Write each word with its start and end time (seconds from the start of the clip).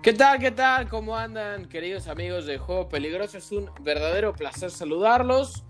¿Qué 0.00 0.12
tal? 0.12 0.38
¿Qué 0.38 0.52
tal? 0.52 0.88
¿Cómo 0.88 1.16
andan, 1.16 1.68
queridos 1.68 2.06
amigos 2.06 2.46
de 2.46 2.56
Juego 2.56 2.88
Peligroso? 2.88 3.36
Es 3.36 3.50
un 3.50 3.68
verdadero 3.80 4.32
placer 4.32 4.70
saludarlos. 4.70 5.64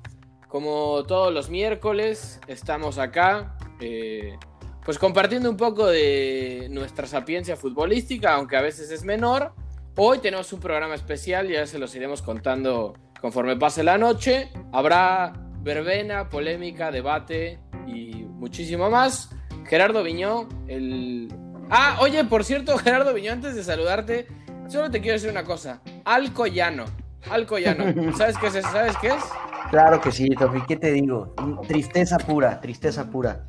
Como 0.49 1.03
todos 1.05 1.33
los 1.33 1.49
miércoles, 1.49 2.39
estamos 2.47 2.99
acá, 2.99 3.57
eh, 3.81 4.37
pues 4.85 4.99
compartiendo 4.99 5.49
un 5.49 5.57
poco 5.57 5.87
de 5.87 6.69
nuestra 6.71 7.07
sapiencia 7.07 7.57
futbolística, 7.57 8.35
aunque 8.35 8.59
a 8.59 8.61
veces 8.61 8.91
es 8.91 9.03
menor. 9.03 9.55
Hoy 9.97 10.19
tenemos 10.19 10.53
un 10.53 10.61
programa 10.61 10.95
especial, 10.95 11.49
ya 11.49 11.67
se 11.67 11.79
los 11.79 11.95
iremos 11.95 12.21
contando 12.21 12.93
conforme 13.23 13.57
pase 13.57 13.83
la 13.83 13.97
noche. 13.97 14.51
Habrá 14.73 15.33
verbena, 15.63 16.29
polémica, 16.29 16.91
debate 16.91 17.61
y 17.87 18.25
muchísimo 18.25 18.91
más. 18.91 19.31
Gerardo 19.65 20.03
Viñó, 20.03 20.49
el... 20.67 21.29
Ah, 21.71 21.99
oye, 22.01 22.25
por 22.25 22.45
cierto, 22.45 22.79
Gerardo 22.79 23.13
Viñó, 23.13 23.33
antes 23.33 23.55
de 23.55 23.63
saludarte, 23.63 24.27
solo 24.69 24.91
te 24.91 25.01
quiero 25.01 25.15
decir 25.15 25.31
una 25.31 25.45
cosa. 25.45 25.81
Alcoyano. 26.05 26.87
Alcoyano. 27.31 28.17
¿Sabes 28.17 28.39
qué 28.39 28.47
es 28.47 28.55
eso? 28.55 28.71
¿Sabes 28.71 28.97
qué 29.01 29.09
es? 29.09 29.23
Claro 29.71 30.01
que 30.01 30.11
sí, 30.11 30.29
Tofi. 30.31 30.61
¿Qué 30.67 30.77
te 30.77 30.93
digo? 30.93 31.35
Tristeza 31.67 32.17
pura, 32.19 32.61
tristeza 32.61 33.11
pura. 33.11 33.45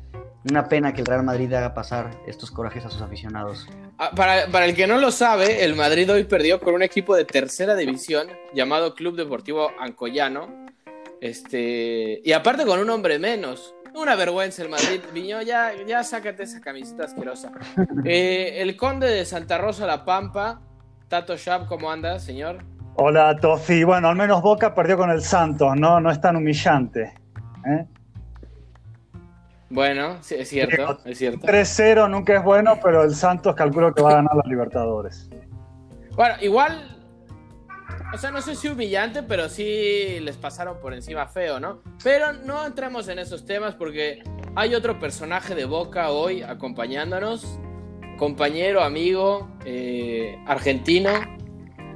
Una 0.50 0.68
pena 0.68 0.92
que 0.92 1.00
el 1.00 1.06
Real 1.06 1.22
Madrid 1.22 1.52
haga 1.54 1.72
pasar 1.72 2.10
estos 2.26 2.50
corajes 2.50 2.84
a 2.84 2.90
sus 2.90 3.00
aficionados. 3.00 3.66
Ah, 3.98 4.10
para, 4.14 4.46
para, 4.48 4.66
el 4.66 4.74
que 4.74 4.86
no 4.86 4.98
lo 4.98 5.10
sabe, 5.10 5.64
el 5.64 5.74
Madrid 5.74 6.10
hoy 6.10 6.24
perdió 6.24 6.60
con 6.60 6.74
un 6.74 6.82
equipo 6.82 7.16
de 7.16 7.24
tercera 7.24 7.74
división 7.74 8.28
llamado 8.54 8.94
Club 8.94 9.16
Deportivo 9.16 9.70
Ancoyano. 9.78 10.66
Este, 11.20 12.20
y 12.24 12.32
aparte 12.32 12.64
con 12.66 12.80
un 12.80 12.90
hombre 12.90 13.18
menos. 13.18 13.74
Una 14.00 14.16
vergüenza 14.16 14.62
el 14.62 14.70
Madrid. 14.70 15.02
Viñó, 15.12 15.42
ya, 15.42 15.72
ya 15.86 16.02
sácate 16.02 16.44
esa 16.44 16.58
camiseta 16.62 17.04
asquerosa. 17.04 17.52
Eh, 18.04 18.62
el 18.62 18.74
conde 18.74 19.06
de 19.06 19.26
Santa 19.26 19.58
Rosa 19.58 19.86
La 19.86 20.06
Pampa, 20.06 20.62
Tato 21.08 21.36
Shab, 21.36 21.66
¿cómo 21.66 21.90
anda, 21.90 22.18
señor? 22.18 22.64
Hola, 22.94 23.36
Tofi. 23.36 23.84
Bueno, 23.84 24.08
al 24.08 24.16
menos 24.16 24.40
Boca 24.40 24.74
perdió 24.74 24.96
con 24.96 25.10
el 25.10 25.20
Santos, 25.20 25.76
¿no? 25.76 26.00
No 26.00 26.10
es 26.10 26.18
tan 26.18 26.36
humillante. 26.36 27.12
¿eh? 27.66 27.84
Bueno, 29.68 30.16
sí, 30.22 30.36
es 30.38 30.48
cierto, 30.48 30.98
es 31.04 31.18
cierto. 31.18 31.46
3-0 31.46 32.08
nunca 32.08 32.38
es 32.38 32.42
bueno, 32.42 32.78
pero 32.82 33.02
el 33.02 33.14
Santos 33.14 33.54
calculo 33.54 33.92
que 33.92 34.00
va 34.00 34.12
a 34.12 34.14
ganar 34.14 34.34
los 34.34 34.46
Libertadores. 34.46 35.28
Bueno, 36.16 36.36
igual, 36.40 36.99
o 38.12 38.18
sea, 38.18 38.30
no 38.30 38.42
sé 38.42 38.56
si 38.56 38.68
humillante, 38.68 39.22
pero 39.22 39.48
sí 39.48 40.18
les 40.20 40.36
pasaron 40.36 40.78
por 40.80 40.94
encima 40.94 41.26
feo, 41.26 41.60
¿no? 41.60 41.82
Pero 42.02 42.32
no 42.32 42.66
entremos 42.66 43.08
en 43.08 43.18
esos 43.18 43.44
temas 43.44 43.74
porque 43.74 44.22
hay 44.56 44.74
otro 44.74 44.98
personaje 44.98 45.54
de 45.54 45.64
Boca 45.64 46.10
hoy 46.10 46.42
acompañándonos, 46.42 47.58
compañero, 48.18 48.82
amigo, 48.82 49.48
eh, 49.64 50.36
argentino, 50.46 51.10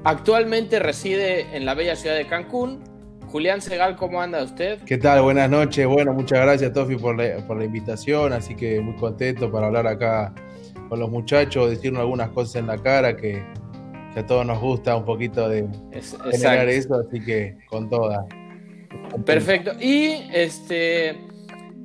actualmente 0.05 0.79
reside 0.79 1.57
en 1.57 1.67
la 1.67 1.75
bella 1.75 1.97
ciudad 1.97 2.17
de 2.17 2.27
Cancún 2.27 2.95
Julián 3.35 3.61
Segal, 3.61 3.97
¿cómo 3.97 4.23
anda 4.23 4.45
usted? 4.45 4.79
¿Qué 4.85 4.97
tal? 4.97 5.23
Buenas 5.23 5.51
noches. 5.51 5.89
Bueno, 5.89 6.12
muchas 6.12 6.41
gracias, 6.41 6.73
Tofi, 6.73 6.95
por 6.95 7.17
la, 7.17 7.45
por 7.48 7.57
la 7.57 7.65
invitación. 7.65 8.33
Así 8.33 8.55
que 8.55 8.81
muy 8.81 8.95
contento 8.95 9.51
para 9.51 9.67
hablar 9.67 9.89
acá 9.89 10.33
con 10.89 11.01
los 11.01 11.11
muchachos, 11.11 11.69
decirnos 11.69 12.03
algunas 12.03 12.29
cosas 12.29 12.55
en 12.55 12.69
la 12.69 12.79
cara 12.79 13.17
que, 13.17 13.45
que 14.15 14.20
a 14.20 14.27
todos 14.27 14.47
nos 14.47 14.61
gusta 14.61 14.97
un 14.97 15.05
poquito 15.05 15.48
de 15.48 15.67
es, 15.93 16.17
generar 16.31 16.69
eso, 16.69 16.95
así 16.95 17.20
que 17.20 17.59
con 17.69 17.91
toda. 17.91 18.27
Perfecto. 19.27 19.73
Y 19.81 20.29
este, 20.33 21.19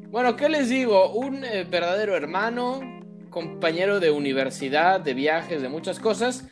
bueno, 0.09 0.35
¿qué 0.35 0.47
les 0.47 0.69
digo? 0.69 1.11
Un 1.11 1.43
eh, 1.43 1.65
verdadero 1.69 2.15
hermano, 2.15 2.79
compañero 3.29 3.99
de 3.99 4.11
universidad, 4.11 4.99
de 5.01 5.13
viajes, 5.13 5.61
de 5.61 5.69
muchas 5.69 5.99
cosas 5.99 6.45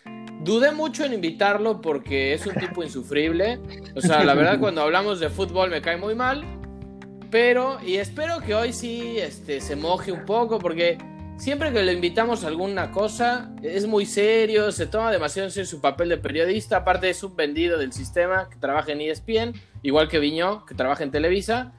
Dudé 0.47 0.71
mucho 0.71 1.03
en 1.03 1.13
invitarlo 1.13 1.81
porque 1.81 2.33
es 2.33 2.45
un 2.45 2.55
tipo 2.55 2.83
insufrible. 2.83 3.59
O 3.95 4.01
sea, 4.01 4.23
la 4.23 4.33
verdad 4.33 4.59
cuando 4.61 4.81
hablamos 4.81 5.19
de 5.19 5.29
fútbol 5.29 5.69
me 5.69 5.81
cae 5.81 5.97
muy 5.97 6.15
mal. 6.15 6.43
Pero, 7.29 7.79
y 7.85 7.95
espero 7.95 8.39
que 8.39 8.55
hoy 8.55 8.71
sí 8.71 9.17
este, 9.17 9.59
se 9.59 9.75
moje 9.75 10.11
un 10.11 10.25
poco 10.25 10.59
porque 10.59 10.97
siempre 11.37 11.71
que 11.71 11.83
le 11.83 11.93
invitamos 11.93 12.43
a 12.43 12.47
alguna 12.47 12.91
cosa 12.91 13.51
es 13.63 13.87
muy 13.87 14.05
serio, 14.05 14.71
se 14.71 14.87
toma 14.87 15.11
demasiado 15.11 15.47
en 15.47 15.51
serio 15.51 15.67
su 15.67 15.81
papel 15.81 16.09
de 16.09 16.17
periodista. 16.17 16.77
Aparte 16.77 17.09
es 17.09 17.23
un 17.23 17.35
vendido 17.35 17.77
del 17.77 17.93
sistema 17.93 18.49
que 18.49 18.57
trabaja 18.57 18.91
en 18.91 19.01
ESPN, 19.01 19.53
igual 19.83 20.09
que 20.09 20.19
Viñó, 20.19 20.65
que 20.65 20.75
trabaja 20.75 21.03
en 21.03 21.11
Televisa. 21.11 21.73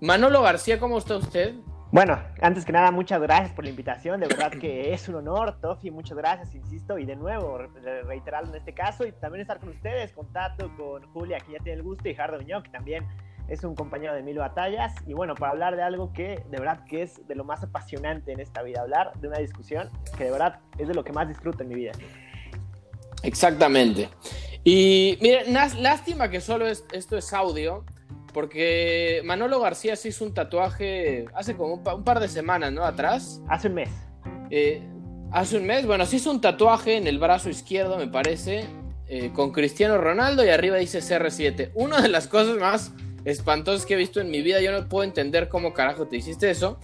Manolo 0.00 0.42
García, 0.42 0.80
¿cómo 0.80 0.98
está 0.98 1.16
usted? 1.16 1.54
Bueno, 1.92 2.18
antes 2.40 2.64
que 2.64 2.72
nada, 2.72 2.90
muchas 2.90 3.20
gracias 3.20 3.52
por 3.52 3.64
la 3.64 3.70
invitación. 3.70 4.18
De 4.18 4.26
verdad 4.26 4.50
que 4.50 4.94
es 4.94 5.08
un 5.10 5.16
honor, 5.16 5.60
Tofi. 5.60 5.90
Muchas 5.90 6.16
gracias, 6.16 6.54
insisto. 6.54 6.98
Y 6.98 7.04
de 7.04 7.16
nuevo, 7.16 7.58
reiterarlo 8.06 8.48
en 8.48 8.56
este 8.56 8.72
caso. 8.72 9.06
Y 9.06 9.12
también 9.12 9.42
estar 9.42 9.60
con 9.60 9.68
ustedes, 9.68 10.10
contacto 10.12 10.74
con 10.76 11.02
Julia, 11.12 11.38
que 11.38 11.52
ya 11.52 11.58
tiene 11.58 11.78
el 11.78 11.82
gusto, 11.82 12.08
y 12.08 12.14
Jardo 12.14 12.38
Viñó, 12.38 12.62
que 12.62 12.70
también 12.70 13.06
es 13.52 13.64
un 13.64 13.74
compañero 13.74 14.14
de 14.14 14.22
mil 14.22 14.38
batallas. 14.38 14.94
Y 15.06 15.12
bueno, 15.12 15.34
para 15.34 15.52
hablar 15.52 15.76
de 15.76 15.82
algo 15.82 16.12
que 16.12 16.42
de 16.50 16.58
verdad 16.58 16.84
que 16.88 17.02
es 17.02 17.26
de 17.28 17.34
lo 17.34 17.44
más 17.44 17.62
apasionante 17.62 18.32
en 18.32 18.40
esta 18.40 18.62
vida, 18.62 18.80
hablar 18.80 19.12
de 19.20 19.28
una 19.28 19.38
discusión 19.38 19.90
que 20.16 20.24
de 20.24 20.30
verdad 20.30 20.60
es 20.78 20.88
de 20.88 20.94
lo 20.94 21.04
que 21.04 21.12
más 21.12 21.28
disfruto 21.28 21.62
en 21.62 21.68
mi 21.68 21.74
vida. 21.74 21.92
Exactamente. 23.22 24.08
Y 24.64 25.18
miren, 25.20 25.52
lástima 25.52 26.30
que 26.30 26.40
solo 26.40 26.66
es, 26.66 26.86
esto 26.92 27.18
es 27.18 27.32
audio 27.34 27.84
porque 28.32 29.20
Manolo 29.24 29.60
García 29.60 29.96
se 29.96 30.08
hizo 30.08 30.24
un 30.24 30.32
tatuaje 30.32 31.26
hace 31.34 31.54
como 31.54 31.74
un, 31.74 32.04
par 32.04 32.20
de 32.20 32.28
semanas, 32.28 32.72
¿no? 32.72 32.84
Atrás. 32.84 33.42
Hace 33.48 33.68
un 33.68 33.74
mes. 33.74 33.90
Eh, 34.48 34.82
hace 35.30 35.58
un 35.58 35.66
mes, 35.66 35.86
bueno, 35.86 36.06
se 36.06 36.16
hizo 36.16 36.30
un 36.30 36.40
tatuaje 36.40 36.96
en 36.96 37.06
el 37.06 37.18
brazo 37.18 37.50
izquierdo, 37.50 37.98
me 37.98 38.08
parece, 38.08 38.64
eh, 39.08 39.30
con 39.34 39.52
Cristiano 39.52 39.98
Ronaldo 39.98 40.42
y 40.42 40.48
arriba 40.48 40.78
dice 40.78 41.00
CR7. 41.00 41.72
Una 41.74 42.00
de 42.00 42.08
las 42.08 42.28
cosas 42.28 42.56
más 42.56 42.92
espantosas 43.24 43.86
que 43.86 43.94
he 43.94 43.96
visto 43.96 44.20
en 44.20 44.30
mi 44.30 44.42
vida, 44.42 44.60
yo 44.60 44.72
no 44.72 44.88
puedo 44.88 45.04
entender 45.04 45.48
cómo 45.48 45.72
carajo 45.72 46.06
te 46.06 46.16
hiciste 46.16 46.50
eso. 46.50 46.78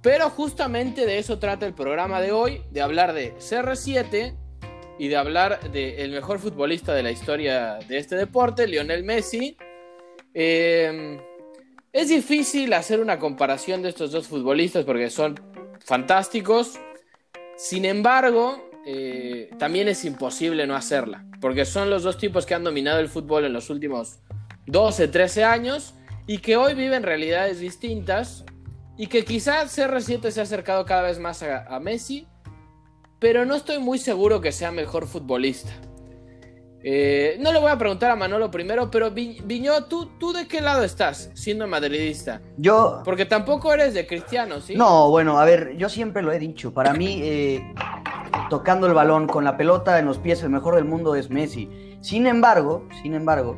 Pero 0.00 0.30
justamente 0.30 1.06
de 1.06 1.18
eso 1.18 1.38
trata 1.38 1.64
el 1.64 1.74
programa 1.74 2.20
de 2.20 2.32
hoy, 2.32 2.62
de 2.70 2.82
hablar 2.82 3.12
de 3.12 3.34
CR7 3.36 4.34
y 4.98 5.08
de 5.08 5.16
hablar 5.16 5.70
del 5.70 6.10
mejor 6.10 6.40
futbolista 6.40 6.92
de 6.92 7.02
la 7.04 7.12
historia 7.12 7.78
de 7.86 7.98
este 7.98 8.16
deporte, 8.16 8.66
Lionel 8.66 9.04
Messi 9.04 9.56
eh, 10.34 11.20
es 11.92 12.08
difícil 12.08 12.72
hacer 12.72 13.00
una 13.00 13.18
comparación 13.18 13.82
de 13.82 13.90
estos 13.90 14.12
dos 14.12 14.26
futbolistas 14.26 14.84
porque 14.84 15.10
son 15.10 15.38
fantásticos. 15.84 16.78
Sin 17.56 17.84
embargo, 17.84 18.70
eh, 18.86 19.50
también 19.58 19.88
es 19.88 20.04
imposible 20.04 20.66
no 20.66 20.74
hacerla, 20.74 21.24
porque 21.40 21.64
son 21.64 21.90
los 21.90 22.02
dos 22.02 22.18
tipos 22.18 22.46
que 22.46 22.54
han 22.54 22.64
dominado 22.64 22.98
el 22.98 23.08
fútbol 23.08 23.44
en 23.44 23.52
los 23.52 23.70
últimos 23.70 24.20
12, 24.66 25.08
13 25.08 25.44
años 25.44 25.94
y 26.26 26.38
que 26.38 26.56
hoy 26.56 26.74
viven 26.74 27.02
realidades 27.02 27.60
distintas 27.60 28.44
y 28.96 29.06
que 29.06 29.24
quizás 29.24 29.76
CR7 29.76 30.30
se 30.30 30.40
ha 30.40 30.42
acercado 30.42 30.84
cada 30.84 31.02
vez 31.02 31.18
más 31.18 31.42
a, 31.42 31.66
a 31.66 31.80
Messi, 31.80 32.28
pero 33.18 33.44
no 33.44 33.54
estoy 33.54 33.78
muy 33.78 33.98
seguro 33.98 34.40
que 34.40 34.52
sea 34.52 34.70
mejor 34.70 35.06
futbolista. 35.06 35.72
Eh, 36.84 37.36
no 37.38 37.52
le 37.52 37.60
voy 37.60 37.70
a 37.70 37.78
preguntar 37.78 38.10
a 38.10 38.16
Manolo 38.16 38.50
primero, 38.50 38.90
pero 38.90 39.12
Viñó, 39.12 39.84
¿tú, 39.84 40.06
¿tú 40.18 40.32
de 40.32 40.48
qué 40.48 40.60
lado 40.60 40.82
estás 40.82 41.30
siendo 41.34 41.66
madridista? 41.68 42.42
Yo... 42.56 43.02
Porque 43.04 43.24
tampoco 43.24 43.72
eres 43.72 43.94
de 43.94 44.06
cristiano, 44.06 44.60
¿sí? 44.60 44.74
No, 44.74 45.08
bueno, 45.08 45.38
a 45.38 45.44
ver, 45.44 45.76
yo 45.76 45.88
siempre 45.88 46.22
lo 46.22 46.32
he 46.32 46.40
dicho. 46.40 46.72
Para 46.72 46.92
mí, 46.92 47.20
eh, 47.22 47.72
tocando 48.50 48.88
el 48.88 48.94
balón 48.94 49.28
con 49.28 49.44
la 49.44 49.56
pelota 49.56 49.98
en 50.00 50.06
los 50.06 50.18
pies, 50.18 50.42
el 50.42 50.50
mejor 50.50 50.74
del 50.74 50.84
mundo 50.84 51.14
es 51.14 51.30
Messi. 51.30 51.68
Sin 52.00 52.26
embargo, 52.26 52.88
sin 53.00 53.14
embargo, 53.14 53.56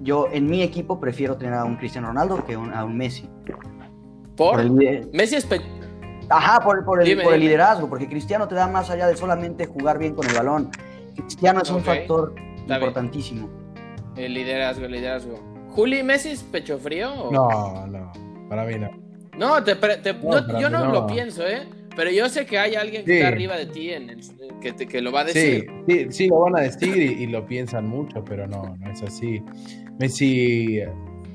yo 0.00 0.28
en 0.32 0.46
mi 0.46 0.62
equipo 0.62 1.00
prefiero 1.00 1.36
tener 1.36 1.54
a 1.54 1.64
un 1.64 1.76
Cristiano 1.76 2.08
Ronaldo 2.08 2.44
que 2.44 2.54
a 2.54 2.84
un 2.84 2.96
Messi. 2.96 3.28
¿Por? 4.36 4.60
el... 4.60 5.08
Messi 5.12 5.36
es... 5.36 5.48
Ajá, 6.30 6.60
por, 6.60 6.84
por, 6.84 7.02
el, 7.02 7.22
por 7.22 7.32
el 7.32 7.40
liderazgo, 7.40 7.88
porque 7.88 8.06
Cristiano 8.06 8.46
te 8.46 8.54
da 8.54 8.68
más 8.68 8.90
allá 8.90 9.06
de 9.06 9.16
solamente 9.16 9.66
jugar 9.66 9.98
bien 9.98 10.14
con 10.14 10.28
el 10.28 10.34
balón. 10.34 10.70
Cristiano 11.16 11.62
es 11.62 11.70
un 11.70 11.82
factor 11.82 12.34
importantísimo. 12.68 13.48
El 14.16 14.34
liderazgo, 14.34 14.84
el 14.84 14.92
liderazgo. 14.92 15.38
¿Juli 15.70 16.02
Messi 16.02 16.30
es 16.30 16.42
pecho 16.42 16.78
frío? 16.78 17.30
No, 17.30 17.86
no, 17.86 18.12
para 18.48 18.64
mí 18.64 18.74
no. 18.78 18.90
No, 19.38 19.64
yo 20.58 20.68
no, 20.68 20.92
lo 20.92 21.06
pienso, 21.06 21.46
¿eh? 21.46 21.66
Pero 21.94 22.10
yo 22.10 22.28
sé 22.28 22.46
que 22.46 22.58
hay 22.58 22.74
alguien 22.74 23.04
que 23.04 23.18
está 23.18 23.28
arriba 23.28 23.56
de 23.56 23.66
ti 23.66 23.90
en 23.90 24.20
que, 24.60 24.74
que, 24.74 25.00
lo 25.00 25.12
va 25.12 25.20
a 25.20 25.24
decir. 25.24 25.68
Sí, 25.88 26.06
sí, 26.10 26.28
lo 26.28 26.40
van 26.40 26.56
a 26.56 26.60
decir 26.60 26.96
y, 26.96 27.26
lo 27.26 27.46
piensan 27.46 27.86
mucho, 27.86 28.24
pero 28.24 28.46
no, 28.46 28.76
no 28.76 28.90
es 28.90 29.02
así. 29.02 29.42
Messi 29.98 30.80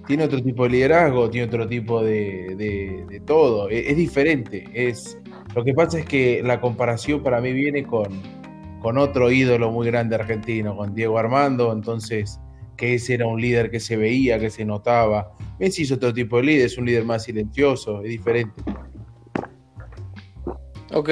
tiene 0.08 0.24
otro 0.24 0.42
tipo 0.42 0.64
de 0.64 0.70
liderazgo, 0.70 1.30
tiene 1.30 1.48
otro 1.48 1.68
tipo 1.68 2.04
de, 2.04 2.56
de, 3.10 3.20
todo, 3.26 3.70
es, 3.70 3.90
es, 3.90 3.98
diferente. 3.98 4.70
Es, 4.74 5.18
lo 5.56 5.64
que 5.64 5.74
pasa 5.74 6.00
es 6.00 6.06
que 6.06 6.42
la 6.44 6.60
comparación 6.60 7.24
para 7.24 7.40
mí 7.42 7.54
viene 7.54 7.84
con, 7.84 8.22
con 8.82 8.98
otro 8.98 9.32
ídolo 9.32 9.72
muy 9.72 9.88
grande 9.88 10.16
argentino, 10.16 10.76
con 10.76 10.94
Diego 10.94 11.18
Armando, 11.18 11.72
entonces 11.72 12.40
que 12.76 12.96
ese 12.96 13.14
era 13.14 13.28
un 13.28 13.40
líder 13.40 13.70
que 13.70 13.80
se 13.80 13.98
veía, 13.98 14.40
que 14.40 14.50
se 14.50 14.66
notaba. 14.66 15.32
Messi 15.60 15.84
es 15.84 15.92
otro 15.92 16.14
tipo 16.14 16.38
de 16.38 16.44
líder, 16.44 16.66
es 16.66 16.78
un 16.78 16.86
líder 16.86 17.06
más 17.06 17.24
silencioso, 17.24 18.02
es 18.02 18.10
diferente. 18.10 18.62
Ok. 20.92 21.10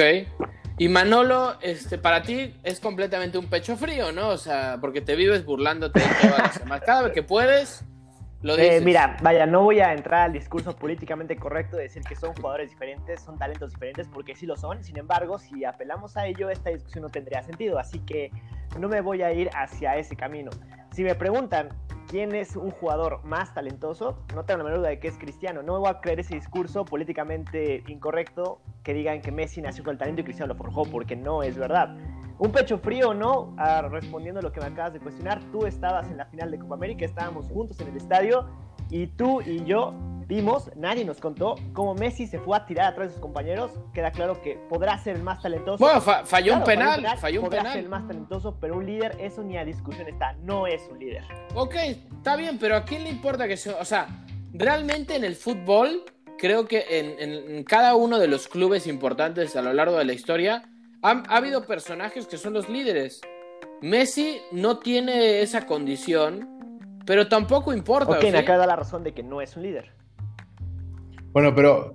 Y 0.78 0.88
Manolo, 0.88 1.54
este, 1.60 1.98
para 1.98 2.22
ti 2.22 2.54
es 2.62 2.80
completamente 2.80 3.38
un 3.38 3.46
pecho 3.48 3.76
frío, 3.76 4.10
¿no? 4.12 4.28
O 4.30 4.38
sea, 4.38 4.78
porque 4.80 5.00
te 5.00 5.14
vives 5.16 5.44
burlándote 5.44 6.00
de 6.00 6.06
todas 6.20 6.38
las 6.38 6.54
semanas. 6.54 6.82
Cada 6.84 7.02
vez 7.02 7.12
que 7.12 7.22
puedes, 7.22 7.84
lo 8.40 8.56
Eh, 8.56 8.62
dices. 8.62 8.82
mira, 8.82 9.16
vaya, 9.22 9.46
no 9.46 9.62
voy 9.62 9.80
a 9.80 9.92
entrar 9.92 10.22
al 10.22 10.32
discurso 10.32 10.74
políticamente 10.74 11.36
correcto 11.36 11.76
de 11.76 11.84
decir 11.84 12.02
que 12.02 12.16
son 12.16 12.34
jugadores 12.34 12.70
diferentes, 12.70 13.20
son 13.20 13.38
talentos 13.38 13.70
diferentes, 13.72 14.08
porque 14.08 14.34
sí 14.34 14.46
lo 14.46 14.56
son. 14.56 14.82
Sin 14.82 14.98
embargo, 14.98 15.38
si 15.38 15.64
apelamos 15.64 16.16
a 16.16 16.26
ello, 16.26 16.50
esta 16.50 16.70
discusión 16.70 17.02
no 17.02 17.10
tendría 17.10 17.42
sentido. 17.42 17.78
Así 17.78 18.00
que 18.00 18.30
no 18.78 18.88
me 18.88 19.00
voy 19.02 19.22
a 19.22 19.32
ir 19.32 19.50
hacia 19.54 19.96
ese 19.96 20.16
camino. 20.16 20.50
Si 20.92 21.04
me 21.04 21.14
preguntan 21.14 21.68
quién 22.12 22.34
es 22.34 22.56
un 22.56 22.70
jugador 22.72 23.24
más 23.24 23.54
talentoso, 23.54 24.18
no 24.34 24.44
tengo 24.44 24.58
la 24.58 24.64
menor 24.64 24.80
duda 24.80 24.90
de 24.90 24.98
que 24.98 25.08
es 25.08 25.16
Cristiano. 25.16 25.62
No 25.62 25.72
me 25.72 25.78
voy 25.78 25.88
a 25.88 25.98
creer 25.98 26.20
ese 26.20 26.34
discurso 26.34 26.84
políticamente 26.84 27.82
incorrecto 27.88 28.60
que 28.82 28.92
digan 28.92 29.22
que 29.22 29.32
Messi 29.32 29.62
nació 29.62 29.82
con 29.82 29.92
el 29.92 29.98
talento 29.98 30.20
y 30.20 30.24
Cristiano 30.24 30.52
lo 30.52 30.58
forjó, 30.58 30.82
porque 30.84 31.16
no 31.16 31.42
es 31.42 31.56
verdad. 31.56 31.96
Un 32.38 32.52
pecho 32.52 32.76
frío 32.76 33.14
no, 33.14 33.54
Ah, 33.56 33.88
respondiendo 33.90 34.40
a 34.40 34.42
lo 34.42 34.52
que 34.52 34.60
me 34.60 34.66
acabas 34.66 34.92
de 34.92 35.00
cuestionar, 35.00 35.40
tú 35.52 35.64
estabas 35.64 36.10
en 36.10 36.18
la 36.18 36.26
final 36.26 36.50
de 36.50 36.58
Copa 36.58 36.74
América, 36.74 37.06
estábamos 37.06 37.48
juntos 37.48 37.80
en 37.80 37.88
el 37.88 37.96
estadio 37.96 38.44
y 38.92 39.06
tú 39.08 39.40
y 39.40 39.64
yo 39.64 39.92
vimos, 40.28 40.70
nadie 40.76 41.04
nos 41.04 41.18
contó 41.18 41.56
cómo 41.72 41.94
Messi 41.94 42.26
se 42.26 42.38
fue 42.38 42.56
a 42.56 42.64
tirar 42.64 42.92
atrás 42.92 43.08
de 43.08 43.12
sus 43.14 43.20
compañeros. 43.20 43.72
Queda 43.92 44.12
claro 44.12 44.40
que 44.40 44.54
podrá 44.68 44.96
ser 44.98 45.16
el 45.16 45.22
más 45.22 45.42
talentoso. 45.42 45.78
Bueno, 45.84 46.00
fa- 46.00 46.24
falló 46.24 46.54
un 46.54 46.62
Claro, 46.62 46.94
penal, 47.00 47.18
falló 47.18 47.40
un 47.40 47.46
podrá 47.46 47.62
ser 47.64 47.78
el 47.80 47.84
penal. 47.84 48.00
más 48.00 48.08
talentoso, 48.08 48.56
pero 48.60 48.76
un 48.76 48.86
líder, 48.86 49.16
eso 49.20 49.42
ni 49.42 49.56
a 49.58 49.64
discusión 49.64 50.08
está, 50.08 50.34
no 50.44 50.66
es 50.66 50.80
un 50.90 50.98
líder. 51.00 51.24
Ok, 51.54 51.74
está 51.74 52.36
bien, 52.36 52.58
pero 52.58 52.76
¿a 52.76 52.84
quién 52.84 53.02
le 53.04 53.10
importa 53.10 53.48
que 53.48 53.56
sea? 53.56 53.76
O 53.80 53.84
sea, 53.84 54.06
realmente 54.54 55.16
en 55.16 55.24
el 55.24 55.34
fútbol, 55.36 56.04
creo 56.38 56.66
que 56.66 56.84
en, 56.90 57.30
en- 57.50 57.64
cada 57.64 57.94
uno 57.94 58.18
de 58.18 58.28
los 58.28 58.46
clubes 58.48 58.86
importantes 58.86 59.56
a 59.56 59.62
lo 59.62 59.72
largo 59.74 59.98
de 59.98 60.04
la 60.04 60.12
historia, 60.12 60.62
han- 61.02 61.24
ha, 61.28 61.36
habido 61.36 61.66
personajes 61.66 62.26
que 62.26 62.38
son 62.38 62.52
los 62.54 62.68
líderes. 62.68 63.20
Messi 63.80 64.40
no 64.52 64.78
tiene 64.78 65.40
esa 65.42 65.66
condición, 65.66 66.51
pero 67.06 67.28
tampoco 67.28 67.72
importa. 67.74 68.10
Ok, 68.12 68.18
¿o 68.18 68.20
sí? 68.22 68.30
de 68.30 68.42
dar 68.42 68.66
la 68.68 68.76
razón 68.76 69.02
de 69.04 69.12
que 69.12 69.22
no 69.22 69.40
es 69.40 69.56
un 69.56 69.62
líder. 69.64 69.92
Bueno, 71.32 71.54
pero 71.54 71.94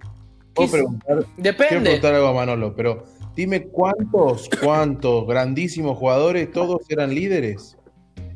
puedo 0.54 0.71
preguntar, 0.71 1.18
quiero 1.18 1.25
Depende. 1.38 1.81
preguntar 1.81 2.13
algo 2.15 2.27
a 2.27 2.33
Manolo, 2.33 2.75
pero 2.75 3.04
dime 3.36 3.68
cuántos, 3.68 4.50
cuántos 4.62 5.27
grandísimos 5.27 5.98
jugadores, 5.98 6.51
todos 6.51 6.89
eran 6.89 7.13
líderes. 7.13 7.77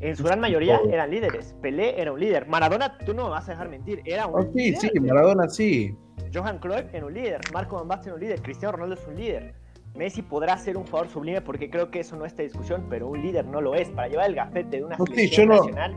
En 0.00 0.16
su 0.16 0.24
gran 0.24 0.40
mayoría 0.40 0.80
eran 0.90 1.10
líderes. 1.10 1.54
Pelé 1.62 2.00
era 2.00 2.12
un 2.12 2.18
líder. 2.20 2.48
Maradona, 2.48 2.98
tú 2.98 3.14
no 3.14 3.24
me 3.24 3.30
vas 3.30 3.48
a 3.48 3.52
dejar 3.52 3.68
mentir, 3.68 4.02
era 4.04 4.26
un 4.26 4.52
sí, 4.52 4.58
líder. 4.58 4.78
sí, 4.80 5.00
Maradona 5.00 5.48
sí. 5.48 5.96
Johan 6.34 6.58
Cruyff 6.58 6.92
era 6.92 7.06
un 7.06 7.14
líder. 7.14 7.40
Marco 7.52 7.76
Van 7.76 7.86
Basten 7.88 8.08
era 8.08 8.14
un 8.14 8.20
líder. 8.20 8.42
Cristiano 8.42 8.72
Ronaldo 8.72 8.94
es 8.94 9.06
un 9.06 9.16
líder. 9.16 9.54
Messi 9.94 10.22
podrá 10.22 10.56
ser 10.56 10.76
un 10.78 10.84
jugador 10.86 11.08
sublime 11.10 11.40
porque 11.42 11.68
creo 11.68 11.90
que 11.90 12.00
eso 12.00 12.16
no 12.16 12.24
está 12.24 12.42
en 12.42 12.48
discusión, 12.48 12.86
pero 12.88 13.06
un 13.08 13.20
líder 13.20 13.44
no 13.44 13.60
lo 13.60 13.74
es. 13.74 13.90
Para 13.90 14.08
llevar 14.08 14.28
el 14.30 14.34
gafete 14.34 14.78
de 14.78 14.84
una 14.84 14.96
No, 14.96 15.04
sí, 15.06 15.12
selección 15.14 15.46
yo 15.48 15.52
no- 15.54 15.58
nacional, 15.60 15.94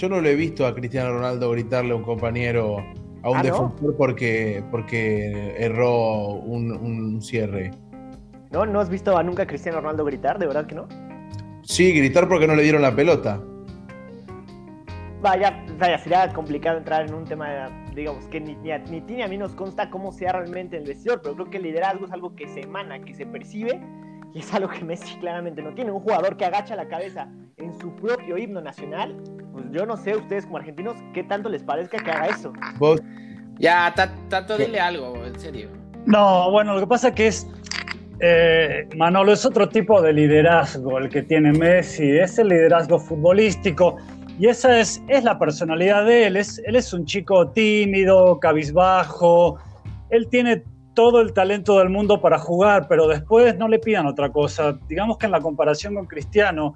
Yo 0.00 0.08
no 0.08 0.18
lo 0.18 0.30
he 0.30 0.34
visto 0.34 0.66
a 0.66 0.74
Cristiano 0.74 1.12
Ronaldo 1.12 1.50
gritarle 1.50 1.92
a 1.92 1.96
un 1.96 2.02
compañero, 2.02 2.78
a 3.22 3.28
un 3.28 3.36
¿Ah, 3.36 3.42
no? 3.42 3.52
defensor 3.52 3.96
porque, 3.98 4.64
porque 4.70 5.54
erró 5.58 6.36
un, 6.36 6.72
un 6.72 7.20
cierre. 7.20 7.70
¿no? 8.50 8.64
¿No 8.64 8.80
has 8.80 8.88
visto 8.88 9.14
a 9.18 9.22
nunca 9.22 9.42
a 9.42 9.46
Cristiano 9.46 9.78
Ronaldo 9.78 10.06
gritar? 10.06 10.38
¿De 10.38 10.46
verdad 10.46 10.64
que 10.64 10.74
no? 10.74 10.88
Sí, 11.64 11.92
gritar 11.92 12.30
porque 12.30 12.46
no 12.46 12.54
le 12.54 12.62
dieron 12.62 12.80
la 12.80 12.96
pelota. 12.96 13.42
Vaya, 15.20 15.66
vaya, 15.78 15.98
sería 15.98 16.32
complicado 16.32 16.78
entrar 16.78 17.06
en 17.06 17.12
un 17.12 17.26
tema, 17.26 17.68
digamos, 17.94 18.24
que 18.28 18.40
ni, 18.40 18.56
ni 18.56 18.70
a, 18.70 18.78
ni 18.78 19.02
ti 19.02 19.16
ni 19.16 19.22
a 19.22 19.28
mí 19.28 19.36
nos 19.36 19.52
consta 19.52 19.90
cómo 19.90 20.12
sea 20.12 20.32
realmente 20.32 20.78
el 20.78 20.86
vestidor, 20.86 21.20
pero 21.22 21.34
creo 21.34 21.50
que 21.50 21.56
el 21.58 21.64
liderazgo 21.64 22.06
es 22.06 22.12
algo 22.12 22.34
que 22.34 22.48
se 22.48 22.60
emana, 22.60 23.00
que 23.00 23.12
se 23.12 23.26
percibe, 23.26 23.78
y 24.32 24.38
es 24.38 24.54
algo 24.54 24.70
que 24.70 24.82
Messi 24.82 25.18
claramente 25.18 25.60
no 25.60 25.74
tiene. 25.74 25.90
Un 25.90 26.00
jugador 26.00 26.38
que 26.38 26.46
agacha 26.46 26.74
la 26.74 26.88
cabeza 26.88 27.28
en 27.58 27.78
su 27.78 27.94
propio 27.96 28.38
himno 28.38 28.62
nacional, 28.62 29.22
pues 29.52 29.64
yo 29.70 29.86
no 29.86 29.96
sé 29.96 30.16
ustedes 30.16 30.44
como 30.44 30.58
argentinos 30.58 30.96
qué 31.14 31.22
tanto 31.24 31.48
les 31.48 31.62
parezca 31.62 31.98
que 31.98 32.10
haga 32.10 32.26
eso. 32.26 32.52
Vos, 32.78 33.00
Ya, 33.58 33.92
Ta- 33.94 34.12
Tato, 34.28 34.56
dile 34.56 34.80
algo, 34.80 35.24
en 35.24 35.38
serio. 35.38 35.68
No, 36.06 36.50
bueno, 36.50 36.74
lo 36.74 36.80
que 36.80 36.86
pasa 36.86 37.14
que 37.14 37.26
es, 37.26 37.46
eh, 38.20 38.88
Manolo, 38.96 39.32
es 39.32 39.44
otro 39.44 39.68
tipo 39.68 40.00
de 40.00 40.12
liderazgo 40.14 40.98
el 40.98 41.08
que 41.10 41.22
tiene 41.22 41.52
Messi, 41.52 42.10
es 42.18 42.38
el 42.38 42.48
liderazgo 42.48 42.98
futbolístico 42.98 43.96
y 44.38 44.46
esa 44.46 44.80
es, 44.80 45.02
es 45.08 45.24
la 45.24 45.38
personalidad 45.38 46.06
de 46.06 46.26
él, 46.26 46.36
es, 46.36 46.58
él 46.64 46.76
es 46.76 46.92
un 46.94 47.04
chico 47.04 47.48
tímido, 47.50 48.38
cabizbajo, 48.40 49.58
él 50.08 50.26
tiene 50.30 50.62
todo 50.94 51.20
el 51.20 51.32
talento 51.34 51.78
del 51.78 51.90
mundo 51.90 52.20
para 52.20 52.38
jugar, 52.38 52.86
pero 52.88 53.06
después 53.06 53.56
no 53.58 53.68
le 53.68 53.78
pidan 53.78 54.06
otra 54.06 54.30
cosa. 54.30 54.78
Digamos 54.88 55.18
que 55.18 55.26
en 55.26 55.32
la 55.32 55.40
comparación 55.40 55.94
con 55.94 56.06
Cristiano, 56.06 56.74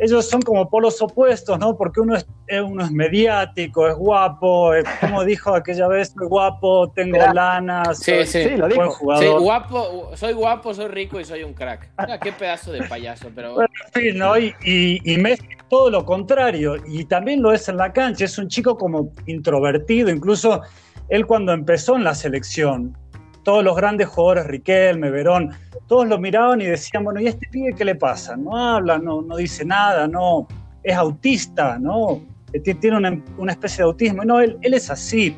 ellos 0.00 0.28
son 0.28 0.40
como 0.42 0.68
polos 0.68 1.00
opuestos, 1.02 1.58
¿no? 1.58 1.76
Porque 1.76 2.00
uno 2.00 2.16
es, 2.16 2.26
eh, 2.48 2.60
uno 2.60 2.84
es 2.84 2.90
mediático, 2.90 3.86
es 3.86 3.94
guapo, 3.94 4.74
eh, 4.74 4.82
como 5.00 5.24
dijo 5.24 5.54
aquella 5.54 5.86
vez, 5.88 6.12
soy 6.16 6.26
guapo, 6.26 6.90
tengo 6.94 7.12
Mira. 7.12 7.32
lana, 7.34 7.94
Sí, 7.94 8.04
soy 8.12 8.26
sí. 8.26 8.42
Sí, 8.44 8.56
lo 8.56 8.68
buen 8.68 8.70
dijo. 8.70 8.90
Sí, 8.90 8.96
jugador. 8.98 9.40
guapo, 9.40 10.10
soy 10.14 10.32
guapo, 10.32 10.74
soy 10.74 10.88
rico 10.88 11.20
y 11.20 11.24
soy 11.24 11.42
un 11.44 11.52
crack. 11.52 11.90
Ah, 11.98 12.18
qué 12.18 12.32
pedazo 12.32 12.72
de 12.72 12.82
payaso, 12.84 13.28
pero 13.34 13.54
Bueno, 13.54 13.68
en 13.86 13.92
fin, 14.02 14.18
¿no? 14.18 14.38
Y, 14.38 14.54
y, 14.64 15.12
y 15.12 15.18
Messi 15.18 15.44
es 15.50 15.68
todo 15.68 15.90
lo 15.90 16.04
contrario, 16.04 16.76
y 16.86 17.04
también 17.04 17.42
lo 17.42 17.52
es 17.52 17.68
en 17.68 17.76
la 17.76 17.92
cancha, 17.92 18.24
es 18.24 18.38
un 18.38 18.48
chico 18.48 18.76
como 18.76 19.12
introvertido, 19.26 20.08
incluso 20.10 20.62
él 21.10 21.26
cuando 21.26 21.52
empezó 21.52 21.96
en 21.96 22.04
la 22.04 22.14
selección, 22.14 22.96
todos 23.42 23.64
los 23.64 23.76
grandes 23.76 24.08
jugadores, 24.08 24.46
Riquelme, 24.46 25.10
Verón, 25.10 25.50
todos 25.86 26.06
lo 26.06 26.18
miraban 26.18 26.60
y 26.60 26.66
decían, 26.66 27.04
bueno, 27.04 27.20
¿y 27.20 27.26
este 27.26 27.48
pibe 27.50 27.74
qué 27.74 27.84
le 27.84 27.94
pasa? 27.94 28.36
No 28.36 28.56
habla, 28.56 28.98
no, 28.98 29.22
no 29.22 29.36
dice 29.36 29.64
nada, 29.64 30.06
no, 30.06 30.46
es 30.82 30.94
autista, 30.96 31.78
¿no? 31.78 32.20
Eh, 32.52 32.60
ti- 32.60 32.74
Tiene 32.74 32.96
una, 32.98 33.22
una 33.38 33.52
especie 33.52 33.78
de 33.78 33.84
autismo, 33.84 34.24
no, 34.24 34.40
él, 34.40 34.56
él 34.62 34.74
es 34.74 34.90
así. 34.90 35.36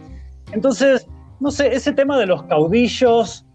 Entonces, 0.52 1.06
no 1.40 1.50
sé, 1.50 1.74
ese 1.74 1.92
tema 1.92 2.18
de 2.18 2.26
los 2.26 2.42
caudillos, 2.44 3.46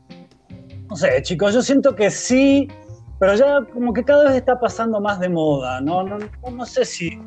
no 0.89 0.95
sé, 0.95 1.21
chicos, 1.21 1.53
yo 1.53 1.61
siento 1.61 1.95
que 1.95 2.09
sí, 2.09 2.67
pero 3.19 3.35
ya 3.35 3.59
como 3.73 3.93
que 3.93 4.03
cada 4.03 4.23
vez 4.25 4.35
está 4.35 4.59
pasando 4.59 4.99
más 5.01 5.19
de 5.19 5.29
moda, 5.29 5.81
¿no? 5.81 6.03
No, 6.03 6.17
no, 6.17 6.27
no 6.51 6.65
sé 6.65 6.85
si 6.85 7.19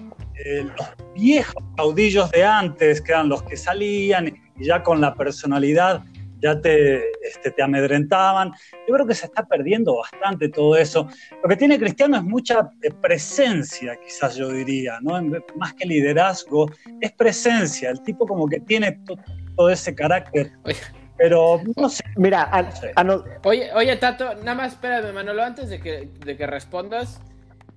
eh, 0.44 0.64
los 0.64 0.88
viejos 1.14 1.62
caudillos 1.76 2.31
de 2.31 2.44
antes, 2.44 3.00
que 3.00 3.12
eran 3.12 3.28
los 3.28 3.43
que 3.43 3.56
salían 3.56 4.28
y 4.56 4.64
ya 4.64 4.82
con 4.82 5.00
la 5.00 5.14
personalidad 5.14 6.02
ya 6.42 6.60
te, 6.60 7.10
este, 7.26 7.50
te 7.50 7.62
amedrentaban. 7.62 8.52
Yo 8.88 8.94
creo 8.94 9.06
que 9.06 9.14
se 9.14 9.26
está 9.26 9.46
perdiendo 9.46 9.97
bastante 9.97 10.49
todo 10.49 10.76
eso. 10.76 11.09
Lo 11.42 11.49
que 11.49 11.56
tiene 11.56 11.78
Cristiano 11.78 12.16
es 12.16 12.23
mucha 12.23 12.70
eh, 12.82 12.90
presencia, 12.90 13.97
quizás 14.04 14.37
yo 14.37 14.49
diría, 14.50 14.99
¿no? 15.02 15.20
Más 15.56 15.75
que 15.75 15.87
liderazgo, 15.87 16.70
es 17.00 17.12
presencia. 17.12 17.90
El 17.90 18.02
tipo 18.02 18.26
como 18.26 18.49
que 18.49 18.61
tiene 18.61 18.92
to- 19.06 19.18
todo 19.56 19.70
ese 19.70 19.94
carácter. 19.94 20.52
Oye. 20.64 20.76
Pero 21.18 21.61
no 21.76 21.88
sé. 21.90 22.02
Mira, 22.16 22.42
a- 22.50 22.70
a 22.97 23.04
no- 23.04 23.23
Oye, 23.44 23.70
oye, 23.75 23.94
Tato, 23.97 24.35
nada 24.37 24.54
más 24.54 24.73
espérame, 24.73 25.12
Manolo, 25.12 25.42
antes 25.42 25.68
de 25.68 25.78
que, 25.78 26.09
de 26.25 26.37
que 26.37 26.47
respondas. 26.47 27.20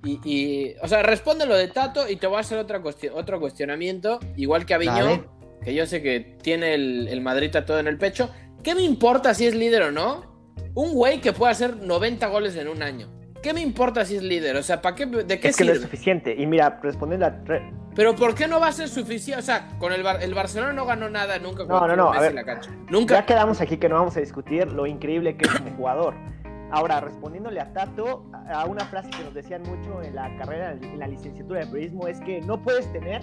Y, 0.05 0.19
y- 0.23 0.75
o 0.81 0.87
sea, 0.87 1.03
responde 1.03 1.45
lo 1.45 1.55
de 1.55 1.67
Tato 1.67 2.09
y 2.09 2.15
te 2.15 2.27
voy 2.27 2.37
a 2.37 2.39
hacer 2.39 2.57
otra 2.57 2.81
cuestión, 2.81 3.13
otro 3.17 3.39
cuestionamiento, 3.41 4.19
igual 4.37 4.65
que 4.65 4.73
a 4.73 4.77
Viñó, 4.77 4.93
Dale. 5.05 5.23
que 5.63 5.73
yo 5.73 5.85
sé 5.85 6.01
que 6.01 6.37
tiene 6.41 6.73
el, 6.73 7.07
el 7.09 7.19
Madrid 7.21 7.51
todo 7.65 7.79
en 7.79 7.87
el 7.87 7.97
pecho. 7.97 8.29
¿Qué 8.63 8.75
me 8.75 8.81
importa 8.83 9.33
si 9.33 9.45
es 9.45 9.55
líder 9.55 9.83
o 9.83 9.91
no? 9.91 10.33
Un 10.75 10.93
güey 10.93 11.21
que 11.21 11.33
puede 11.33 11.51
hacer 11.51 11.77
90 11.77 12.27
goles 12.27 12.55
en 12.55 12.67
un 12.67 12.81
año. 12.81 13.09
¿Qué 13.41 13.53
me 13.53 13.61
importa 13.61 14.05
si 14.05 14.15
es 14.15 14.23
líder? 14.23 14.55
O 14.55 14.63
sea, 14.63 14.81
¿para 14.81 14.95
qué, 14.95 15.05
¿de 15.05 15.39
qué 15.39 15.49
es 15.49 15.57
que 15.57 15.65
no 15.65 15.73
es 15.73 15.81
suficiente. 15.81 16.33
Y 16.37 16.45
mira, 16.47 16.79
respondiendo 16.81 17.25
a... 17.25 17.29
re- 17.29 17.73
Pero 17.93 18.15
¿por 18.15 18.33
qué 18.33 18.47
no 18.47 18.59
va 18.61 18.67
a 18.67 18.71
ser 18.71 18.87
suficiente? 18.87 19.41
O 19.41 19.43
sea, 19.45 19.67
con 19.79 19.91
el, 19.91 20.01
Bar- 20.01 20.23
el 20.23 20.33
Barcelona 20.33 20.71
no 20.71 20.85
ganó 20.85 21.09
nada 21.09 21.37
nunca 21.39 21.65
No, 21.65 21.85
no, 21.87 21.95
no, 21.95 22.13
a 22.13 22.19
ver. 22.21 22.33
la 22.33 22.45
cancha. 22.45 22.69
Ya 22.71 22.77
Nunca. 22.89 23.25
quedamos 23.25 23.59
aquí 23.59 23.75
que 23.77 23.89
no 23.89 23.95
vamos 23.95 24.15
a 24.15 24.21
discutir 24.21 24.71
lo 24.71 24.87
increíble 24.87 25.35
que 25.35 25.45
es 25.45 25.51
como 25.59 25.71
jugador. 25.75 26.13
Ahora, 26.71 27.01
respondiéndole 27.01 27.59
a 27.59 27.71
Tato, 27.73 28.25
a 28.49 28.65
una 28.65 28.85
frase 28.85 29.09
que 29.09 29.23
nos 29.25 29.33
decían 29.33 29.61
mucho 29.63 30.01
en 30.01 30.15
la 30.15 30.35
carrera, 30.37 30.71
en 30.71 30.97
la 30.97 31.05
licenciatura 31.07 31.59
de 31.59 31.65
periodismo, 31.67 32.07
es 32.07 32.19
que 32.21 32.41
no 32.41 32.63
puedes 32.63 32.91
tener 32.93 33.21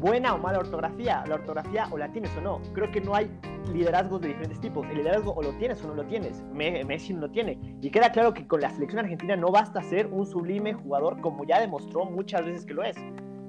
buena 0.00 0.34
o 0.34 0.38
mala 0.38 0.58
ortografía. 0.58 1.24
La 1.26 1.36
ortografía 1.36 1.86
o 1.90 1.98
la 1.98 2.10
tienes 2.12 2.30
o 2.36 2.40
no. 2.40 2.60
Creo 2.72 2.90
que 2.90 3.00
no 3.00 3.14
hay 3.14 3.30
liderazgos 3.72 4.20
de 4.20 4.28
diferentes 4.28 4.60
tipos. 4.60 4.86
El 4.88 4.98
liderazgo 4.98 5.32
o 5.34 5.42
lo 5.42 5.50
tienes 5.58 5.82
o 5.84 5.88
no 5.88 5.94
lo 5.94 6.04
tienes. 6.04 6.42
Me- 6.52 6.84
Messi 6.84 7.12
no 7.14 7.22
lo 7.22 7.30
tiene. 7.30 7.58
Y 7.80 7.90
queda 7.90 8.10
claro 8.12 8.32
que 8.34 8.46
con 8.46 8.60
la 8.60 8.70
selección 8.70 9.00
argentina 9.00 9.36
no 9.36 9.48
basta 9.50 9.82
ser 9.82 10.06
un 10.06 10.26
sublime 10.26 10.72
jugador 10.74 11.20
como 11.20 11.44
ya 11.44 11.60
demostró 11.60 12.04
muchas 12.04 12.44
veces 12.44 12.64
que 12.64 12.74
lo 12.74 12.82
es. 12.82 12.96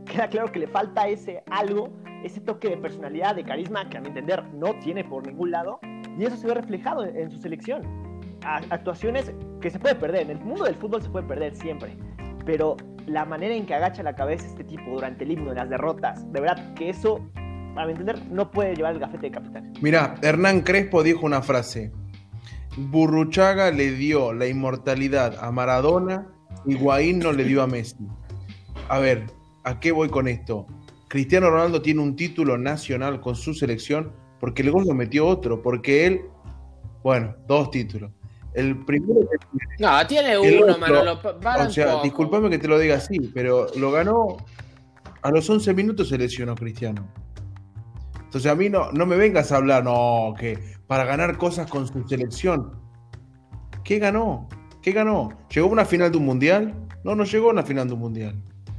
Queda 0.06 0.28
claro 0.28 0.52
que 0.52 0.60
le 0.60 0.68
falta 0.68 1.08
ese 1.08 1.44
algo, 1.52 1.90
ese 2.24 2.42
toque 2.42 2.68
de 2.70 2.78
personalidad, 2.78 3.36
de 3.36 3.44
carisma, 3.44 3.88
que 3.90 3.98
a 3.98 4.02
mi 4.02 4.08
entender 4.08 4.44
no 4.54 4.74
tiene 4.80 5.04
por 5.04 5.26
ningún 5.28 5.52
lado. 5.52 5.80
Y 6.18 6.26
eso 6.26 6.36
se 6.36 6.48
ve 6.48 6.56
reflejado 6.56 7.06
en, 7.06 7.30
su 7.30 7.38
selección. 7.38 7.84
Actuaciones 8.44 9.32
que 9.62 9.70
se 9.70 9.80
puede 9.80 9.96
perder. 9.96 10.24
En 10.24 10.32
el 10.32 10.40
mundo 10.40 10.64
del 10.66 10.76
fútbol 10.76 11.02
se 11.02 11.10
puede 11.10 11.28
perder 11.28 11.56
siempre. 11.56 11.96
Pero 12.50 12.78
la 13.06 13.26
manera 13.26 13.54
en 13.54 13.68
que 13.68 13.76
agacha 13.76 14.02
la 14.02 14.16
cabeza 14.16 14.48
este 14.48 14.64
tipo 14.64 14.90
durante 14.90 15.24
el 15.24 15.34
himno, 15.34 15.54
las 15.54 15.70
derrotas, 15.70 16.26
de 16.34 16.42
verdad 16.42 16.74
que 16.74 16.90
eso, 16.90 17.24
a 17.76 17.86
mi 17.86 17.92
entender, 17.92 18.20
no 18.32 18.50
puede 18.50 18.76
llevar 18.76 18.96
el 18.96 19.00
gafete 19.00 19.28
de 19.28 19.32
capitán. 19.34 19.74
Mirá, 19.82 20.16
Hernán 20.24 20.62
Crespo 20.62 21.04
dijo 21.04 21.28
una 21.28 21.44
frase. 21.44 21.92
Burruchaga 22.76 23.70
le 23.70 23.92
dio 23.92 24.34
la 24.34 24.48
inmortalidad 24.48 25.38
a 25.40 25.52
Maradona, 25.52 26.28
Higuaín 26.66 27.20
no 27.20 27.34
le 27.34 27.44
dio 27.44 27.62
a 27.62 27.68
Messi. 27.68 28.08
A 28.88 28.98
ver, 28.98 29.28
¿a 29.64 29.80
qué 29.80 29.92
voy 29.92 30.10
con 30.10 30.28
esto? 30.28 30.66
Cristiano 31.08 31.52
Ronaldo 31.52 31.84
tiene 31.84 32.02
un 32.02 32.16
título 32.16 32.58
nacional 32.58 33.22
con 33.22 33.36
su 33.36 33.54
selección 33.54 34.12
porque 34.40 34.64
luego 34.64 34.82
lo 34.82 34.96
metió 34.96 35.28
otro, 35.28 35.62
porque 35.62 36.08
él, 36.08 36.22
bueno, 37.04 37.36
dos 37.48 37.70
títulos. 37.70 38.12
El 38.54 38.84
primero 38.86 39.22
que 39.22 39.38
No, 39.80 40.08
tiene 40.08 40.38
uno, 40.38 40.78
Manolo. 40.78 41.20
O 41.24 41.70
sea, 41.70 42.02
discúlpame 42.02 42.50
que 42.50 42.58
te 42.58 42.68
lo 42.68 42.80
diga 42.80 42.96
así, 42.96 43.20
pero 43.34 43.68
lo 43.76 43.92
ganó 43.92 44.38
a 45.22 45.32
los 45.32 45.50
11 45.50 45.74
minutos 45.74 46.10
se 46.10 46.18
lesionó 46.18 46.56
Cristiano. 46.56 47.08
Entonces 48.24 48.52
a 48.52 48.56
mí 48.56 48.70
no, 48.70 48.92
no 48.92 49.06
me 49.06 49.18
vengas 49.18 49.52
a 49.52 49.58
hablar, 49.58 49.84
no, 49.84 50.34
que 50.40 50.58
para 50.88 51.04
ganar 51.04 51.38
cosas 51.38 51.70
con 51.70 51.88
su 51.88 52.08
selección. 52.08 52.80
¿Qué 53.84 54.00
ganó? 54.00 54.48
¿Qué 54.82 54.92
ganó? 54.92 55.30
¿Llegó 55.50 55.68
a 55.68 55.72
una 55.72 55.86
final 55.86 56.12
de 56.12 56.18
un 56.18 56.26
mundial? 56.26 56.74
No, 57.04 57.16
no 57.16 57.24
llegó 57.24 57.50
a 57.50 57.54
una 57.54 57.64
final 57.64 57.88
de 57.88 57.94
un 57.94 58.00
mundial. 58.00 58.36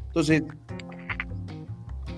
Entonces, 0.06 0.42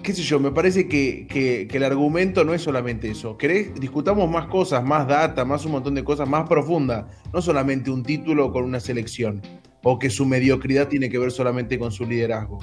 qué 0.02 0.12
sé 0.12 0.22
yo, 0.22 0.40
me 0.40 0.50
parece 0.50 0.88
que, 0.88 1.68
el 1.70 1.84
argumento 1.84 2.44
no 2.44 2.54
es 2.54 2.62
solamente 2.62 3.10
eso. 3.10 3.38
¿Querés? 3.38 3.74
Discutamos 3.74 4.30
más 4.30 4.46
cosas, 4.46 4.84
más 4.84 5.06
data, 5.06 5.44
más 5.44 5.64
un 5.64 5.72
montón 5.72 5.94
de 5.94 6.04
cosas 6.04 6.28
más 6.28 6.48
profundas. 6.48 7.06
No 7.32 7.40
solamente 7.40 7.90
un 7.90 8.02
título 8.02 8.52
con 8.52 8.64
una 8.64 8.80
selección. 8.80 9.40
O 9.84 9.98
que 9.98 10.10
su 10.10 10.26
mediocridad 10.26 10.88
tiene 10.88 11.08
que 11.08 11.18
ver 11.18 11.32
solamente 11.32 11.78
con 11.78 11.90
su 11.90 12.04
liderazgo. 12.04 12.58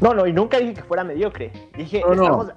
No, 0.00 0.14
no, 0.14 0.26
y 0.26 0.32
nunca 0.32 0.58
dije 0.58 0.74
que 0.74 0.82
fuera 0.82 1.04
mediocre. 1.04 1.52
Dije, 1.76 1.98
estamos, 1.98 2.52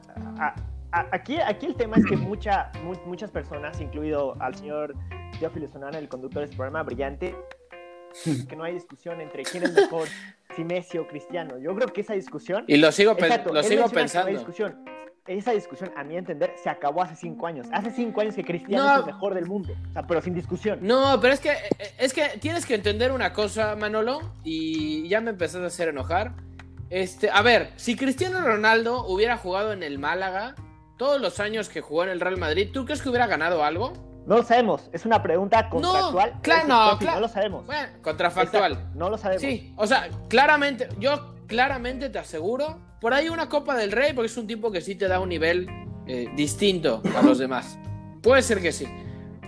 aquí, 0.91 1.37
aquí 1.39 1.65
el 1.65 1.75
tema 1.75 1.97
es 1.97 2.05
que 2.05 2.17
mucha, 2.17 2.71
muchas 3.05 3.31
personas, 3.31 3.79
incluido 3.81 4.35
al 4.41 4.55
señor 4.55 4.95
Teófilo 5.39 5.67
Sonana, 5.67 5.97
el 5.97 6.09
conductor 6.09 6.41
de 6.41 6.45
este 6.45 6.57
programa 6.57 6.83
brillante, 6.83 7.35
que 8.49 8.55
no 8.55 8.63
hay 8.63 8.73
discusión 8.73 9.21
entre 9.21 9.43
quién 9.43 9.63
es 9.63 9.73
mejor, 9.73 10.07
si 10.55 10.63
Messi 10.63 10.97
o 10.97 11.07
Cristiano. 11.07 11.57
Yo 11.59 11.75
creo 11.75 11.87
que 11.87 12.01
esa 12.01 12.13
discusión. 12.13 12.65
Y 12.67 12.77
lo 12.77 12.91
sigo, 12.91 13.15
lo 13.51 13.63
sigo 13.63 13.89
pensando. 13.89 14.31
Discusión, 14.31 14.83
esa 15.37 15.51
discusión, 15.51 15.91
a 15.95 16.03
mi 16.03 16.17
entender, 16.17 16.53
se 16.61 16.69
acabó 16.69 17.03
hace 17.03 17.15
cinco 17.15 17.45
años. 17.45 17.67
Hace 17.71 17.91
cinco 17.91 18.21
años 18.21 18.35
que 18.35 18.43
Cristiano 18.43 18.93
es 18.93 18.99
el 18.99 19.05
mejor 19.05 19.35
del 19.35 19.45
mundo. 19.45 19.75
O 19.89 19.93
sea, 19.93 20.07
pero 20.07 20.21
sin 20.21 20.33
discusión. 20.33 20.79
No, 20.81 21.19
pero 21.21 21.33
es 21.33 21.39
que, 21.39 21.51
es 21.99 22.13
que 22.13 22.39
tienes 22.39 22.65
que 22.65 22.75
entender 22.75 23.11
una 23.11 23.31
cosa, 23.31 23.75
Manolo, 23.75 24.21
y 24.43 25.07
ya 25.07 25.21
me 25.21 25.29
empezaste 25.29 25.63
a 25.63 25.67
hacer 25.67 25.89
enojar. 25.89 26.33
Este, 26.89 27.29
a 27.29 27.43
ver, 27.43 27.71
si 27.75 27.95
Cristiano 27.95 28.41
Ronaldo 28.41 29.05
hubiera 29.05 29.37
jugado 29.37 29.71
en 29.71 29.83
el 29.83 29.99
Málaga, 29.99 30.55
todos 30.97 31.21
los 31.21 31.39
años 31.39 31.69
que 31.69 31.81
jugó 31.81 32.03
en 32.03 32.09
el 32.09 32.19
Real 32.19 32.37
Madrid, 32.37 32.69
¿tú 32.73 32.85
crees 32.85 33.01
que 33.01 33.09
hubiera 33.09 33.27
ganado 33.27 33.63
algo? 33.63 33.93
No 34.25 34.37
lo 34.37 34.43
sabemos, 34.43 34.89
es 34.93 35.05
una 35.05 35.23
pregunta 35.23 35.69
contractual. 35.69 36.33
No, 36.33 36.41
claro, 36.41 36.67
no, 36.67 36.99
no 36.99 37.19
lo 37.19 37.27
sabemos. 37.27 37.65
Bueno, 37.65 37.89
contrafactual. 38.01 38.91
no 38.93 39.09
lo 39.09 39.17
sabemos. 39.17 39.41
Sí, 39.41 39.73
o 39.75 39.87
sea, 39.87 40.09
claramente, 40.27 40.89
yo 40.99 41.35
claramente 41.47 42.09
te 42.09 42.19
aseguro, 42.19 42.79
por 43.01 43.13
ahí 43.13 43.29
una 43.29 43.49
Copa 43.49 43.75
del 43.75 43.91
Rey, 43.91 44.13
porque 44.13 44.27
es 44.27 44.37
un 44.37 44.45
tipo 44.45 44.71
que 44.71 44.81
sí 44.81 44.95
te 44.95 45.07
da 45.07 45.19
un 45.19 45.29
nivel 45.29 45.67
eh, 46.05 46.29
distinto 46.35 47.01
a 47.17 47.21
los 47.21 47.39
demás. 47.39 47.79
Puede 48.21 48.41
ser 48.41 48.61
que 48.61 48.71
sí. 48.71 48.87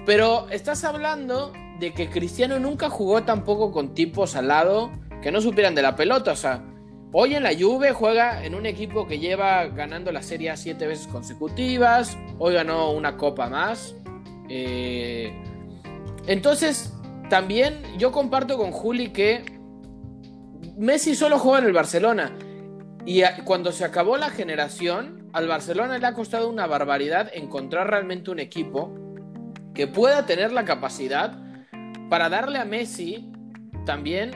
Pero 0.06 0.50
estás 0.50 0.84
hablando 0.84 1.54
de 1.80 1.94
que 1.94 2.10
Cristiano 2.10 2.60
nunca 2.60 2.90
jugó 2.90 3.24
tampoco 3.24 3.72
con 3.72 3.94
tipos 3.94 4.36
al 4.36 4.48
lado 4.48 4.92
que 5.22 5.32
no 5.32 5.42
supieran 5.42 5.76
de 5.76 5.84
la 5.84 5.96
pelota, 5.96 6.32
o 6.32 6.36
sea, 6.36 6.64
Hoy 7.14 7.36
en 7.36 7.44
la 7.44 7.52
Juve 7.54 7.92
juega 7.92 8.46
en 8.46 8.56
un 8.56 8.66
equipo 8.66 9.06
que 9.06 9.20
lleva 9.20 9.66
ganando 9.66 10.14
la 10.14 10.22
Serie 10.22 10.50
A 10.50 10.56
siete 10.56 10.88
veces 10.88 11.08
consecutivas. 11.08 12.18
Hoy 12.40 12.54
ganó 12.54 12.92
una 12.92 13.18
copa 13.18 13.50
más. 13.50 13.98
Eh, 14.54 15.34
entonces, 16.28 16.94
también 17.30 17.82
yo 17.98 18.12
comparto 18.12 18.58
con 18.58 18.72
Juli 18.72 19.14
que 19.14 19.46
Messi 20.78 21.16
solo 21.16 21.40
juega 21.40 21.60
en 21.60 21.66
el 21.68 21.74
Barcelona. 21.74 22.34
Y 23.06 23.22
cuando 23.46 23.72
se 23.72 23.86
acabó 23.86 24.18
la 24.18 24.30
generación, 24.30 25.30
al 25.32 25.48
Barcelona 25.48 25.98
le 25.98 26.06
ha 26.06 26.14
costado 26.14 26.50
una 26.50 26.68
barbaridad 26.68 27.32
encontrar 27.34 27.90
realmente 27.90 28.30
un 28.30 28.40
equipo 28.40 28.94
que 29.74 29.88
pueda 29.88 30.26
tener 30.26 30.52
la 30.52 30.66
capacidad 30.66 31.40
para 32.10 32.28
darle 32.28 32.60
a 32.60 32.66
Messi 32.66 33.32
también 33.86 34.32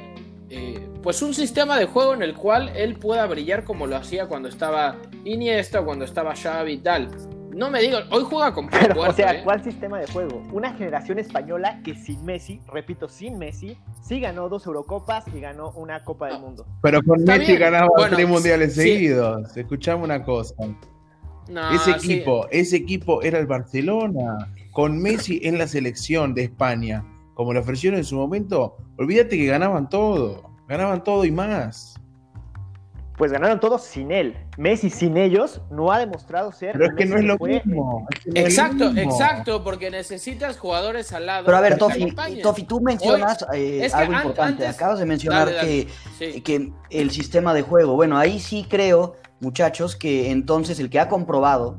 eh, 0.50 0.88
pues 1.04 1.22
un 1.22 1.34
sistema 1.34 1.78
de 1.78 1.86
juego 1.86 2.14
en 2.14 2.24
el 2.24 2.34
cual 2.34 2.70
él 2.70 2.98
pueda 2.98 3.26
brillar 3.28 3.66
como 3.66 3.86
lo 3.86 3.98
hacía 3.98 4.28
cuando 4.28 4.48
estaba 4.48 4.96
Iniesta, 5.26 5.84
cuando 5.84 6.06
estaba 6.06 6.34
Xavi 6.36 6.72
y 6.72 6.78
tal. 6.78 7.35
No 7.56 7.72
me 7.72 7.82
digo, 7.82 7.98
hoy 8.12 8.24
juega 8.24 8.54
con 8.54 8.68
Pero, 8.70 9.02
O 9.02 9.14
sea, 9.14 9.34
¿eh? 9.34 9.42
¿cuál 9.44 9.64
sistema 9.64 10.00
de 10.00 10.08
juego? 10.08 10.44
Una 10.52 10.74
generación 10.74 11.20
española 11.20 11.82
que 11.84 11.96
sin 11.96 12.24
Messi, 12.26 12.62
repito, 12.68 13.08
sin 13.08 13.38
Messi, 13.38 13.78
sí 14.02 14.20
ganó 14.20 14.50
dos 14.50 14.66
Eurocopas 14.66 15.26
y 15.34 15.40
ganó 15.40 15.72
una 15.72 16.04
Copa 16.04 16.28
del 16.28 16.40
Mundo. 16.40 16.66
Pero 16.82 17.02
con 17.02 17.24
Messi 17.24 17.56
ganaba 17.56 18.10
tres 18.10 18.28
mundiales 18.28 18.76
seguidos. 18.76 19.56
Escuchamos 19.56 20.06
una 20.06 20.24
cosa. 20.24 20.54
ese 21.74 21.92
equipo, 21.92 22.48
ese 22.52 22.76
equipo 22.76 23.22
era 23.24 23.40
el 23.40 23.48
Barcelona, 23.48 24.52
con 24.72 25.02
Messi 25.02 25.40
en 25.44 25.58
la 25.58 25.68
selección 25.68 26.34
de 26.34 26.44
España 26.44 27.04
como 27.36 27.54
le 27.54 27.60
ofrecieron 27.60 28.00
en 28.00 28.06
su 28.06 28.16
momento, 28.16 28.78
olvídate 28.98 29.38
que 29.38 29.46
ganaban 29.46 29.90
todo, 29.90 30.50
ganaban 30.68 31.04
todo 31.04 31.26
y 31.26 31.32
más. 31.32 32.02
Pues 33.18 33.32
ganaron 33.32 33.60
todo 33.60 33.78
sin 33.78 34.12
él. 34.12 34.36
Messi 34.58 34.90
sin 34.90 35.16
ellos 35.18 35.62
no 35.70 35.92
ha 35.92 36.00
demostrado 36.00 36.52
ser. 36.52 36.74
Pero 36.74 36.86
es 36.86 36.94
que 36.96 37.06
no 37.06 37.18
es 37.18 37.24
lo 37.24 37.38
mismo. 37.38 38.08
exacto, 38.34 38.92
exacto, 38.96 39.64
porque 39.64 39.90
necesitas 39.90 40.58
jugadores 40.58 41.14
al 41.14 41.26
lado. 41.26 41.46
Pero 41.46 41.58
a 41.58 41.62
ver, 41.62 41.78
Tofi, 41.78 42.64
tú 42.64 42.82
mencionas 42.82 43.46
eh, 43.54 43.90
algo 43.94 44.14
importante. 44.14 44.68
Acabas 44.68 45.00
de 45.00 45.06
mencionar 45.06 45.50
Que, 45.62 45.88
que 46.44 46.72
el 46.90 47.12
sistema 47.12 47.54
de 47.54 47.62
juego. 47.62 47.96
Bueno, 47.96 48.18
ahí 48.18 48.40
sí 48.40 48.66
creo, 48.70 49.16
muchachos, 49.40 49.96
que 49.96 50.32
entonces 50.32 50.80
el 50.80 50.90
que 50.90 51.00
ha 51.00 51.08
comprobado 51.08 51.78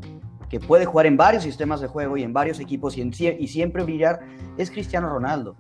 que 0.49 0.61
puede 0.61 0.85
jugar 0.85 1.07
en 1.07 1.17
varios 1.17 1.43
sistemas 1.43 1.81
de 1.81 1.89
juego 1.89 2.17
y 2.17 2.23
en 2.23 2.33
varios 2.33 2.61
equipos 2.61 2.97
y, 2.97 3.03
y 3.03 3.49
siempre 3.49 3.83
brillar 3.83 4.21
es 4.57 4.71
Cristiano 4.71 5.09
Ronaldo. 5.09 5.57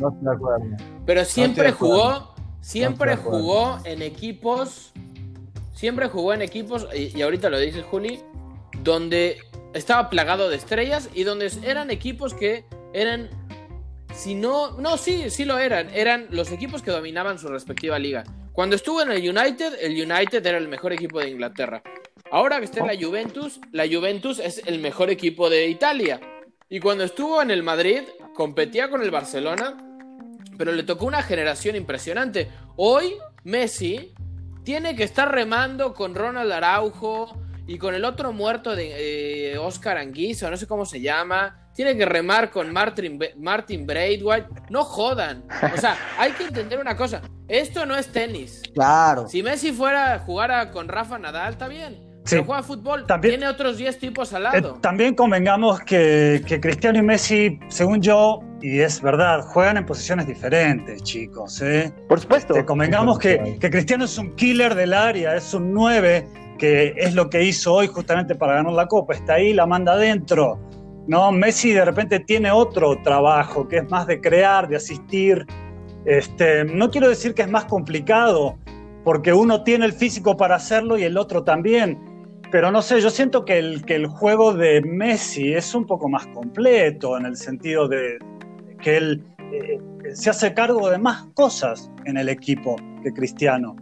Pero 1.04 1.24
siempre 1.24 1.72
jugó, 1.72 2.34
siempre 2.60 3.16
jugó 3.16 3.78
en 3.84 4.02
equipos, 4.02 4.92
siempre 5.76 6.08
jugó 6.08 6.32
en 6.32 6.42
equipos, 6.42 6.88
y, 6.92 7.20
ahorita 7.22 7.50
lo 7.50 7.60
dice 7.60 7.82
Juli, 7.82 8.20
donde 8.82 9.38
estaba 9.74 10.10
plagado 10.10 10.48
de 10.48 10.56
estrellas 10.56 11.10
y 11.14 11.22
donde 11.22 11.52
eran 11.62 11.90
equipos 11.90 12.34
que 12.34 12.64
eran, 12.92 13.28
si 14.14 14.34
no, 14.34 14.72
no, 14.80 14.96
sí, 14.96 15.30
sí 15.30 15.44
lo 15.44 15.58
eran, 15.58 15.90
eran 15.90 16.26
los 16.30 16.50
equipos 16.50 16.82
que 16.82 16.90
dominaban 16.90 17.38
su 17.38 17.48
respectiva 17.48 17.98
liga. 17.98 18.24
Cuando 18.52 18.74
estuvo 18.74 19.02
en 19.02 19.10
el 19.10 19.18
United, 19.18 19.74
el 19.80 19.92
United 19.92 20.44
era 20.44 20.56
el 20.56 20.66
mejor 20.66 20.94
equipo 20.94 21.20
de 21.20 21.28
Inglaterra. 21.28 21.82
Ahora 22.30 22.58
que 22.58 22.64
está 22.64 22.80
en 22.80 22.86
la 22.86 23.06
Juventus, 23.06 23.60
la 23.70 23.86
Juventus 23.86 24.38
es 24.38 24.62
el 24.64 24.78
mejor 24.78 25.10
equipo 25.10 25.50
de 25.50 25.68
Italia. 25.68 26.20
Y 26.70 26.80
cuando 26.80 27.04
estuvo 27.04 27.42
en 27.42 27.50
el 27.50 27.62
Madrid, 27.62 28.00
competía 28.34 28.88
con 28.88 29.02
el 29.02 29.10
Barcelona, 29.10 29.76
pero 30.56 30.72
le 30.72 30.84
tocó 30.84 31.04
una 31.04 31.22
generación 31.22 31.76
impresionante. 31.76 32.48
Hoy, 32.76 33.12
Messi 33.44 34.14
tiene 34.66 34.96
que 34.96 35.04
estar 35.04 35.32
remando 35.32 35.94
con 35.94 36.16
Ronald 36.16 36.50
Araujo 36.50 37.38
y 37.68 37.78
con 37.78 37.94
el 37.94 38.04
otro 38.04 38.32
muerto 38.32 38.74
de 38.74 39.52
eh, 39.52 39.58
Oscar 39.58 39.96
Anguissa, 39.96 40.50
no 40.50 40.56
sé 40.56 40.66
cómo 40.66 40.84
se 40.84 41.00
llama. 41.00 41.68
Tiene 41.72 41.96
que 41.96 42.04
remar 42.04 42.50
con 42.50 42.72
Martin, 42.72 43.16
Martin 43.38 43.86
Braithwaite. 43.86 44.48
No 44.68 44.82
jodan. 44.82 45.44
O 45.72 45.80
sea, 45.80 45.96
hay 46.18 46.32
que 46.32 46.44
entender 46.44 46.80
una 46.80 46.96
cosa. 46.96 47.22
Esto 47.46 47.86
no 47.86 47.96
es 47.96 48.10
tenis. 48.10 48.60
Claro. 48.74 49.28
Si 49.28 49.40
Messi 49.40 49.70
fuera 49.70 50.14
a 50.14 50.18
jugar 50.18 50.72
con 50.72 50.88
Rafa 50.88 51.16
Nadal, 51.16 51.52
está 51.52 51.68
bien. 51.68 52.04
Sí. 52.24 52.42
juega 52.44 52.64
fútbol, 52.64 53.06
también, 53.06 53.36
tiene 53.36 53.46
otros 53.46 53.76
10 53.76 54.00
tipos 54.00 54.32
al 54.32 54.42
lado. 54.42 54.74
Eh, 54.74 54.78
también 54.80 55.14
convengamos 55.14 55.78
que, 55.82 56.42
Cristiano 56.60 56.98
y 56.98 57.02
Messi, 57.02 57.60
según 57.68 58.02
yo, 58.02 58.40
y 58.60 58.80
es 58.80 59.00
verdad, 59.02 59.42
juegan 59.42 59.76
en 59.76 59.86
posiciones 59.86 60.26
diferentes, 60.26 61.02
chicos. 61.02 61.60
¿eh? 61.62 61.92
Por 62.08 62.20
supuesto. 62.20 62.54
Que 62.54 62.64
convengamos 62.64 63.18
que, 63.18 63.58
que, 63.60 63.70
Cristiano 63.70 64.04
es 64.04 64.16
un 64.18 64.34
killer 64.34 64.74
del 64.74 64.92
área, 64.94 65.36
es 65.36 65.52
un 65.54 65.72
9, 65.72 66.26
que 66.58 66.94
es 66.96 67.14
lo 67.14 67.28
que 67.28 67.42
hizo 67.42 67.74
hoy 67.74 67.86
justamente 67.86 68.34
para 68.34 68.54
ganar 68.54 68.72
la 68.72 68.86
Copa. 68.86 69.14
Está 69.14 69.34
ahí, 69.34 69.52
la 69.52 69.66
manda 69.66 69.92
adentro. 69.92 70.58
¿no? 71.06 71.30
Messi 71.32 71.72
de 71.72 71.84
repente 71.84 72.20
tiene 72.20 72.50
otro 72.50 73.00
trabajo, 73.02 73.68
que 73.68 73.76
es 73.78 73.90
más 73.90 74.06
de 74.06 74.20
crear, 74.20 74.68
de 74.68 74.76
asistir. 74.76 75.46
Este, 76.04 76.64
no 76.64 76.90
quiero 76.90 77.08
decir 77.08 77.34
que 77.34 77.42
es 77.42 77.50
más 77.50 77.66
complicado, 77.66 78.58
porque 79.04 79.32
uno 79.32 79.62
tiene 79.62 79.86
el 79.86 79.92
físico 79.92 80.36
para 80.36 80.56
hacerlo 80.56 80.98
y 80.98 81.04
el 81.04 81.16
otro 81.18 81.44
también 81.44 82.16
pero 82.50 82.70
no 82.70 82.82
sé, 82.82 83.00
yo 83.00 83.10
siento 83.10 83.44
que 83.44 83.58
el, 83.58 83.84
que 83.84 83.94
el 83.94 84.06
juego 84.06 84.54
de 84.54 84.80
Messi 84.80 85.52
es 85.52 85.74
un 85.74 85.84
poco 85.86 86.08
más 86.08 86.26
completo 86.28 87.16
en 87.18 87.26
el 87.26 87.36
sentido 87.36 87.88
de 87.88 88.18
que 88.86 88.96
él 88.96 89.24
eh, 89.52 89.80
se 90.14 90.30
hace 90.30 90.54
cargo 90.54 90.88
de 90.88 90.96
más 90.96 91.24
cosas 91.34 91.90
en 92.04 92.16
el 92.16 92.28
equipo 92.28 92.76
que 93.02 93.12
Cristiano. 93.12 93.74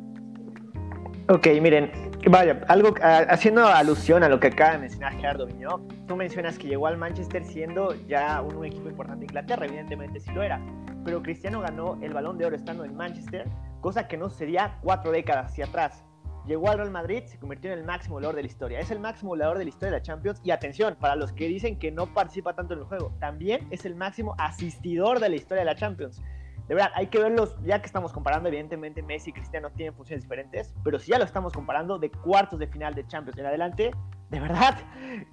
Ok, 1.28 1.46
miren, 1.60 1.90
Vaya, 2.30 2.64
algo 2.68 2.94
ah, 3.02 3.26
haciendo 3.28 3.66
alusión 3.66 4.22
a 4.22 4.30
lo 4.30 4.40
que 4.40 4.46
acaba 4.46 4.72
de 4.72 4.78
mencionar 4.78 5.12
Gerardo 5.12 5.44
Viñó, 5.46 5.86
tú 6.08 6.16
mencionas 6.16 6.56
que 6.56 6.68
llegó 6.68 6.86
al 6.86 6.96
Manchester 6.96 7.44
siendo 7.44 7.94
ya 8.06 8.40
un, 8.40 8.64
equipo 8.64 8.88
importante 8.88 9.20
de 9.20 9.26
Inglaterra, 9.26 9.66
evidentemente 9.66 10.20
sí 10.20 10.32
lo 10.32 10.42
era, 10.42 10.58
pero 11.04 11.22
Cristiano 11.22 11.60
ganó 11.60 11.98
el 12.00 12.14
balón 12.14 12.38
de 12.38 12.46
oro 12.46 12.56
estando 12.56 12.86
en 12.86 12.96
Manchester, 12.96 13.46
cosa 13.82 14.08
que 14.08 14.16
no 14.16 14.30
sería 14.30 14.78
cuatro 14.80 15.12
décadas 15.12 15.52
hacia 15.52 15.66
atrás. 15.66 16.02
Llegó 16.46 16.70
al 16.70 16.78
Real 16.78 16.90
Madrid, 16.90 17.24
se 17.26 17.38
convirtió 17.38 17.72
en 17.72 17.78
el 17.78 17.84
máximo 17.84 18.14
goleador 18.14 18.36
de 18.36 18.42
la 18.42 18.48
historia. 18.48 18.80
Es 18.80 18.90
el 18.90 19.00
máximo 19.00 19.30
goleador 19.30 19.58
de 19.58 19.64
la 19.64 19.70
historia 19.70 19.92
de 19.92 19.98
la 19.98 20.02
Champions. 20.02 20.40
Y 20.44 20.50
atención, 20.50 20.96
para 21.00 21.16
los 21.16 21.32
que 21.32 21.48
dicen 21.48 21.78
que 21.78 21.90
no 21.90 22.12
participa 22.12 22.54
tanto 22.54 22.74
en 22.74 22.80
el 22.80 22.86
juego, 22.86 23.14
también 23.18 23.66
es 23.70 23.84
el 23.86 23.94
máximo 23.94 24.34
asistidor 24.38 25.20
de 25.20 25.28
la 25.30 25.36
historia 25.36 25.60
de 25.60 25.66
la 25.66 25.76
Champions 25.76 26.20
de 26.68 26.74
verdad, 26.74 26.92
hay 26.94 27.08
que 27.08 27.18
verlos, 27.18 27.56
ya 27.62 27.80
que 27.80 27.86
estamos 27.86 28.12
comparando, 28.12 28.48
evidentemente 28.48 29.02
Messi 29.02 29.30
y 29.30 29.32
Cristiano 29.34 29.70
tienen 29.70 29.94
funciones 29.94 30.24
diferentes, 30.24 30.74
pero 30.82 30.98
si 30.98 31.10
ya 31.10 31.18
lo 31.18 31.24
estamos 31.24 31.52
comparando 31.52 31.98
de 31.98 32.10
cuartos 32.10 32.58
de 32.58 32.66
final 32.66 32.94
de 32.94 33.06
Champions 33.06 33.38
en 33.38 33.46
adelante, 33.46 33.90
de 34.30 34.40
verdad 34.40 34.78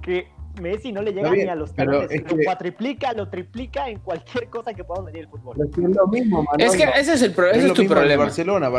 que 0.01 0.29
Messi 0.59 0.91
no 0.91 1.01
le 1.01 1.13
llega 1.13 1.31
ni 1.31 1.43
a 1.43 1.55
los 1.55 1.73
talones, 1.73 2.09
lo 2.29 2.37
cuatriplica, 2.43 3.13
lo 3.13 3.29
triplica 3.29 3.87
en 3.89 3.99
cualquier 3.99 4.49
cosa 4.49 4.73
que 4.73 4.83
podamos 4.83 5.11
medir 5.11 5.25
el 5.25 5.29
fútbol. 5.29 5.57
Es 5.61 5.77
lo 5.77 6.07
mismo, 6.07 6.45
Es 6.57 6.75
que 6.75 6.83
ese 6.83 7.13
es 7.13 7.21
el 7.21 7.31
ese 7.31 7.67
es, 7.67 7.73
tu 7.73 7.85
problema. 7.85 8.23
Barcelona, 8.23 8.69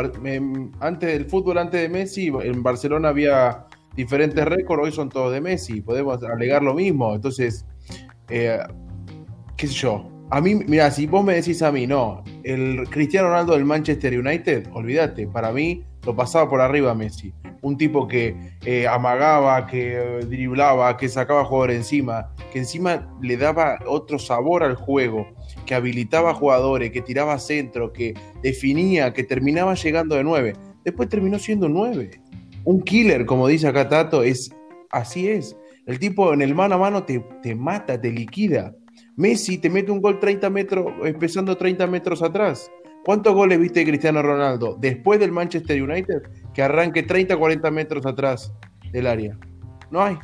antes 0.79 1.13
del 1.13 1.25
fútbol, 1.25 1.57
antes 1.57 1.81
de 1.81 1.89
Messi, 1.89 2.27
en 2.27 2.61
Barcelona 2.63 3.09
había 3.09 3.65
diferentes 3.95 4.43
récords, 4.45 4.83
hoy 4.83 4.91
son 4.91 5.09
todos 5.09 5.33
de 5.33 5.41
Messi, 5.41 5.81
podemos 5.81 6.21
alegar 6.23 6.63
lo 6.63 6.73
mismo, 6.73 7.13
entonces, 7.15 7.65
eh, 8.29 8.59
qué 9.55 9.67
sé 9.67 9.73
yo, 9.73 10.09
a 10.29 10.41
mí, 10.41 10.55
mira, 10.55 10.89
si 10.89 11.05
vos 11.05 11.23
me 11.23 11.35
decís 11.35 11.61
a 11.61 11.71
mí, 11.71 11.85
no, 11.85 12.23
el 12.43 12.89
Cristiano 12.89 13.29
Ronaldo 13.29 13.53
del 13.53 13.65
Manchester 13.65 14.17
United, 14.17 14.67
olvídate, 14.73 15.27
para 15.27 15.51
mí 15.51 15.83
lo 16.05 16.15
pasaba 16.15 16.49
por 16.49 16.61
arriba 16.61 16.93
Messi. 16.93 17.33
Un 17.61 17.77
tipo 17.77 18.07
que 18.07 18.35
eh, 18.65 18.87
amagaba, 18.87 19.65
que 19.67 19.97
driblaba, 20.27 20.97
que 20.97 21.07
sacaba 21.07 21.45
jugador 21.45 21.71
encima, 21.71 22.29
que 22.51 22.59
encima 22.59 23.09
le 23.21 23.37
daba 23.37 23.79
otro 23.87 24.19
sabor 24.19 24.63
al 24.63 24.75
juego, 24.75 25.27
que 25.65 25.75
habilitaba 25.75 26.33
jugadores, 26.33 26.91
que 26.91 27.01
tiraba 27.01 27.39
centro, 27.39 27.93
que 27.93 28.13
definía, 28.41 29.13
que 29.13 29.23
terminaba 29.23 29.75
llegando 29.75 30.15
de 30.15 30.23
nueve. 30.23 30.53
Después 30.83 31.07
terminó 31.07 31.39
siendo 31.39 31.69
nueve. 31.69 32.21
Un 32.65 32.81
killer, 32.81 33.25
como 33.25 33.47
dice 33.47 33.67
acá 33.67 33.87
Tato, 33.87 34.23
es 34.23 34.53
así 34.89 35.29
es. 35.29 35.55
El 35.85 35.99
tipo 35.99 36.33
en 36.33 36.41
el 36.41 36.55
mano 36.55 36.75
a 36.75 36.77
mano 36.77 37.03
te, 37.03 37.19
te 37.41 37.55
mata, 37.55 37.99
te 37.99 38.11
liquida. 38.11 38.75
Messi 39.15 39.57
te 39.57 39.69
mete 39.69 39.91
un 39.91 40.01
gol 40.01 40.19
30 40.19 40.49
metros, 40.49 40.87
empezando 41.03 41.55
30 41.55 41.87
metros 41.87 42.21
atrás. 42.21 42.71
¿Cuántos 43.03 43.33
goles 43.33 43.59
viste 43.59 43.81
de 43.81 43.85
Cristiano 43.87 44.21
Ronaldo 44.21 44.77
después 44.79 45.19
del 45.19 45.31
Manchester 45.31 45.81
United 45.81 46.23
que 46.53 46.63
arranque 46.63 47.03
30, 47.03 47.35
40 47.35 47.71
metros 47.71 48.05
atrás 48.05 48.53
del 48.91 49.07
área? 49.07 49.37
No 49.91 50.01
hay. 50.01 50.17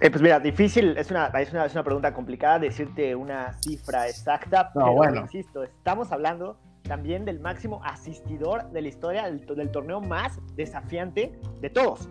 Eh, 0.00 0.10
pues 0.10 0.22
mira, 0.22 0.40
difícil, 0.40 0.96
es 0.96 1.10
una, 1.10 1.26
es, 1.26 1.52
una, 1.52 1.66
es 1.66 1.74
una 1.74 1.84
pregunta 1.84 2.12
complicada 2.12 2.58
decirte 2.58 3.14
una 3.14 3.52
cifra 3.62 4.08
exacta, 4.08 4.72
no, 4.74 4.80
pero 4.80 4.92
bueno. 4.94 5.20
insisto, 5.20 5.62
estamos 5.62 6.10
hablando 6.10 6.58
también 6.82 7.24
del 7.24 7.38
máximo 7.38 7.80
asistidor 7.84 8.70
de 8.72 8.82
la 8.82 8.88
historia 8.88 9.24
del, 9.24 9.44
del 9.46 9.70
torneo 9.70 10.00
más 10.00 10.40
desafiante 10.56 11.38
de 11.60 11.70
todos. 11.70 12.08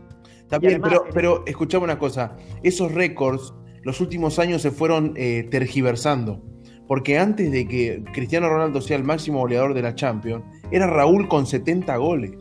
También, 0.47 0.81
pero, 0.81 1.05
pero 1.13 1.43
escuchame 1.47 1.83
una 1.83 1.97
cosa, 1.97 2.37
esos 2.63 2.93
récords 2.93 3.53
los 3.83 3.99
últimos 3.99 4.37
años 4.37 4.61
se 4.61 4.71
fueron 4.71 5.13
eh, 5.15 5.47
tergiversando. 5.49 6.43
Porque 6.91 7.17
antes 7.17 7.49
de 7.53 7.65
que 7.69 8.03
Cristiano 8.11 8.49
Ronaldo 8.49 8.81
sea 8.81 8.97
el 8.97 9.05
máximo 9.05 9.39
goleador 9.39 9.73
de 9.73 9.81
la 9.81 9.95
Champions, 9.95 10.43
era 10.71 10.87
Raúl 10.87 11.29
con 11.29 11.47
70 11.47 11.95
goles. 11.95 12.33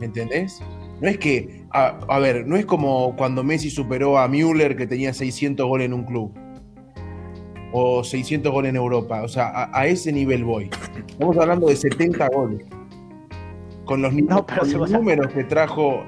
¿Me 0.00 0.06
entendés? 0.06 0.60
No 1.00 1.06
es 1.06 1.18
que, 1.18 1.66
a, 1.70 2.18
ver, 2.18 2.48
no 2.48 2.56
es 2.56 2.66
como 2.66 3.14
cuando 3.14 3.44
Messi 3.44 3.70
superó 3.70 4.18
a 4.18 4.26
Müller 4.26 4.74
que 4.74 4.88
tenía 4.88 5.14
600 5.14 5.64
goles 5.64 5.86
en 5.86 5.92
un 5.92 6.02
club. 6.02 6.36
O 7.72 8.02
600 8.02 8.50
goles 8.50 8.70
en 8.70 8.74
Europa. 8.74 9.22
O 9.22 9.28
sea, 9.28 9.70
a, 9.72 9.86
ese 9.86 10.10
nivel 10.10 10.42
voy. 10.42 10.68
Estamos 11.08 11.38
hablando 11.38 11.68
de 11.68 11.76
70 11.76 12.26
goles. 12.34 12.66
Con 13.84 14.02
los, 14.02 14.12
los 14.12 14.90
números 14.90 15.32
que 15.32 15.44
trajo 15.44 16.02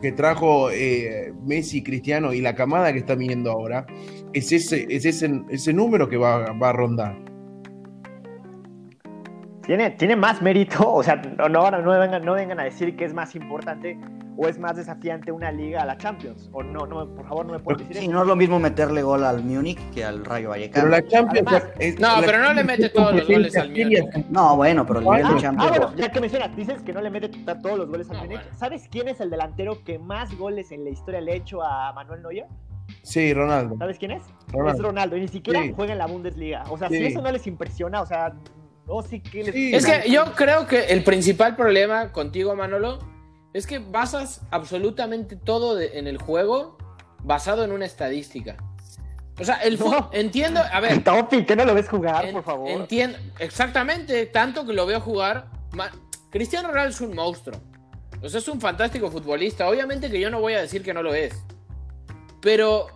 que 0.00 0.10
trajo 0.10 0.70
eh, 0.70 1.32
Messi, 1.44 1.82
Cristiano 1.82 2.32
y 2.32 2.40
la 2.40 2.54
camada 2.54 2.92
que 2.92 2.98
está 2.98 3.14
viniendo 3.14 3.52
ahora, 3.52 3.86
es 4.32 4.52
ese, 4.52 4.86
es 4.88 5.04
ese, 5.04 5.42
ese 5.48 5.72
número 5.72 6.08
que 6.08 6.16
va, 6.16 6.52
va 6.52 6.70
a 6.70 6.72
rondar. 6.72 7.16
Tiene, 9.64 9.90
tiene, 9.90 10.16
más 10.16 10.42
mérito, 10.42 10.92
o 10.92 11.02
sea, 11.02 11.16
no, 11.16 11.48
no, 11.48 11.70
no, 11.70 11.98
vengan, 11.98 12.24
no 12.24 12.34
vengan 12.34 12.58
a 12.60 12.64
decir 12.64 12.96
que 12.96 13.04
es 13.04 13.14
más 13.14 13.34
importante 13.36 13.96
o 14.36 14.48
es 14.48 14.58
más 14.58 14.76
desafiante 14.76 15.30
una 15.30 15.52
liga 15.52 15.82
a 15.82 15.86
la 15.86 15.96
Champions. 15.96 16.48
O 16.52 16.62
no, 16.62 16.86
no 16.86 17.06
por 17.14 17.28
favor, 17.28 17.46
no 17.46 17.52
me 17.52 17.58
pueden 17.58 17.86
decir 17.86 18.02
sí, 18.02 18.08
no 18.08 18.22
es 18.22 18.26
lo 18.26 18.34
mismo 18.34 18.58
meterle 18.58 19.02
gol 19.02 19.24
al 19.24 19.44
Múnich 19.44 19.78
que 19.90 20.04
al 20.04 20.24
Rayo 20.24 20.48
Vallecano. 20.48 20.88
Pero 20.88 21.02
la 21.02 21.06
Champions. 21.06 22.00
no, 22.00 22.08
pero 22.24 22.38
no 22.38 22.54
le 22.54 22.64
mete 22.64 22.88
todos 22.88 23.14
los 23.14 23.28
goles 23.28 23.56
al 23.56 23.68
Múnich. 23.68 24.26
No, 24.30 24.56
bueno, 24.56 24.86
pero 24.86 24.98
el 25.00 25.04
nivel 25.04 25.22
de 25.22 25.28
ah, 25.28 25.38
Champions. 25.38 25.70
Ah, 25.70 25.78
bueno, 25.78 25.96
ya 25.96 26.10
que 26.10 26.20
mencionas, 26.20 26.56
dices 26.56 26.82
que 26.82 26.92
no 26.92 27.00
le 27.00 27.10
mete 27.10 27.28
todos 27.28 27.78
los 27.78 27.88
goles 27.88 28.10
al 28.10 28.16
Múnich. 28.16 28.40
¿Sabes 28.56 28.88
quién 28.90 29.08
es 29.08 29.20
el 29.20 29.30
delantero 29.30 29.84
que 29.84 29.98
más 29.98 30.36
goles 30.36 30.72
en 30.72 30.84
la 30.84 30.90
historia 30.90 31.20
le 31.20 31.32
ha 31.32 31.34
hecho 31.36 31.62
a 31.62 31.92
Manuel 31.92 32.22
Neuer? 32.22 32.46
Sí, 33.02 33.34
Ronaldo. 33.34 33.76
¿Sabes 33.78 33.98
quién 33.98 34.12
es? 34.12 34.22
Es 34.22 34.78
Ronaldo. 34.78 35.16
Y 35.16 35.20
ni 35.20 35.28
siquiera 35.28 35.60
juega 35.74 35.92
en 35.92 35.98
la 35.98 36.06
Bundesliga. 36.06 36.64
O 36.70 36.78
sea, 36.78 36.88
si 36.88 37.04
eso 37.04 37.20
no 37.20 37.30
les 37.30 37.46
impresiona, 37.46 38.00
o 38.00 38.06
sea, 38.06 38.32
no 38.86 39.02
sí 39.02 39.20
que 39.20 39.44
les... 39.44 39.54
Es 39.54 39.86
que 39.86 40.10
yo 40.10 40.32
creo 40.34 40.66
que 40.66 40.86
el 40.86 41.02
principal 41.02 41.56
problema 41.56 42.12
contigo, 42.12 42.54
Manolo, 42.54 42.98
es 43.52 43.66
que 43.66 43.78
basas 43.78 44.42
absolutamente 44.50 45.36
todo 45.36 45.80
en 45.80 46.06
el 46.06 46.18
juego 46.18 46.78
basado 47.24 47.64
en 47.64 47.72
una 47.72 47.86
estadística. 47.86 48.56
O 49.40 49.44
sea, 49.44 49.56
el 49.56 49.78
fútbol, 49.78 50.08
entiendo, 50.12 50.60
a 50.60 50.80
ver. 50.80 51.02
Topi, 51.04 51.44
¿qué 51.44 51.56
no 51.56 51.64
lo 51.64 51.74
ves 51.74 51.88
jugar, 51.88 52.30
por 52.32 52.44
favor? 52.44 52.70
Entiendo, 52.70 53.18
exactamente, 53.38 54.26
tanto 54.26 54.66
que 54.66 54.72
lo 54.72 54.86
veo 54.86 55.00
jugar. 55.00 55.46
Cristiano 56.30 56.68
Ronaldo 56.68 56.90
es 56.90 57.00
un 57.00 57.14
monstruo. 57.14 57.58
O 58.22 58.28
sea, 58.28 58.38
es 58.38 58.48
un 58.48 58.60
fantástico 58.60 59.10
futbolista. 59.10 59.68
Obviamente 59.68 60.10
que 60.10 60.20
yo 60.20 60.30
no 60.30 60.40
voy 60.40 60.52
a 60.54 60.60
decir 60.60 60.82
que 60.82 60.94
no 60.94 61.02
lo 61.02 61.14
es. 61.14 61.44
Pero 62.42 62.88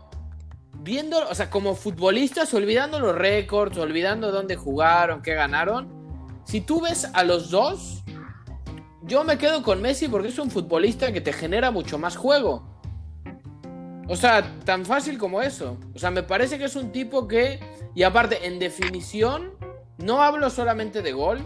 viendo, 0.83 1.27
o 1.31 1.35
sea, 1.35 1.49
como 1.49 1.75
futbolistas, 1.75 2.53
olvidando 2.53 3.01
los 3.01 3.15
récords, 3.15 3.79
olvidando 3.79 4.31
dónde 4.31 4.57
jugaron, 4.57 5.23
qué 5.23 5.35
ganaron, 5.35 5.89
si 6.45 6.61
tú 6.61 6.83
ves 6.83 7.09
a 7.15 7.25
los 7.25 7.51
dos, 7.51 8.03
yo 9.03 9.25
me 9.25 9.39
quedo 9.39 9.63
con 9.63 9.81
Messi 9.81 10.09
porque 10.09 10.29
es 10.29 10.39
un 10.39 10.51
futbolista 10.51 11.13
que 11.13 11.21
te 11.21 11.33
genera 11.33 11.71
mucho 11.71 11.97
más 11.97 12.17
juego. 12.17 12.69
O 14.09 14.17
sea, 14.17 14.59
tan 14.65 14.85
fácil 14.85 15.19
como 15.19 15.43
eso. 15.43 15.79
O 15.95 15.99
sea, 15.99 16.11
me 16.11 16.23
parece 16.23 16.59
que 16.59 16.65
es 16.65 16.77
un 16.77 16.93
tipo 16.93 17.27
que, 17.27 17.61
y 17.95 18.03
aparte, 18.03 18.47
en 18.47 18.59
definición, 18.59 19.53
no 19.99 20.23
hablo 20.23 20.51
solamente 20.51 21.03
de 21.03 21.13
gol, 21.13 21.41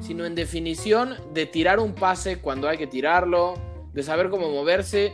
sino 0.00 0.24
en 0.24 0.34
definición 0.34 1.16
de 1.32 1.46
tirar 1.46 1.80
un 1.80 1.94
pase 1.94 2.40
cuando 2.40 2.68
hay 2.68 2.76
que 2.76 2.86
tirarlo, 2.86 3.54
de 3.92 4.02
saber 4.02 4.30
cómo 4.30 4.50
moverse. 4.50 5.12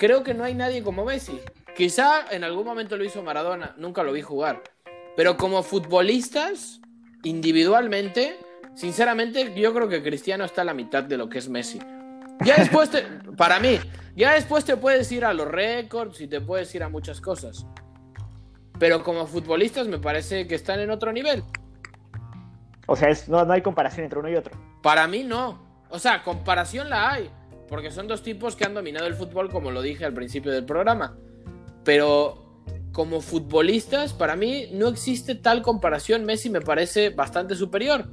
Creo 0.00 0.24
que 0.24 0.34
no 0.34 0.42
hay 0.42 0.54
nadie 0.54 0.82
como 0.82 1.04
Messi. 1.04 1.40
Quizá 1.76 2.24
en 2.32 2.42
algún 2.42 2.64
momento 2.64 2.96
lo 2.96 3.04
hizo 3.04 3.22
Maradona, 3.22 3.76
nunca 3.78 4.02
lo 4.02 4.12
vi 4.12 4.22
jugar. 4.22 4.64
Pero 5.14 5.36
como 5.36 5.62
futbolistas, 5.62 6.80
individualmente, 7.22 8.36
Sinceramente, 8.74 9.52
yo 9.54 9.74
creo 9.74 9.88
que 9.88 10.02
Cristiano 10.02 10.44
está 10.44 10.62
a 10.62 10.64
la 10.64 10.74
mitad 10.74 11.02
de 11.02 11.16
lo 11.16 11.28
que 11.28 11.38
es 11.38 11.48
Messi. 11.48 11.80
Ya 12.44 12.56
después, 12.56 12.90
te, 12.90 13.02
para 13.36 13.60
mí, 13.60 13.78
ya 14.16 14.32
después 14.32 14.64
te 14.64 14.76
puedes 14.76 15.10
ir 15.12 15.24
a 15.24 15.34
los 15.34 15.46
récords 15.46 16.20
y 16.20 16.28
te 16.28 16.40
puedes 16.40 16.74
ir 16.74 16.82
a 16.82 16.88
muchas 16.88 17.20
cosas. 17.20 17.66
Pero 18.78 19.02
como 19.02 19.26
futbolistas 19.26 19.88
me 19.88 19.98
parece 19.98 20.46
que 20.46 20.54
están 20.54 20.80
en 20.80 20.90
otro 20.90 21.12
nivel. 21.12 21.44
O 22.86 22.96
sea, 22.96 23.10
no, 23.28 23.44
no 23.44 23.52
hay 23.52 23.60
comparación 23.60 24.04
entre 24.04 24.18
uno 24.18 24.30
y 24.30 24.36
otro. 24.36 24.58
Para 24.82 25.06
mí 25.06 25.24
no. 25.24 25.84
O 25.90 25.98
sea, 25.98 26.22
comparación 26.22 26.88
la 26.88 27.10
hay. 27.10 27.30
Porque 27.70 27.90
son 27.90 28.08
dos 28.08 28.22
tipos 28.22 28.56
que 28.56 28.64
han 28.64 28.74
dominado 28.74 29.06
el 29.06 29.14
fútbol, 29.14 29.48
como 29.48 29.70
lo 29.70 29.80
dije 29.80 30.04
al 30.04 30.12
principio 30.12 30.52
del 30.52 30.64
programa. 30.64 31.16
Pero 31.84 32.50
como 32.92 33.20
futbolistas, 33.20 34.12
para 34.12 34.36
mí 34.36 34.66
no 34.72 34.88
existe 34.88 35.36
tal 35.36 35.62
comparación. 35.62 36.24
Messi 36.24 36.50
me 36.50 36.60
parece 36.60 37.10
bastante 37.10 37.54
superior. 37.54 38.06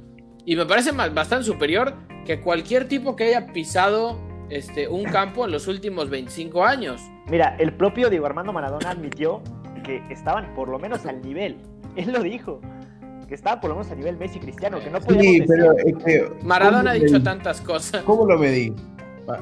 Y 0.44 0.56
me 0.56 0.64
parece 0.64 0.92
bastante 0.92 1.44
superior 1.44 1.94
que 2.24 2.40
cualquier 2.40 2.88
tipo 2.88 3.16
que 3.16 3.24
haya 3.24 3.52
pisado 3.52 4.16
este, 4.48 4.88
un 4.88 5.04
campo 5.04 5.44
en 5.44 5.50
los 5.50 5.66
últimos 5.66 6.08
25 6.08 6.64
años. 6.64 7.02
Mira, 7.28 7.56
el 7.58 7.74
propio 7.74 8.08
Diego 8.08 8.26
Armando 8.26 8.52
Maradona 8.52 8.90
admitió 8.90 9.42
que 9.84 10.02
estaban 10.10 10.54
por 10.54 10.68
lo 10.68 10.78
menos 10.78 11.04
al 11.04 11.20
nivel. 11.20 11.56
Él 11.96 12.12
lo 12.12 12.22
dijo. 12.22 12.60
Que 13.26 13.34
estaban 13.34 13.60
por 13.60 13.68
lo 13.68 13.76
menos 13.76 13.92
a 13.92 13.94
nivel 13.94 14.16
Messi 14.16 14.38
Cristiano, 14.38 14.78
que 14.80 14.88
no 14.88 15.02
Sí, 15.02 15.44
pero 16.02 16.34
Maradona 16.44 16.92
ha 16.92 16.94
dicho 16.94 17.22
tantas 17.22 17.60
cosas. 17.60 18.02
¿Cómo 18.04 18.24
lo 18.24 18.38
medís? 18.38 18.72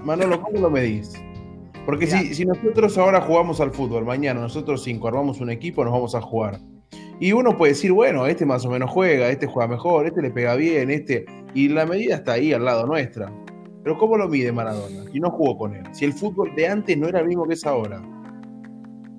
Manolo, 0.03 0.41
¿cómo 0.41 0.61
lo 0.61 0.71
medís? 0.71 1.13
Porque 1.85 2.07
si, 2.07 2.35
si 2.35 2.45
nosotros 2.45 2.99
ahora 2.99 3.21
jugamos 3.21 3.61
al 3.61 3.71
fútbol, 3.71 4.05
mañana 4.05 4.41
nosotros 4.41 4.83
cinco 4.83 5.07
armamos 5.07 5.41
un 5.41 5.51
equipo, 5.51 5.85
nos 5.85 5.93
vamos 5.93 6.15
a 6.15 6.21
jugar. 6.21 6.59
Y 7.21 7.33
uno 7.33 7.57
puede 7.57 7.73
decir, 7.73 7.93
bueno, 7.93 8.27
este 8.27 8.45
más 8.45 8.65
o 8.67 8.71
menos 8.71 8.91
juega, 8.91 9.31
este 9.31 9.47
juega 9.47 9.69
mejor, 9.69 10.07
este 10.07 10.21
le 10.21 10.31
pega 10.31 10.55
bien, 10.57 10.91
este. 10.91 11.25
Y 11.55 11.69
la 11.69 11.87
medida 11.87 12.17
está 12.17 12.33
ahí 12.33 12.53
al 12.53 12.65
lado 12.65 12.87
nuestra. 12.87 13.33
Pero 13.83 13.97
¿cómo 13.97 14.19
lo 14.19 14.29
mide 14.29 14.53
Maradona? 14.53 15.05
Si 15.13 15.21
no 15.21 15.31
jugó 15.31 15.57
con 15.57 15.75
él. 15.75 15.85
Si 15.93 16.05
el 16.05 16.13
fútbol 16.13 16.55
de 16.57 16.69
antes 16.69 16.99
no 16.99 17.09
era 17.09 17.21
el 17.21 17.29
mismo 17.29 17.47
que 17.47 17.55
es 17.55 17.65
ahora. 17.65 18.03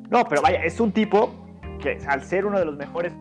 No, 0.09 0.25
pero 0.29 0.41
vaya, 0.41 0.63
es 0.63 0.79
un 0.79 0.91
tipo 0.91 1.31
que 1.81 1.97
al 2.07 2.21
ser 2.21 2.45
uno 2.45 2.59
de 2.59 2.65
los 2.65 2.75
mejores 2.75 3.13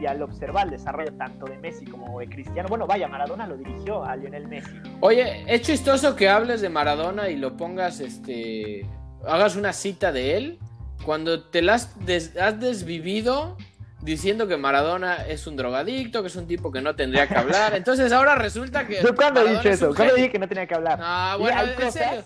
y 0.00 0.06
al 0.06 0.20
observar 0.22 0.64
el 0.66 0.70
desarrollo 0.72 1.12
tanto 1.14 1.46
de 1.46 1.56
Messi 1.58 1.84
como 1.86 2.18
de 2.20 2.28
Cristiano, 2.28 2.68
bueno, 2.68 2.86
vaya, 2.86 3.08
Maradona 3.08 3.46
lo 3.46 3.56
dirigió 3.56 4.04
a 4.04 4.16
Lionel 4.16 4.48
Messi. 4.48 4.70
Oye, 5.00 5.44
es 5.46 5.62
chistoso 5.62 6.16
que 6.16 6.28
hables 6.28 6.60
de 6.60 6.68
Maradona 6.68 7.28
y 7.30 7.36
lo 7.36 7.56
pongas, 7.56 8.00
este, 8.00 8.86
hagas 9.26 9.56
una 9.56 9.72
cita 9.72 10.12
de 10.12 10.36
él 10.36 10.58
cuando 11.04 11.44
te 11.44 11.62
la 11.62 11.74
has, 11.74 12.04
des- 12.06 12.36
has 12.36 12.58
desvivido 12.60 13.56
diciendo 14.02 14.46
que 14.46 14.56
Maradona 14.56 15.16
es 15.26 15.46
un 15.46 15.56
drogadicto, 15.56 16.20
que 16.22 16.28
es 16.28 16.36
un 16.36 16.46
tipo 16.46 16.70
que 16.70 16.80
no 16.82 16.94
tendría 16.94 17.26
que 17.26 17.34
hablar. 17.36 17.74
Entonces 17.76 18.12
ahora 18.12 18.34
resulta 18.34 18.86
que. 18.86 19.00
¿Yo 19.02 19.14
cuándo 19.14 19.40
he 19.40 19.50
dicho 19.50 19.68
es 19.68 19.76
eso? 19.76 19.94
¿Cuándo 19.94 20.14
dije 20.14 20.30
que 20.30 20.38
no 20.38 20.46
tenía 20.48 20.66
que 20.66 20.74
hablar? 20.74 20.98
Ah, 21.02 21.36
bueno, 21.38 21.60
en 21.80 21.92
serio. 21.92 22.24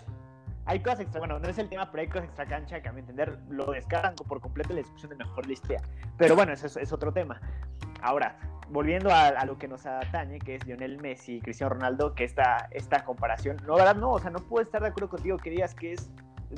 Hay 0.68 0.81
cosas 0.81 1.00
extra, 1.00 1.18
bueno, 1.18 1.38
no 1.38 1.48
es 1.48 1.57
el 1.59 1.68
tema, 1.70 1.90
pero 1.90 2.02
hay 2.02 2.09
cosas 2.09 2.24
extra 2.26 2.46
cancha 2.46 2.83
que 2.83 2.88
a 2.90 2.92
mi 2.92 3.00
entender 3.00 3.38
lo 3.48 3.72
descargan 3.72 4.14
por 4.14 4.38
completo 4.40 4.74
la 4.74 4.81
discusión 4.81 5.09
de 5.09 5.16
mejor 5.16 5.46
de 5.46 5.54
historia. 5.54 5.81
Pero 6.18 6.37
bueno, 6.37 6.52
eso 6.52 6.66
es, 6.66 6.76
es 6.76 6.92
otro 6.92 7.11
tema. 7.11 7.40
Ahora, 8.02 8.38
volviendo 8.68 9.11
a, 9.11 9.28
a 9.28 9.46
lo 9.46 9.57
que 9.57 9.66
nos 9.66 9.87
atañe, 9.87 10.38
que 10.38 10.57
es 10.57 10.66
Lionel 10.66 11.00
Messi 11.00 11.37
y 11.37 11.40
Cristiano 11.40 11.72
Ronaldo, 11.72 12.14
que 12.14 12.24
esta, 12.24 12.68
esta 12.70 13.02
comparación, 13.02 13.57
no, 13.66 13.76
¿verdad? 13.76 13.96
No, 13.96 14.12
o 14.12 14.18
sea, 14.18 14.31
no 14.31 14.40
puedo 14.40 14.62
estar 14.62 14.83
de 14.83 14.88
acuerdo 14.88 15.09
contigo 15.09 15.38
que 15.38 15.48
digas 15.48 15.74
que 15.74 15.94
es 15.94 16.11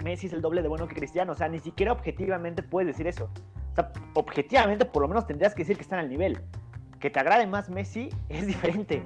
Messi 0.04 0.26
es 0.26 0.32
el 0.32 0.40
doble 0.40 0.62
de 0.62 0.68
bueno 0.68 0.86
que 0.88 0.94
Cristiano, 0.94 1.32
o 1.32 1.34
sea, 1.34 1.48
ni 1.48 1.58
siquiera 1.58 1.92
objetivamente 1.92 2.62
puedes 2.62 2.88
decir 2.88 3.06
eso. 3.06 3.30
O 3.72 3.74
sea, 3.74 3.92
objetivamente 4.14 4.84
por 4.84 5.02
lo 5.02 5.08
menos 5.08 5.26
tendrías 5.26 5.54
que 5.54 5.62
decir 5.62 5.76
que 5.76 5.82
están 5.82 5.98
al 5.98 6.08
nivel. 6.08 6.40
Que 6.98 7.10
te 7.10 7.20
agrade 7.20 7.46
más 7.46 7.70
Messi 7.70 8.10
es 8.28 8.46
diferente. 8.46 9.02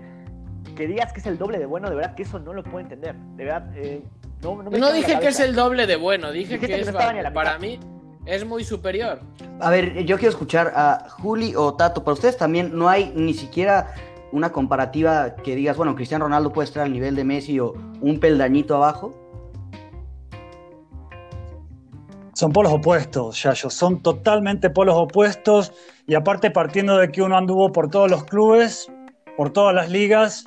Que 0.77 0.87
digas 0.87 1.13
que 1.13 1.21
es 1.21 1.27
el 1.27 1.39
doble 1.39 1.59
de 1.59 1.67
bueno, 1.67 1.89
de 1.89 1.97
verdad 1.97 2.15
que 2.15 2.23
eso 2.23 2.39
no 2.39 2.53
lo 2.53 2.63
puedo 2.63 2.81
entender. 2.81 3.15
De 3.15 3.45
verdad, 3.45 3.71
eh, 3.77 4.03
no, 4.45 4.71
me 4.71 4.93
dije 4.93 5.19
que 5.19 5.29
es 5.29 5.41
el 5.41 5.55
doble 5.55 5.87
de 5.87 5.97
bueno, 5.97 6.31
dije 6.31 6.55
Dijiste 6.55 6.67
que 6.67 6.75
que 6.75 6.81
es 6.81 6.87
no 6.87 6.93
estaba 6.93 7.13
ni 7.13 7.21
a 7.21 7.23
la 7.23 7.33
para 7.33 7.59
mí 7.59 7.79
es 8.27 8.45
muy 8.45 8.65
superior. 8.65 9.21
A 9.61 9.71
ver, 9.71 10.05
yo 10.05 10.17
quiero 10.17 10.31
escuchar 10.31 10.73
a 10.75 11.09
Juli 11.11 11.55
o 11.57 11.75
Tato. 11.75 12.05
Para 12.05 12.15
ustedes 12.15 12.37
también 12.37 12.77
no 12.77 12.89
hay 12.89 13.13
ni 13.15 13.35
siquiera 13.35 13.95
una 14.33 14.51
comparativa 14.51 15.35
que 15.37 15.55
digas, 15.55 15.77
bueno, 15.77 15.95
Cristiano 15.95 16.25
Ronaldo 16.25 16.53
puede 16.53 16.67
estar 16.67 16.83
al 16.85 16.93
nivel 16.93 17.15
de 17.15 17.25
Messi 17.25 17.61
o 17.61 17.75
un 18.01 18.19
peldañito 18.19 18.77
abajo. 18.77 19.15
Son 22.33 22.53
polos 22.53 22.73
opuestos, 22.73 23.41
Yayo, 23.43 23.71
son 23.71 24.03
totalmente 24.03 24.69
polos 24.69 24.97
opuestos 24.97 25.73
y 26.07 26.15
aparte 26.15 26.51
partiendo 26.51 26.97
de 26.97 27.13
que 27.13 27.23
uno 27.23 27.37
anduvo 27.37 27.71
por 27.71 27.91
todos 27.91 28.11
los 28.11 28.25
clubes, 28.25 28.91
por 29.37 29.53
todas 29.53 29.73
las 29.73 29.89
ligas 29.89 30.47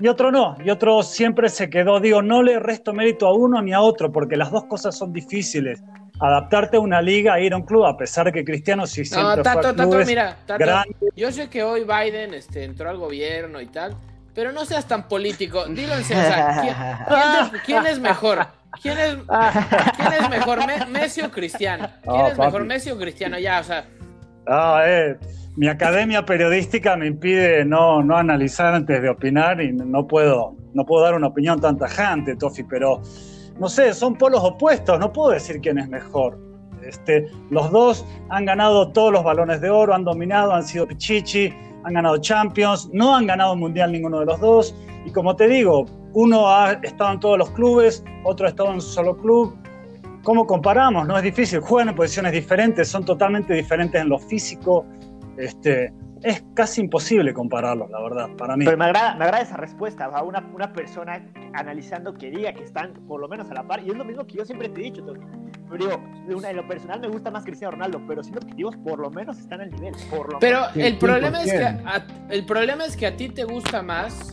y 0.00 0.08
otro 0.08 0.30
no, 0.30 0.56
y 0.64 0.70
otro 0.70 1.02
siempre 1.02 1.48
se 1.48 1.70
quedó, 1.70 2.00
digo, 2.00 2.22
no 2.22 2.42
le 2.42 2.58
resto 2.58 2.92
mérito 2.92 3.26
a 3.26 3.32
uno 3.34 3.62
ni 3.62 3.72
a 3.72 3.80
otro 3.80 4.12
porque 4.12 4.36
las 4.36 4.50
dos 4.50 4.64
cosas 4.64 4.96
son 4.96 5.12
difíciles. 5.12 5.82
Adaptarte 6.18 6.78
a 6.78 6.80
una 6.80 7.02
liga, 7.02 7.34
a 7.34 7.40
ir 7.40 7.52
a 7.52 7.56
un 7.56 7.62
club, 7.64 7.84
a 7.84 7.96
pesar 7.96 8.24
de 8.26 8.32
que 8.32 8.44
Cristiano 8.44 8.86
sí 8.86 9.04
siempre 9.04 9.22
No, 9.28 9.34
fue 9.34 9.42
Tato, 9.42 9.58
a 9.58 9.62
Tato, 9.74 9.88
clubes 9.90 10.06
mira, 10.06 10.36
Tato, 10.46 10.58
grandes. 10.58 10.96
yo 11.14 11.30
sé 11.30 11.48
que 11.50 11.62
hoy 11.62 11.84
Biden 11.84 12.32
este, 12.32 12.64
entró 12.64 12.88
al 12.88 12.96
gobierno 12.96 13.60
y 13.60 13.66
tal, 13.66 13.94
pero 14.34 14.50
no 14.52 14.64
seas 14.64 14.86
tan 14.86 15.08
político. 15.08 15.66
Dilo 15.66 15.94
en 15.94 16.04
serio, 16.04 16.22
¿quién, 16.62 16.74
quién 17.06 17.50
te- 17.52 17.58
quién 17.66 17.86
es 17.86 17.98
mejor? 18.00 18.46
¿Quién 18.80 18.98
es, 18.98 19.14
quién 19.96 20.12
es 20.22 20.28
mejor, 20.30 20.66
Me- 20.66 20.86
Messi 20.86 21.20
o 21.22 21.30
Cristiano? 21.30 21.88
¿Quién 22.02 22.26
es 22.26 22.38
mejor. 22.38 22.64
Messi 22.64 22.90
o 22.90 22.98
Cristiano? 22.98 23.38
Ya, 23.38 23.60
o 23.60 23.64
sea, 23.64 23.84
Ah, 24.48 24.82
eh, 24.86 25.16
mi 25.56 25.68
academia 25.68 26.24
periodística 26.24 26.96
me 26.96 27.06
impide 27.06 27.64
no, 27.64 28.02
no 28.02 28.16
analizar 28.16 28.74
antes 28.74 29.00
de 29.00 29.08
opinar 29.08 29.60
y 29.60 29.72
no 29.72 30.06
puedo, 30.06 30.54
no 30.74 30.84
puedo 30.84 31.04
dar 31.04 31.14
una 31.14 31.28
opinión 31.28 31.60
tan 31.60 31.78
tajante, 31.78 32.36
Tofi, 32.36 32.62
pero 32.62 33.00
no 33.58 33.68
sé, 33.68 33.94
son 33.94 34.16
polos 34.16 34.44
opuestos, 34.44 34.98
no 34.98 35.12
puedo 35.12 35.30
decir 35.30 35.60
quién 35.62 35.78
es 35.78 35.88
mejor. 35.88 36.38
Este, 36.82 37.26
los 37.50 37.70
dos 37.70 38.06
han 38.28 38.44
ganado 38.44 38.92
todos 38.92 39.12
los 39.12 39.24
balones 39.24 39.60
de 39.62 39.70
oro, 39.70 39.94
han 39.94 40.04
dominado, 40.04 40.52
han 40.52 40.62
sido 40.62 40.86
pichichi, 40.86 41.52
han 41.84 41.94
ganado 41.94 42.18
Champions, 42.18 42.90
no 42.92 43.16
han 43.16 43.26
ganado 43.26 43.54
un 43.54 43.60
mundial 43.60 43.92
ninguno 43.92 44.20
de 44.20 44.26
los 44.26 44.38
dos. 44.40 44.74
Y 45.06 45.10
como 45.10 45.34
te 45.36 45.48
digo, 45.48 45.86
uno 46.12 46.48
ha 46.48 46.72
estado 46.82 47.14
en 47.14 47.20
todos 47.20 47.38
los 47.38 47.50
clubes, 47.52 48.04
otro 48.24 48.46
ha 48.46 48.50
estado 48.50 48.68
en 48.68 48.74
un 48.76 48.80
solo 48.82 49.16
club. 49.16 49.56
¿Cómo 50.22 50.46
comparamos? 50.46 51.06
No 51.06 51.16
es 51.16 51.22
difícil, 51.22 51.60
juegan 51.60 51.88
en 51.88 51.94
posiciones 51.94 52.32
diferentes, 52.32 52.88
son 52.88 53.04
totalmente 53.04 53.54
diferentes 53.54 54.00
en 54.00 54.08
lo 54.08 54.18
físico. 54.18 54.84
Este, 55.36 55.92
es 56.22 56.42
casi 56.54 56.80
imposible 56.80 57.32
compararlos, 57.34 57.90
la 57.90 58.00
verdad, 58.00 58.28
para 58.36 58.56
mí. 58.56 58.64
Pero 58.64 58.76
me 58.76 58.86
agrada, 58.86 59.14
me 59.16 59.24
agrada 59.24 59.42
esa 59.42 59.56
respuesta, 59.56 60.06
a 60.06 60.22
una, 60.22 60.40
una 60.54 60.72
persona 60.72 61.24
analizando 61.54 62.14
que 62.14 62.30
diga 62.30 62.52
que 62.52 62.64
están 62.64 62.94
por 63.06 63.20
lo 63.20 63.28
menos 63.28 63.50
a 63.50 63.54
la 63.54 63.62
par. 63.66 63.82
Y 63.82 63.90
es 63.90 63.96
lo 63.96 64.04
mismo 64.04 64.26
que 64.26 64.38
yo 64.38 64.44
siempre 64.44 64.68
te 64.68 64.80
he 64.80 64.84
dicho, 64.84 65.04
Tony. 65.04 65.20
Pero 65.68 65.84
digo, 65.84 66.02
de 66.26 66.34
una, 66.34 66.50
en 66.50 66.56
lo 66.56 66.66
personal 66.66 67.00
me 67.00 67.08
gusta 67.08 67.30
más 67.30 67.44
Cristiano 67.44 67.72
Ronaldo, 67.72 68.00
pero 68.06 68.22
siendo 68.22 68.40
objetivos, 68.40 68.76
por 68.78 68.98
lo 68.98 69.10
menos 69.10 69.38
están 69.38 69.60
al 69.60 69.70
nivel. 69.70 69.94
Por 70.08 70.32
lo 70.32 70.38
pero 70.38 70.60
menos. 70.60 70.76
el 70.76 70.98
problema 70.98 71.42
es 71.42 71.52
que 71.52 71.58
100%. 71.58 71.82
a, 71.84 72.32
el 72.32 72.46
problema 72.46 72.84
es 72.84 72.96
que 72.96 73.06
a 73.06 73.16
ti 73.16 73.28
te 73.28 73.44
gusta 73.44 73.82
más 73.82 74.32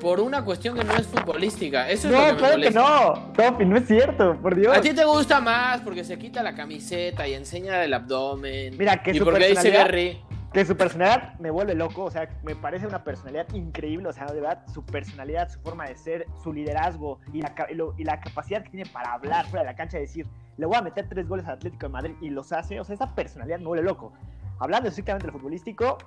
por 0.00 0.20
una 0.20 0.44
cuestión 0.44 0.76
que 0.76 0.84
no 0.84 0.92
es 0.94 1.06
futbolística. 1.06 1.88
Eso 1.88 2.08
es 2.08 2.12
lo 2.14 2.18
que 2.20 2.26
No, 2.26 2.32
me 2.32 2.38
claro 2.38 2.60
que 2.62 2.70
no, 2.70 3.32
Topi, 3.32 3.64
no 3.64 3.76
es 3.76 3.86
cierto, 3.86 4.36
por 4.40 4.54
Dios. 4.54 4.76
A 4.76 4.80
ti 4.80 4.92
te 4.94 5.04
gusta 5.04 5.40
más 5.40 5.80
porque 5.80 6.04
se 6.04 6.18
quita 6.18 6.42
la 6.42 6.54
camiseta 6.54 7.26
y 7.26 7.34
enseña 7.34 7.82
el 7.82 7.94
abdomen. 7.94 8.76
Mira, 8.78 9.02
que 9.02 9.12
y 9.12 9.18
su 9.18 9.24
porque 9.24 9.48
dice 9.48 9.54
personalidad- 9.70 9.86
Gary. 9.86 10.22
Que 10.52 10.64
su 10.64 10.74
personalidad 10.76 11.38
me 11.38 11.50
vuelve 11.50 11.74
loco, 11.74 12.04
o 12.04 12.10
sea, 12.10 12.30
me 12.42 12.56
parece 12.56 12.86
una 12.86 13.04
personalidad 13.04 13.46
increíble, 13.52 14.08
o 14.08 14.12
sea, 14.12 14.24
de 14.26 14.40
verdad, 14.40 14.62
su 14.72 14.82
personalidad, 14.86 15.50
su 15.50 15.60
forma 15.60 15.84
de 15.86 15.96
ser, 15.96 16.26
su 16.42 16.50
liderazgo 16.52 17.18
y 17.34 17.42
la, 17.42 17.52
y 17.68 17.74
lo- 17.74 17.94
y 17.98 18.04
la 18.04 18.20
capacidad 18.20 18.62
que 18.62 18.70
tiene 18.70 18.88
para 18.90 19.12
hablar 19.12 19.44
fuera 19.46 19.64
de 19.64 19.72
la 19.72 19.76
cancha, 19.76 19.98
decir, 19.98 20.26
le 20.56 20.64
voy 20.64 20.76
a 20.76 20.82
meter 20.82 21.06
tres 21.10 21.28
goles 21.28 21.44
al 21.46 21.54
Atlético 21.54 21.86
de 21.86 21.92
Madrid 21.92 22.14
y 22.22 22.30
los 22.30 22.52
hace, 22.52 22.80
o 22.80 22.84
sea, 22.84 22.94
esa 22.94 23.14
personalidad 23.14 23.58
me 23.58 23.66
vuelve 23.66 23.84
loco. 23.84 24.14
Hablando 24.58 24.88
estrictamente 24.88 25.26
del 25.26 25.32
futbolístico, 25.32 25.98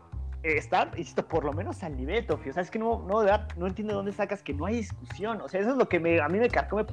eh, 0.44 0.58
están, 0.58 0.92
insisto, 0.98 1.28
por 1.28 1.44
lo 1.44 1.54
menos 1.54 1.84
al 1.84 1.96
nivel, 1.98 2.26
Tofi, 2.26 2.50
o 2.50 2.54
sea, 2.54 2.64
es 2.64 2.72
que 2.72 2.80
no, 2.80 3.06
no, 3.08 3.24
no 3.58 3.68
entiendo 3.68 3.94
de 3.94 3.98
dónde 3.98 4.14
sacas 4.14 4.42
que 4.42 4.54
no 4.54 4.66
hay 4.66 4.76
discusión, 4.76 5.42
o 5.42 5.50
sea, 5.50 5.60
eso 5.62 5.72
es 5.72 5.78
lo 5.78 5.88
que 5.90 6.00
me, 6.00 6.20
a 6.22 6.28
mí 6.30 6.40
me 6.40 6.50
carcome. 6.50 6.86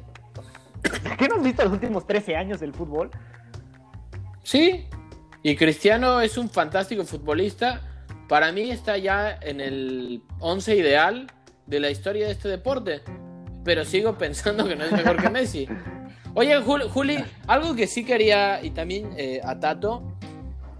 ¿Qué 1.18 1.28
no 1.28 1.36
has 1.36 1.42
los 1.64 1.72
últimos 1.72 2.06
13 2.06 2.36
años 2.36 2.60
del 2.60 2.72
fútbol? 2.72 3.10
Sí, 4.42 4.86
y 5.42 5.56
Cristiano 5.56 6.20
es 6.20 6.38
un 6.38 6.48
fantástico 6.48 7.04
futbolista. 7.04 7.80
Para 8.28 8.52
mí 8.52 8.70
está 8.70 8.96
ya 8.98 9.38
en 9.40 9.60
el 9.60 10.22
11 10.40 10.76
ideal 10.76 11.26
de 11.66 11.80
la 11.80 11.90
historia 11.90 12.26
de 12.26 12.32
este 12.32 12.48
deporte. 12.48 13.02
Pero 13.64 13.84
sigo 13.84 14.14
pensando 14.18 14.66
que 14.68 14.76
no 14.76 14.84
es 14.84 14.92
mejor 14.92 15.20
que 15.20 15.30
Messi. 15.30 15.68
Oye, 16.34 16.60
Jul- 16.60 16.88
Juli, 16.88 17.24
algo 17.46 17.74
que 17.74 17.86
sí 17.86 18.04
quería, 18.04 18.62
y 18.62 18.70
también 18.70 19.10
eh, 19.16 19.40
a 19.42 19.58
Tato, 19.58 20.02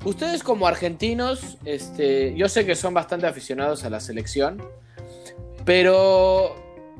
ustedes 0.07 0.45
como 0.45 0.69
argentinos, 0.69 1.59
este, 1.65 2.33
yo 2.37 2.49
sé 2.49 2.65
que 2.65 2.77
son 2.77 2.95
bastante 2.95 3.27
aficionados 3.27 3.85
a 3.85 3.91
la 3.91 3.99
selección, 3.99 4.63
pero 5.65 6.55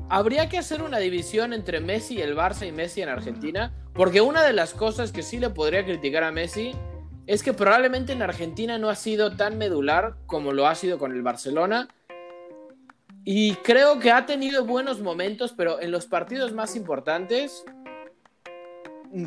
habría 0.09 0.49
que 0.49 0.57
hacer 0.57 0.81
una 0.81 0.97
división 0.97 1.53
entre 1.53 1.79
Messi 1.79 2.15
y 2.15 2.21
el 2.21 2.35
Barça 2.35 2.67
y 2.67 2.73
Messi 2.73 3.01
en 3.01 3.07
Argentina, 3.09 3.73
porque 3.93 4.19
una 4.19 4.43
de 4.43 4.51
las 4.51 4.73
cosas 4.73 5.13
que 5.13 5.23
sí 5.23 5.39
le 5.39 5.49
podría 5.49 5.85
criticar 5.85 6.25
a 6.25 6.33
Messi 6.33 6.73
es 7.27 7.43
que 7.43 7.53
probablemente 7.53 8.11
en 8.11 8.21
Argentina 8.21 8.77
no 8.77 8.89
ha 8.89 8.95
sido 8.95 9.35
tan 9.37 9.57
medular 9.57 10.15
como 10.25 10.51
lo 10.51 10.67
ha 10.67 10.75
sido 10.75 10.99
con 10.99 11.13
el 11.13 11.21
Barcelona. 11.21 11.87
Y 13.23 13.55
creo 13.55 13.99
que 13.99 14.11
ha 14.11 14.25
tenido 14.25 14.65
buenos 14.65 15.01
momentos, 15.01 15.53
pero 15.55 15.81
en 15.81 15.91
los 15.91 16.05
partidos 16.05 16.53
más 16.53 16.77
importantes, 16.77 17.65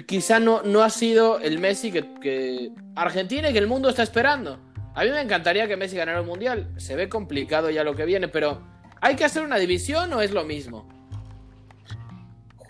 quizá 0.07 0.41
no, 0.41 0.63
no 0.63 0.83
ha 0.83 0.91
sido 0.91 1.39
el 1.41 1.59
Messi 1.59 1.93
que, 1.93 2.15
que 2.21 2.71
Argentina 2.95 3.51
y 3.51 3.53
que 3.53 3.59
el 3.59 3.67
mundo 3.67 3.89
está 3.89 4.03
esperando. 4.03 4.59
A 4.95 5.05
mí 5.05 5.11
me 5.11 5.21
encantaría 5.21 5.69
que 5.69 5.77
Messi 5.77 5.97
ganara 5.97 6.19
el 6.19 6.27
Mundial. 6.27 6.69
Se 6.77 6.97
ve 6.97 7.09
complicado 7.09 7.71
ya 7.71 7.85
lo 7.85 7.95
que 7.95 8.05
viene, 8.05 8.29
pero 8.29 8.61
¿hay 9.01 9.17
que 9.17 9.25
hacer 9.25 9.43
una 9.43 9.57
división 9.57 10.13
o 10.13 10.21
es 10.21 10.33
lo 10.33 10.45
mismo? 10.45 10.89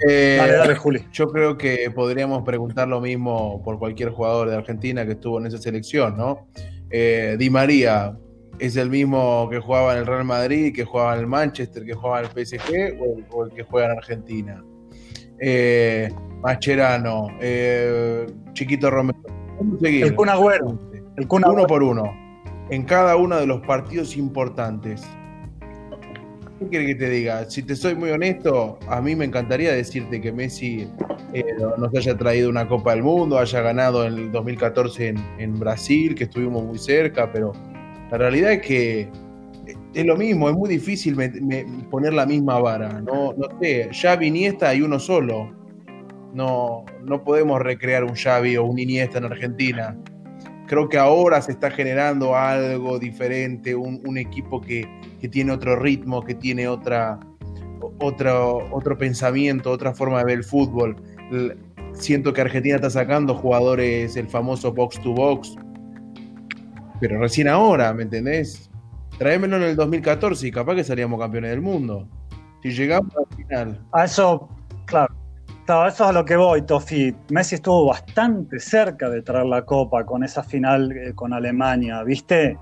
Eh, 0.09 0.37
Dale, 0.39 0.53
dale, 0.55 0.75
Juli. 0.77 1.07
Yo 1.13 1.29
creo 1.29 1.59
que 1.59 1.91
podríamos 1.91 2.43
preguntar 2.43 2.89
lo 2.89 3.01
mismo 3.01 3.63
por 3.63 3.79
cualquier 3.79 4.11
jugador 4.11 4.49
de 4.49 4.57
Argentina 4.57 5.05
que 5.05 5.13
estuvo 5.13 5.39
en 5.39 5.47
esa 5.47 5.59
selección, 5.59 6.17
¿no? 6.17 6.49
Eh, 6.91 7.37
Di 7.39 7.51
María 7.51 8.17
es 8.59 8.77
el 8.77 8.91
mismo 8.91 9.49
que 9.51 9.59
jugaba 9.59 9.93
en 9.93 9.99
el 9.99 10.07
Real 10.07 10.25
Madrid, 10.25 10.75
que 10.75 10.85
jugaba 10.85 11.15
en 11.15 11.21
el 11.21 11.27
Manchester, 11.27 11.85
que 11.85 11.95
jugaba 11.95 12.21
en 12.21 12.27
el 12.27 12.47
PSG 12.47 13.01
o 13.01 13.19
el, 13.19 13.25
o 13.31 13.45
el 13.45 13.53
que 13.53 13.63
juega 13.63 13.93
en 13.93 13.99
Argentina. 13.99 14.65
Eh, 15.41 16.11
Mascherano, 16.43 17.29
eh, 17.41 18.27
Chiquito 18.53 18.91
Romero. 18.91 19.19
El 19.83 20.15
Kun 20.15 20.29
Agüero. 20.29 20.79
El 21.17 21.27
Kun 21.27 21.45
uno 21.47 21.67
por 21.67 21.83
uno. 21.83 22.05
En 22.71 22.85
cada 22.85 23.17
uno 23.17 23.37
de 23.37 23.47
los 23.47 23.61
partidos 23.63 24.17
importantes. 24.17 25.03
¿Qué 26.59 26.69
quiere 26.69 26.87
que 26.87 26.95
te 26.95 27.09
diga? 27.09 27.49
Si 27.49 27.63
te 27.63 27.75
soy 27.75 27.95
muy 27.95 28.11
honesto, 28.11 28.79
a 28.89 29.01
mí 29.01 29.17
me 29.17 29.25
encantaría 29.25 29.73
decirte 29.73 30.21
que 30.21 30.31
Messi 30.31 30.89
eh, 31.33 31.45
nos 31.79 31.95
haya 31.95 32.17
traído 32.17 32.51
una 32.51 32.69
Copa 32.69 32.93
del 32.93 33.03
Mundo, 33.03 33.39
haya 33.39 33.63
ganado 33.63 34.05
en 34.05 34.15
el 34.15 34.33
2014 34.33 35.09
en, 35.09 35.17
en 35.39 35.59
Brasil, 35.59 36.15
que 36.15 36.25
estuvimos 36.25 36.63
muy 36.63 36.79
cerca, 36.79 37.33
pero 37.33 37.53
la 38.11 38.19
realidad 38.19 38.53
es 38.53 38.63
que 38.63 39.09
es 39.95 40.07
lo 40.07 40.17
mismo, 40.17 40.49
es 40.49 40.57
muy 40.57 40.69
difícil 40.69 41.17
poner 41.91 42.13
la 42.13 42.27
misma 42.27 42.59
vara. 42.61 43.01
No, 43.01 43.33
no 43.33 43.49
sé, 43.61 43.91
Xavi 43.93 44.29
Iniesta 44.29 44.69
hay 44.69 44.83
uno 44.83 44.99
solo. 44.99 45.53
No, 46.33 46.85
no 47.03 47.25
podemos 47.25 47.61
recrear 47.61 48.05
un 48.05 48.15
Xavi 48.15 48.57
o 48.57 48.65
un 48.65 48.79
Iniesta 48.79 49.19
en 49.19 49.25
Argentina. 49.25 49.97
Creo 50.67 50.89
que 50.89 50.99
ahora 50.99 51.43
se 51.43 51.51
está 51.51 51.71
generando 51.71 52.37
algo 52.37 53.01
diferente, 53.01 53.75
un, 53.75 54.17
equipo 54.17 54.61
que, 54.61 54.89
que 55.21 55.29
tiene 55.29 55.51
otro 55.51 55.75
ritmo, 55.75 56.23
que 56.23 56.37
tiene 56.37 56.69
otra, 56.69 57.19
otro, 57.99 58.69
otro 58.71 58.97
pensamiento, 58.97 59.73
otra 59.73 59.93
forma 59.93 60.19
de 60.19 60.25
ver 60.27 60.39
el 60.39 60.45
fútbol. 60.45 60.95
Siento 61.95 62.33
que 62.33 62.41
Argentina 62.43 62.77
está 62.77 62.91
sacando 62.91 63.35
jugadores, 63.35 64.17
el 64.17 64.29
famoso 64.29 64.73
box 64.73 65.03
to 65.03 65.13
box, 65.13 65.57
pero 67.01 67.19
recién 67.19 67.49
ahora, 67.49 67.93
¿me 67.93 68.05
entendés? 68.05 68.70
Tráemelo 69.21 69.57
en 69.59 69.65
el 69.65 69.77
2014 69.77 70.49
y 70.49 70.51
capaz 70.51 70.75
que 70.77 70.83
salíamos 70.83 71.21
campeones 71.21 71.51
del 71.51 71.61
mundo. 71.61 72.09
Si 72.63 72.71
llegamos 72.71 73.13
al 73.15 73.37
final. 73.37 73.79
A 73.93 74.05
eso, 74.07 74.49
claro. 74.87 75.15
Claro, 75.67 75.89
eso 75.89 76.05
es 76.05 76.09
a 76.09 76.13
lo 76.15 76.25
que 76.25 76.37
voy, 76.37 76.63
Tofi. 76.63 77.15
Messi 77.29 77.57
estuvo 77.57 77.85
bastante 77.87 78.59
cerca 78.59 79.11
de 79.11 79.21
traer 79.21 79.45
la 79.45 79.63
copa 79.67 80.07
con 80.07 80.25
esa 80.25 80.43
final 80.43 80.91
eh, 80.93 81.13
con 81.15 81.35
Alemania, 81.35 82.03
¿viste? 82.03 82.57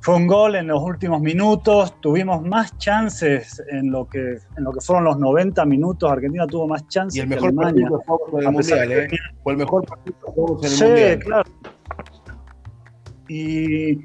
Fue 0.00 0.14
un 0.14 0.28
gol 0.28 0.54
en 0.54 0.68
los 0.68 0.80
últimos 0.80 1.20
minutos, 1.20 2.00
tuvimos 2.00 2.40
más 2.42 2.78
chances 2.78 3.60
en 3.68 3.90
lo 3.90 4.06
que, 4.08 4.38
en 4.56 4.62
lo 4.64 4.72
que 4.72 4.80
fueron 4.80 5.04
los 5.04 5.18
90 5.18 5.64
minutos. 5.66 6.08
Argentina 6.10 6.46
tuvo 6.46 6.68
más 6.68 6.86
chances 6.86 7.16
Y 7.16 7.20
el 7.20 7.28
que 7.28 7.34
mejor 7.34 7.48
Alemania. 7.48 7.88
partido 7.90 7.98
que 7.98 8.30
jugamos 8.30 8.32
en 8.32 8.38
el 8.38 8.46
A 8.46 8.56
pesar 8.56 8.78
Mundial, 8.78 8.92
¿eh? 9.12 9.18
Fue 9.42 9.52
el 9.52 9.58
mejor 9.58 9.86
partido 9.86 10.16
que 10.60 10.66
en 10.66 10.72
el 10.72 10.78
Sí, 10.78 10.84
Mundial. 10.84 11.18
claro. 11.18 11.50
Y, 13.28 14.04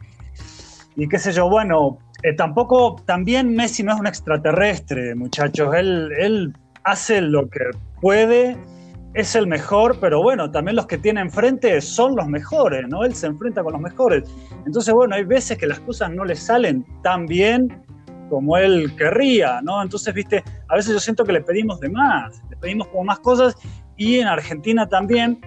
y 0.95 1.07
qué 1.07 1.19
sé 1.19 1.31
yo, 1.31 1.49
bueno, 1.49 1.97
eh, 2.23 2.33
tampoco, 2.33 2.95
también 3.05 3.53
Messi 3.53 3.83
no 3.83 3.93
es 3.93 3.99
un 3.99 4.07
extraterrestre, 4.07 5.15
muchachos. 5.15 5.75
Él, 5.75 6.09
él 6.17 6.53
hace 6.83 7.21
lo 7.21 7.49
que 7.49 7.59
puede, 8.01 8.57
es 9.13 9.35
el 9.35 9.47
mejor, 9.47 9.97
pero 9.99 10.21
bueno, 10.21 10.51
también 10.51 10.75
los 10.75 10.87
que 10.87 10.97
tiene 10.97 11.21
enfrente 11.21 11.79
son 11.81 12.15
los 12.15 12.27
mejores, 12.27 12.85
¿no? 12.87 13.03
Él 13.03 13.15
se 13.15 13.27
enfrenta 13.27 13.63
con 13.63 13.73
los 13.73 13.81
mejores. 13.81 14.23
Entonces, 14.65 14.93
bueno, 14.93 15.15
hay 15.15 15.23
veces 15.23 15.57
que 15.57 15.67
las 15.67 15.79
cosas 15.79 16.11
no 16.11 16.25
le 16.25 16.35
salen 16.35 16.85
tan 17.01 17.25
bien 17.25 17.81
como 18.29 18.57
él 18.57 18.93
querría, 18.97 19.61
¿no? 19.61 19.81
Entonces, 19.81 20.13
viste, 20.13 20.43
a 20.67 20.75
veces 20.75 20.93
yo 20.93 20.99
siento 20.99 21.23
que 21.23 21.31
le 21.31 21.41
pedimos 21.41 21.79
de 21.79 21.89
más, 21.89 22.41
le 22.49 22.57
pedimos 22.57 22.87
como 22.89 23.05
más 23.05 23.19
cosas 23.19 23.55
y 23.95 24.19
en 24.19 24.27
Argentina 24.27 24.87
también, 24.87 25.39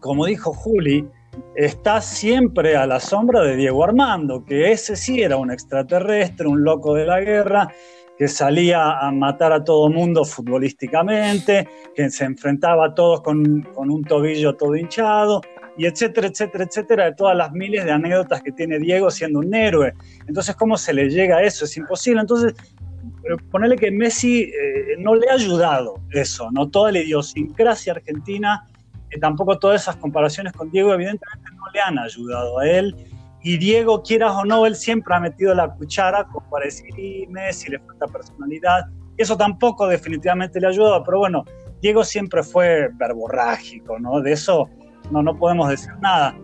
como 0.00 0.26
dijo 0.26 0.52
Juli, 0.52 1.08
está 1.54 2.00
siempre 2.00 2.76
a 2.76 2.86
la 2.86 3.00
sombra 3.00 3.42
de 3.42 3.56
Diego 3.56 3.84
Armando, 3.84 4.44
que 4.44 4.72
ese 4.72 4.96
sí 4.96 5.22
era 5.22 5.36
un 5.36 5.50
extraterrestre, 5.50 6.46
un 6.46 6.62
loco 6.64 6.94
de 6.94 7.06
la 7.06 7.20
guerra, 7.20 7.68
que 8.18 8.28
salía 8.28 8.98
a 8.98 9.10
matar 9.10 9.52
a 9.52 9.62
todo 9.62 9.90
mundo 9.90 10.24
futbolísticamente, 10.24 11.68
que 11.94 12.08
se 12.10 12.24
enfrentaba 12.24 12.86
a 12.86 12.94
todos 12.94 13.20
con, 13.20 13.62
con 13.74 13.90
un 13.90 14.02
tobillo 14.04 14.56
todo 14.56 14.74
hinchado, 14.74 15.42
y 15.76 15.86
etcétera, 15.86 16.28
etcétera, 16.28 16.64
etcétera, 16.64 17.04
de 17.04 17.12
todas 17.12 17.36
las 17.36 17.52
miles 17.52 17.84
de 17.84 17.92
anécdotas 17.92 18.42
que 18.42 18.52
tiene 18.52 18.78
Diego 18.78 19.10
siendo 19.10 19.40
un 19.40 19.54
héroe. 19.54 19.92
Entonces, 20.26 20.56
¿cómo 20.56 20.76
se 20.76 20.94
le 20.94 21.10
llega 21.10 21.36
a 21.36 21.42
eso? 21.42 21.66
Es 21.66 21.76
imposible. 21.76 22.22
Entonces, 22.22 22.54
ponerle 23.50 23.76
que 23.76 23.90
Messi 23.90 24.44
eh, 24.44 24.96
no 24.98 25.14
le 25.14 25.28
ha 25.28 25.34
ayudado 25.34 26.00
eso, 26.10 26.50
¿no? 26.50 26.68
Toda 26.68 26.92
la 26.92 27.00
idiosincrasia 27.00 27.92
argentina, 27.92 28.66
eh, 29.10 29.18
tampoco 29.20 29.58
todas 29.58 29.82
esas 29.82 29.96
comparaciones 29.96 30.52
con 30.52 30.70
Diego, 30.70 30.92
evidentemente 30.94 31.50
no 31.56 31.64
le 31.72 31.80
han 31.80 31.98
ayudado 31.98 32.58
a 32.58 32.68
él. 32.68 32.94
Y 33.42 33.58
Diego, 33.58 34.02
quieras 34.02 34.32
o 34.34 34.44
no, 34.44 34.66
él 34.66 34.74
siempre 34.74 35.14
ha 35.14 35.20
metido 35.20 35.54
la 35.54 35.68
cuchara 35.68 36.24
como 36.24 36.48
para 36.50 36.64
decir, 36.64 36.98
"Y 36.98 37.26
Messi 37.28 37.70
le 37.70 37.78
falta 37.78 38.06
personalidad. 38.06 38.86
Eso 39.16 39.36
tampoco 39.36 39.86
definitivamente 39.86 40.60
le 40.60 40.66
ha 40.66 40.70
ayudado, 40.70 41.02
pero 41.04 41.18
bueno, 41.20 41.44
Diego 41.80 42.02
siempre 42.04 42.42
fue 42.42 42.90
verborrágico, 42.94 43.98
¿no? 43.98 44.20
De 44.20 44.32
eso 44.32 44.68
no, 45.10 45.22
no 45.22 45.36
podemos 45.38 45.68
decir 45.68 45.92
nada. 46.00 46.34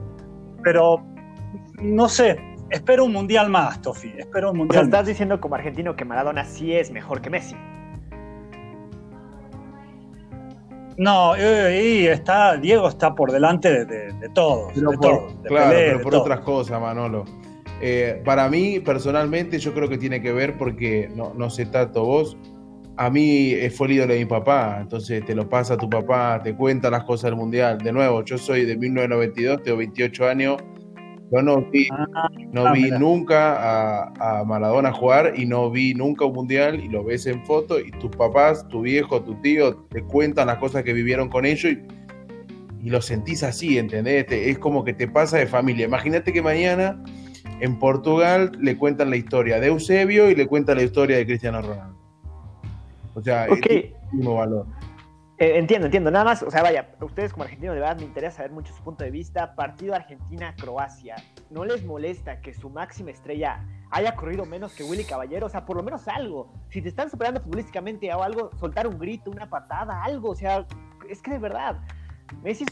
Pero, 0.62 1.04
no 1.82 2.08
sé, 2.08 2.38
espero 2.70 3.04
un 3.04 3.12
mundial 3.12 3.48
más, 3.50 3.82
Tofi, 3.82 4.12
espero 4.16 4.50
un 4.50 4.56
O 4.56 4.58
sea, 4.58 4.58
mundial 4.58 4.84
estás 4.84 5.00
más. 5.00 5.06
diciendo 5.08 5.40
como 5.40 5.56
argentino 5.56 5.96
que 5.96 6.04
Maradona 6.04 6.44
sí 6.44 6.72
es 6.74 6.90
mejor 6.92 7.20
que 7.20 7.30
Messi. 7.30 7.56
No, 10.98 11.34
eh, 11.36 11.82
y 12.02 12.06
está, 12.06 12.56
Diego 12.56 12.88
está 12.88 13.14
por 13.14 13.32
delante 13.32 13.70
de, 13.70 13.84
de- 13.86 14.12
de 14.12 14.28
todos, 14.30 14.72
Pero 14.74 14.90
de 14.90 14.96
por- 14.98 15.36
claro, 15.46 15.70
Pelé, 15.70 15.84
pero 15.86 16.00
por 16.02 16.12
todo. 16.12 16.20
otras 16.22 16.40
cosas, 16.40 16.80
Manolo. 16.80 17.24
Eh, 17.80 18.20
para 18.24 18.48
mí, 18.48 18.78
personalmente, 18.80 19.58
yo 19.58 19.72
creo 19.74 19.88
que 19.88 19.98
tiene 19.98 20.20
que 20.22 20.32
ver 20.32 20.56
porque, 20.56 21.10
no, 21.16 21.32
no 21.34 21.50
sé, 21.50 21.66
Tato, 21.66 22.04
vos, 22.04 22.36
a 22.96 23.10
mí 23.10 23.52
eh, 23.52 23.70
fue 23.70 23.86
el 23.88 23.94
ídolo 23.94 24.12
de 24.12 24.20
mi 24.20 24.26
papá, 24.26 24.78
entonces 24.80 25.24
te 25.24 25.34
lo 25.34 25.48
pasa 25.48 25.76
tu 25.76 25.88
papá, 25.90 26.40
te 26.44 26.54
cuenta 26.54 26.90
las 26.90 27.04
cosas 27.04 27.30
del 27.30 27.36
Mundial. 27.36 27.78
De 27.78 27.90
nuevo, 27.92 28.22
yo 28.24 28.38
soy 28.38 28.64
de 28.66 28.76
1992, 28.76 29.62
tengo 29.62 29.78
28 29.78 30.28
años, 30.28 30.56
yo 31.32 31.42
no 31.42 31.62
vi, 31.62 31.88
Ah, 31.90 32.28
no 32.52 32.66
ah, 32.66 32.72
vi 32.72 32.82
mira. 32.82 32.98
nunca 32.98 33.56
a, 33.56 34.40
a 34.40 34.44
Maradona 34.44 34.92
jugar 34.92 35.32
y 35.36 35.46
no 35.46 35.70
vi 35.70 35.94
nunca 35.94 36.24
un 36.26 36.34
Mundial 36.34 36.78
y 36.80 36.88
lo 36.88 37.02
ves 37.02 37.26
en 37.26 37.42
foto 37.44 37.80
y 37.80 37.90
tus 37.92 38.10
papás, 38.14 38.68
tu 38.68 38.82
viejo, 38.82 39.22
tu 39.22 39.34
tío, 39.36 39.76
te 39.90 40.02
cuentan 40.02 40.48
las 40.48 40.58
cosas 40.58 40.82
que 40.84 40.92
vivieron 40.92 41.28
con 41.30 41.44
ellos 41.46 41.72
y, 41.72 41.82
y 42.86 42.90
lo 42.90 43.00
sentís 43.00 43.42
así, 43.42 43.78
¿entendés? 43.78 44.26
Te- 44.26 44.50
es 44.50 44.58
como 44.58 44.84
que 44.84 44.92
te 44.92 45.08
pasa 45.08 45.38
de 45.38 45.46
familia. 45.46 45.86
Imagínate 45.86 46.32
que 46.32 46.42
mañana 46.42 47.02
en 47.60 47.78
Portugal 47.78 48.52
le 48.60 48.76
cuentan 48.76 49.08
la 49.10 49.16
historia 49.16 49.58
de 49.60 49.68
Eusebio 49.68 50.30
y 50.30 50.34
le 50.34 50.46
cuentan 50.46 50.76
la 50.78 50.82
historia 50.82 51.16
de 51.16 51.24
Cristiano 51.26 51.62
Ronaldo. 51.62 51.96
O 53.14 53.22
sea, 53.22 53.46
es 53.46 53.60
el 53.68 53.94
mismo 54.12 54.34
valor. 54.36 54.66
Eh, 55.42 55.58
entiendo, 55.58 55.86
entiendo. 55.86 56.08
Nada 56.12 56.24
más, 56.24 56.44
o 56.44 56.52
sea, 56.52 56.62
vaya, 56.62 56.88
ustedes 57.00 57.32
como 57.32 57.42
argentinos 57.42 57.74
de 57.74 57.80
verdad 57.80 57.96
me 57.96 58.04
interesa 58.04 58.36
saber 58.36 58.52
mucho 58.52 58.72
su 58.72 58.80
punto 58.84 59.02
de 59.02 59.10
vista. 59.10 59.56
Partido 59.56 59.92
Argentina-Croacia. 59.92 61.16
¿No 61.50 61.64
les 61.64 61.84
molesta 61.84 62.40
que 62.40 62.54
su 62.54 62.70
máxima 62.70 63.10
estrella 63.10 63.66
haya 63.90 64.14
corrido 64.14 64.44
menos 64.46 64.72
que 64.72 64.84
Willy 64.84 65.02
Caballero? 65.02 65.46
O 65.46 65.48
sea, 65.48 65.66
por 65.66 65.76
lo 65.76 65.82
menos 65.82 66.06
algo. 66.06 66.52
Si 66.68 66.80
te 66.80 66.88
están 66.88 67.10
superando 67.10 67.40
futbolísticamente 67.40 68.14
o 68.14 68.22
algo, 68.22 68.50
soltar 68.60 68.86
un 68.86 69.00
grito, 69.00 69.32
una 69.32 69.50
patada, 69.50 70.04
algo. 70.04 70.30
O 70.30 70.36
sea, 70.36 70.64
es 71.10 71.20
que 71.20 71.32
de 71.32 71.38
verdad, 71.40 71.76
Messi 72.44 72.64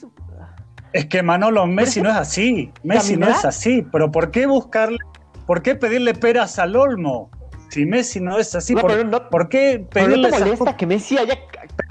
es 0.92 1.06
que 1.06 1.24
Manolo, 1.24 1.66
Messi 1.66 2.00
no 2.00 2.11
es 2.11 2.16
así. 2.16 2.72
Messi 2.85 3.16
no 3.16 3.28
es 3.28 3.44
así. 3.44 3.85
Pero 3.90 4.12
¿por 4.12 4.30
qué 4.30 4.46
buscarle, 4.46 4.98
por 5.44 5.61
qué 5.62 5.74
pedirle 5.74 6.14
peras 6.14 6.61
al 6.61 6.76
olmo? 6.76 7.30
Si 7.70 7.87
Messi 7.87 8.20
no 8.20 8.37
es 8.37 8.52
así, 8.56 8.74
No, 8.74 8.80
¿por, 8.80 9.06
no- 9.06 9.28
por 9.28 9.48
qué 9.48 9.87
¿Pero 9.92 10.06
pedirle 10.06 10.28
no 10.30 10.37
te 10.37 10.44
molesta 10.44 10.76
que 10.76 10.87
Messi 10.87 11.18
haya. 11.18 11.38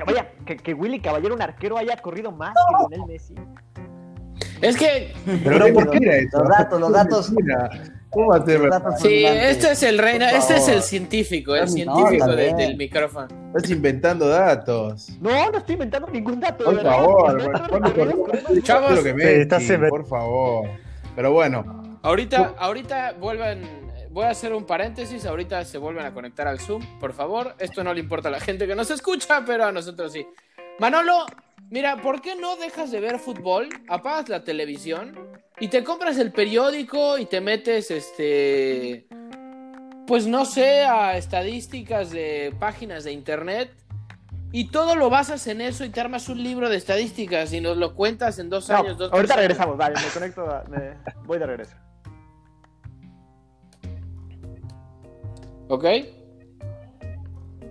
Que- 0.09 0.13
Vaya, 0.21 0.31
que, 0.45 0.57
que 0.57 0.73
Willy 0.73 0.99
Caballero, 0.99 1.35
un 1.35 1.41
arquero, 1.41 1.77
haya 1.77 1.97
corrido 1.97 2.31
más 2.31 2.53
que 2.53 2.75
Lionel 2.95 3.07
Messi? 3.07 3.35
Es 4.61 4.77
que, 4.77 5.13
Pero, 5.43 5.65
¿qué 5.65 5.71
mentira 5.71 6.15
eso? 6.17 6.39
los 6.39 6.49
datos, 6.49 6.79
los 6.79 6.91
datos. 6.91 7.31
¿Cómo 8.11 8.33
Los 8.33 8.43
datos 8.71 8.95
sí, 9.01 9.23
este 9.23 9.71
es 9.71 9.83
el 9.83 9.99
reina, 9.99 10.29
Por 10.29 10.39
este 10.39 10.55
es 10.57 10.67
el 10.67 10.81
científico, 10.81 11.53
el 11.53 11.61
No, 11.61 11.67
científico 11.67 12.25
de- 12.35 12.53
del 12.55 12.75
micrófono. 12.75 13.27
Estás 13.55 13.69
inventando 13.69 14.27
datos. 14.27 15.09
No, 15.21 15.51
no 15.51 15.57
estoy 15.59 15.73
inventando 15.73 16.07
ningún 16.07 16.39
dato. 16.39 16.63
Por 16.65 16.81
favor, 16.81 17.37
Chavos. 18.63 18.99
Por 19.89 20.05
favor. 20.07 20.69
Pero 21.15 21.31
bueno, 21.33 21.83
Ahorita, 22.01 22.53
ahorita 22.57 23.13
vuelvan, 23.19 23.61
voy 24.11 24.25
a 24.25 24.29
hacer 24.29 24.53
un 24.53 24.65
paréntesis, 24.65 25.25
ahorita 25.25 25.63
se 25.65 25.77
vuelven 25.77 26.05
a 26.05 26.13
conectar 26.13 26.47
al 26.47 26.59
Zoom, 26.59 26.99
por 26.99 27.13
favor. 27.13 27.55
Esto 27.59 27.83
no 27.83 27.93
le 27.93 27.99
importa 27.99 28.29
a 28.29 28.31
la 28.31 28.39
gente 28.39 28.67
que 28.67 28.75
nos 28.75 28.89
escucha, 28.91 29.43
pero 29.45 29.65
a 29.65 29.71
nosotros 29.71 30.11
sí. 30.11 30.25
Manolo, 30.79 31.25
mira, 31.69 31.97
¿por 32.01 32.21
qué 32.21 32.35
no 32.35 32.55
dejas 32.55 32.91
de 32.91 32.99
ver 32.99 33.19
fútbol? 33.19 33.69
Apagas 33.87 34.29
la 34.29 34.43
televisión 34.43 35.15
y 35.59 35.67
te 35.67 35.83
compras 35.83 36.17
el 36.17 36.31
periódico 36.31 37.17
y 37.17 37.25
te 37.25 37.41
metes, 37.41 37.91
este, 37.91 39.07
pues 40.07 40.25
no 40.25 40.45
sé, 40.45 40.83
a 40.85 41.17
estadísticas 41.17 42.11
de 42.11 42.53
páginas 42.59 43.03
de 43.03 43.11
internet. 43.11 43.71
Y 44.51 44.71
todo 44.71 44.95
lo 44.95 45.11
basas 45.11 45.45
en 45.45 45.61
eso 45.61 45.85
y 45.85 45.89
te 45.89 46.01
armas 46.01 46.27
un 46.27 46.41
libro 46.41 46.69
de 46.69 46.77
estadísticas 46.77 47.53
y 47.53 47.61
nos 47.61 47.77
lo 47.77 47.93
cuentas 47.93 48.39
en 48.39 48.49
dos 48.49 48.67
No, 48.69 48.77
años. 48.77 48.97
Dos, 48.97 49.13
ahorita 49.13 49.35
regresamos, 49.35 49.77
vale, 49.77 49.93
me 50.03 50.07
conecto, 50.11 50.41
a- 50.49 50.63
me- 50.67 50.97
voy 51.25 51.37
de 51.37 51.45
regreso. 51.45 51.75
¿Ok? 55.69 55.85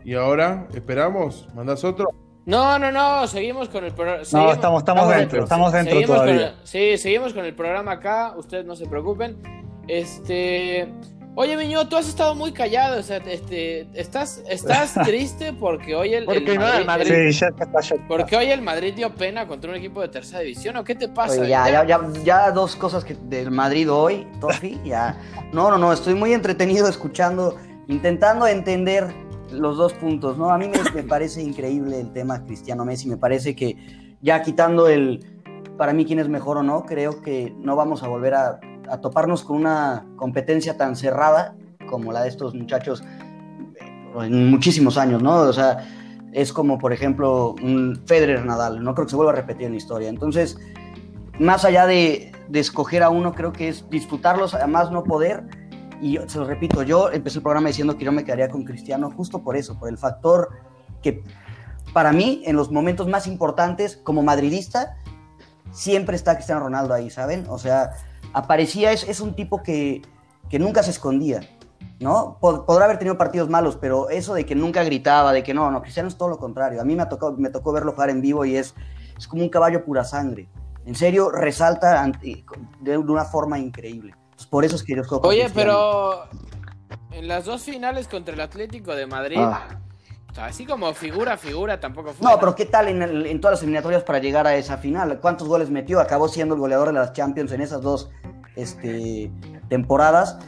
y 0.05 0.15
ahora, 0.15 0.67
¿esperamos? 0.73 1.47
¿Mandás 1.55 1.85
otro? 1.85 2.09
No, 2.47 2.79
no, 2.79 2.91
no, 2.91 3.27
seguimos 3.27 3.69
con 3.69 3.85
el 3.85 3.93
programa. 3.93 4.23
No, 4.33 4.53
estamos, 4.53 4.81
estamos 4.81 5.09
dentro, 5.11 5.43
estamos 5.43 5.73
dentro 5.73 5.95
seguimos 5.97 6.17
con 6.17 6.27
todavía. 6.27 6.47
el- 6.49 6.55
sí, 6.67 6.97
seguimos 6.97 7.35
con 7.35 7.45
el 7.45 7.55
programa 7.55 7.93
acá, 7.93 8.33
ustedes 8.39 8.65
no 8.65 8.75
se 8.75 8.87
preocupen. 8.87 9.37
Este, 9.87 10.89
Oye, 11.35 11.57
Miño, 11.57 11.87
tú 11.89 11.97
has 11.97 12.09
estado 12.09 12.35
muy 12.35 12.51
callado, 12.51 12.99
o 12.99 13.03
sea, 13.03 13.19
este, 13.19 13.87
estás, 13.95 14.43
estás 14.49 14.95
triste 15.05 15.53
porque 15.53 15.95
hoy 15.95 16.13
el, 16.15 16.25
Porque 16.25 16.39
el 16.53 16.55
no 16.59 16.63
Madrid, 16.63 16.87
Madrid. 16.87 17.31
Sí, 17.31 17.39
ya 17.39 17.47
está 17.49 17.81
ya- 17.81 17.97
porque 18.09 18.37
hoy 18.37 18.47
el 18.47 18.61
Madrid 18.63 18.95
dio 18.97 19.15
pena 19.15 19.47
contra 19.47 19.71
un 19.71 19.77
equipo 19.77 20.01
de 20.01 20.09
tercera 20.09 20.41
división, 20.41 20.77
¿o 20.79 20.83
qué 20.85 20.97
te 20.97 21.07
pasa? 21.09 21.41
Oye, 21.41 21.51
ya, 21.51 21.71
ya, 21.71 21.85
ya, 21.87 22.01
ya 22.25 22.51
dos 22.51 22.75
cosas 22.75 23.05
que 23.05 23.15
del 23.15 23.51
Madrid 23.53 23.93
hoy, 23.93 24.27
Tofi, 24.41 24.81
ya. 24.85 25.17
No, 25.53 25.71
no, 25.71 25.79
no, 25.79 25.93
estoy 25.93 26.15
muy 26.15 26.33
entretenido 26.33 26.89
escuchando, 26.89 27.57
intentando 27.89 28.47
entender 28.47 29.09
los 29.51 29.77
dos 29.77 29.95
puntos, 29.95 30.37
¿no? 30.39 30.51
A 30.51 30.59
mí 30.59 30.71
me, 30.95 31.03
parece 31.03 31.43
increíble 31.43 32.01
el 32.01 32.13
tema 32.13 32.45
Cristiano 32.45 32.85
Messi, 32.85 33.09
me 33.09 33.17
parece 33.17 33.57
que 33.57 34.17
ya 34.21 34.43
quitando 34.43 34.89
el, 34.89 35.25
para 35.77 35.93
mí 35.93 36.05
quién 36.05 36.19
es 36.19 36.29
mejor 36.29 36.59
o 36.59 36.63
no, 36.63 36.85
creo 36.85 37.23
que 37.23 37.55
no 37.59 37.75
vamos 37.75 38.03
a 38.03 38.09
volver 38.09 38.35
a, 38.35 38.61
toparnos 39.03 39.45
con 39.45 39.57
una 39.57 40.07
competencia 40.17 40.79
tan 40.79 40.97
cerrada 40.97 41.55
como 41.91 42.11
la 42.11 42.23
de 42.23 42.31
estos 42.31 42.55
muchachos 42.55 43.05
en 44.19 44.49
muchísimos 44.49 44.97
años, 44.97 45.23
¿no? 45.23 45.35
O 45.41 45.53
sea, 45.53 45.87
es 46.33 46.55
como, 46.55 46.79
por 46.79 46.95
ejemplo, 46.95 47.55
Federer 48.07 48.47
Nadal, 48.47 48.83
no 48.83 48.95
creo 48.95 49.05
que 49.07 49.11
se 49.11 49.17
vuelva 49.17 49.33
a 49.33 49.37
repetir 49.37 49.67
en 49.67 49.73
la 49.73 49.77
historia. 49.77 50.09
Entonces, 50.09 50.59
más 51.39 51.67
allá 51.67 51.87
de, 51.87 52.33
de 52.49 52.61
escoger 52.61 53.03
a 53.03 53.11
uno, 53.11 53.35
creo 53.35 53.53
que 53.53 53.69
es 53.69 53.89
disfrutarlos 53.91 54.55
a 54.55 54.67
más 54.67 54.91
no 54.91 55.05
poder. 55.05 55.45
Y 56.01 56.13
yo- 56.13 56.29
se 56.29 56.39
lo 56.39 56.45
repito, 56.45 56.83
yo 56.83 57.11
empecé 57.11 57.39
el 57.39 57.43
programa 57.43 57.69
diciendo 57.69 57.97
que 57.97 58.05
yo 58.05 58.13
me 58.13 58.25
quedaría 58.25 58.49
con 58.49 58.65
Cristiano 58.65 59.11
justo 59.11 59.41
por 59.43 59.57
eso, 59.57 59.79
por 59.79 59.89
el 59.89 59.99
factor 59.99 60.51
que 61.03 61.23
para 61.93 62.13
mí, 62.13 62.43
en 62.45 62.55
los 62.55 62.71
momentos 62.71 63.09
más 63.09 63.27
importantes, 63.27 63.97
como 63.97 64.23
madridista, 64.23 64.97
siempre 65.73 66.17
está 66.17 66.35
Cristiano 66.35 66.61
Ronaldo 66.61 66.95
ahí, 66.95 67.11
¿saben? 67.11 67.47
O 67.49 67.59
sea, 67.59 67.91
aparecía, 68.33 68.93
es, 68.93 69.09
es 69.09 69.21
un 69.21 69.35
tipo 69.35 69.63
que, 69.63 70.03
que 70.51 70.59
nunca 70.59 70.83
se 70.83 70.91
escondía, 70.91 71.41
¿no? 71.99 72.39
Pod- 72.41 72.65
podrá 72.67 72.85
haber 72.85 72.99
tenido 72.99 73.17
partidos 73.19 73.49
malos, 73.49 73.77
pero 73.77 74.11
eso 74.11 74.35
de 74.35 74.45
que 74.45 74.55
nunca 74.55 74.83
gritaba, 74.85 75.33
de 75.33 75.43
que 75.43 75.55
no, 75.55 75.71
no, 75.71 75.81
Cristiano 75.81 76.09
es 76.09 76.17
todo 76.17 76.29
lo 76.29 76.39
contrario. 76.39 76.81
A 76.81 76.85
mí 76.85 76.95
me 76.95 77.07
tocó, 77.07 77.33
me 77.33 77.51
tocó 77.51 77.73
verlo 77.73 77.93
jugar 77.93 78.11
en 78.11 78.21
vivo 78.21 78.45
y 78.45 78.57
es, 78.57 78.75
es 79.17 79.27
como 79.27 79.43
un 79.43 79.49
caballo 79.49 79.85
pura 79.85 80.05
sangre. 80.05 80.49
En 80.85 80.95
serio, 80.95 81.31
resalta 81.31 82.11
de 82.81 82.99
una 82.99 83.25
forma 83.25 83.59
increíble. 83.59 84.15
Entonces, 84.39 84.47
por 84.51 84.65
eso 84.65 84.77
es 84.77 84.85
que 84.85 84.95
yo 84.95 85.03
escojo 85.03 85.27
Oye, 85.27 85.43
Cristiano. 85.43 85.73
pero 86.31 87.19
en 87.19 87.27
las 87.27 87.45
dos 87.45 87.63
finales 87.63 88.07
contra 88.07 88.35
el 88.35 88.41
Atlético 88.41 88.95
de 88.95 89.05
Madrid, 89.07 89.37
Ah. 89.41 89.81
o 90.31 90.35
sea, 90.35 90.45
así 90.47 90.65
como 90.65 90.95
figura, 90.95 91.37
figura, 91.37 91.81
tampoco 91.81 92.13
fue. 92.13 92.25
No, 92.31 92.39
pero 92.39 92.55
¿qué 92.55 92.65
tal 92.65 92.87
en, 92.87 93.03
el- 93.03 93.27
en 93.27 93.41
todas 93.41 93.55
las 93.55 93.63
eliminatorias 93.63 94.05
para 94.05 94.21
llegar 94.21 94.47
a 94.47 94.55
esa 94.55 94.79
final? 94.79 95.19
¿Cuántos 95.21 95.49
goles 95.49 95.71
metió? 95.71 95.99
Acabó 95.99 96.29
siendo 96.29 96.55
el 96.55 96.61
goleador 96.61 96.87
de 96.89 96.93
las 96.95 97.13
Champions 97.15 97.51
en 97.51 97.63
esas 97.63 97.83
dos 97.83 98.11
este, 98.55 99.31
temporadas. 99.69 100.39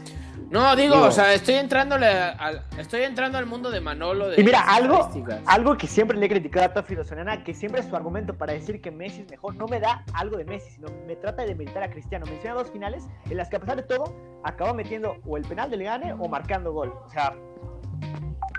No, 0.50 0.74
digo, 0.74 0.96
Digo- 0.96 1.06
o 1.06 1.10
sea, 1.12 1.32
estoy 1.32 1.54
entrándole 1.54 2.06
al, 2.08 2.64
estoy 2.76 3.02
entrando 3.02 3.38
al 3.38 3.46
mundo 3.46 3.70
de 3.70 3.80
Manolo 3.80 4.28
de 4.28 4.40
Y 4.40 4.44
mira, 4.44 4.60
algo, 4.62 5.08
algo 5.46 5.76
que 5.76 5.86
siempre 5.86 6.18
le 6.18 6.26
he 6.26 6.28
criticado 6.28 6.66
a 6.66 6.72
Tofi 6.72 6.96
Lozanana, 6.96 7.44
que 7.44 7.54
siempre 7.54 7.84
su 7.84 7.94
argumento 7.94 8.36
para 8.36 8.52
decir 8.52 8.80
que 8.80 8.90
Messi 8.90 9.20
es 9.22 9.30
mejor, 9.30 9.54
no 9.54 9.66
me 9.68 9.78
da 9.78 10.04
algo 10.12 10.36
de 10.36 10.44
Messi, 10.44 10.72
sino 10.72 10.88
me 11.06 11.14
trata 11.14 11.44
de 11.44 11.54
meditar 11.54 11.84
a 11.84 11.90
Cristiano. 11.90 12.26
Menciona 12.26 12.56
dos 12.56 12.70
finales 12.72 13.04
en 13.30 13.36
las 13.36 13.48
que 13.48 13.56
a 13.56 13.60
pesar 13.60 13.76
de 13.76 13.84
todo, 13.84 14.12
acabó 14.42 14.74
metiendo 14.74 15.18
o 15.24 15.36
el 15.36 15.44
penal 15.44 15.70
del 15.70 15.84
gane 15.84 16.12
o 16.14 16.26
marcando 16.26 16.72
gol. 16.72 16.92
O 17.06 17.10
sea, 17.10 17.32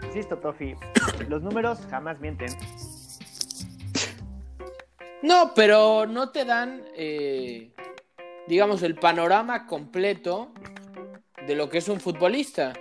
insisto, 0.05 0.37
Tofi, 0.37 0.75
los 1.27 1.41
números 1.41 1.79
jamás 1.89 2.19
mienten. 2.21 2.55
No, 5.23 5.51
pero 5.53 6.07
no 6.07 6.29
te 6.29 6.45
dan, 6.45 6.83
eh, 6.95 7.73
digamos, 8.47 8.81
el 8.81 8.95
panorama 8.95 9.67
completo 9.67 10.51
de 11.51 11.57
lo 11.57 11.69
que 11.69 11.79
es 11.79 11.89
un 11.89 11.99
futbolista. 11.99 12.73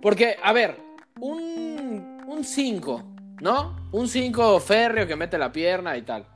Porque, 0.00 0.36
a 0.42 0.52
ver, 0.52 0.76
un 1.20 2.42
5, 2.42 3.02
¿no? 3.40 3.88
Un 3.92 4.08
5 4.08 4.60
férreo 4.60 5.06
que 5.06 5.16
mete 5.16 5.38
la 5.38 5.52
pierna 5.52 5.96
y 5.96 6.02
tal. 6.02 6.26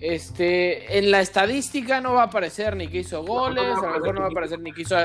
Este, 0.00 0.98
en 0.98 1.10
la 1.10 1.20
estadística 1.20 2.00
no 2.00 2.14
va 2.14 2.22
a 2.22 2.26
aparecer 2.26 2.74
ni 2.74 2.88
que 2.88 2.98
hizo 2.98 3.22
goles, 3.22 3.64
a 3.64 3.86
lo 3.86 3.92
mejor 3.98 4.14
no 4.14 4.20
va 4.20 4.26
a 4.26 4.30
aparecer 4.30 4.58
ni 4.60 4.72
que 4.72 4.82
hizo, 4.82 4.96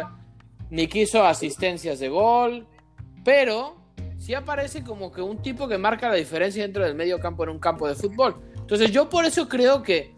ni 0.70 0.88
que 0.88 1.00
hizo 1.02 1.26
asistencias 1.26 2.00
de 2.00 2.08
gol, 2.08 2.66
pero 3.24 3.76
sí 4.18 4.34
aparece 4.34 4.84
como 4.84 5.12
que 5.12 5.22
un 5.22 5.42
tipo 5.42 5.68
que 5.68 5.78
marca 5.78 6.08
la 6.08 6.16
diferencia 6.16 6.64
dentro 6.64 6.84
del 6.84 6.96
medio 6.96 7.20
campo 7.20 7.44
en 7.44 7.50
un 7.50 7.60
campo 7.60 7.88
de 7.88 7.96
fútbol. 7.96 8.38
Entonces 8.56 8.92
yo 8.92 9.10
por 9.10 9.26
eso 9.26 9.50
creo 9.50 9.84
que 9.84 10.15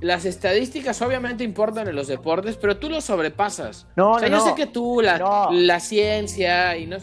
las 0.00 0.24
estadísticas 0.24 1.00
obviamente 1.02 1.42
importan 1.44 1.88
en 1.88 1.96
los 1.96 2.06
deportes, 2.06 2.56
pero 2.56 2.76
tú 2.78 2.88
los 2.88 3.04
sobrepasas. 3.04 3.86
No, 3.96 4.12
o 4.12 4.18
sea, 4.18 4.28
no, 4.28 4.36
yo 4.38 4.42
sé 4.44 4.50
no. 4.50 4.54
que 4.54 4.66
tú, 4.66 5.00
la, 5.02 5.18
No. 5.18 5.48
la 5.52 5.80
ciencia 5.80 6.76
y 6.76 6.86
no... 6.86 6.96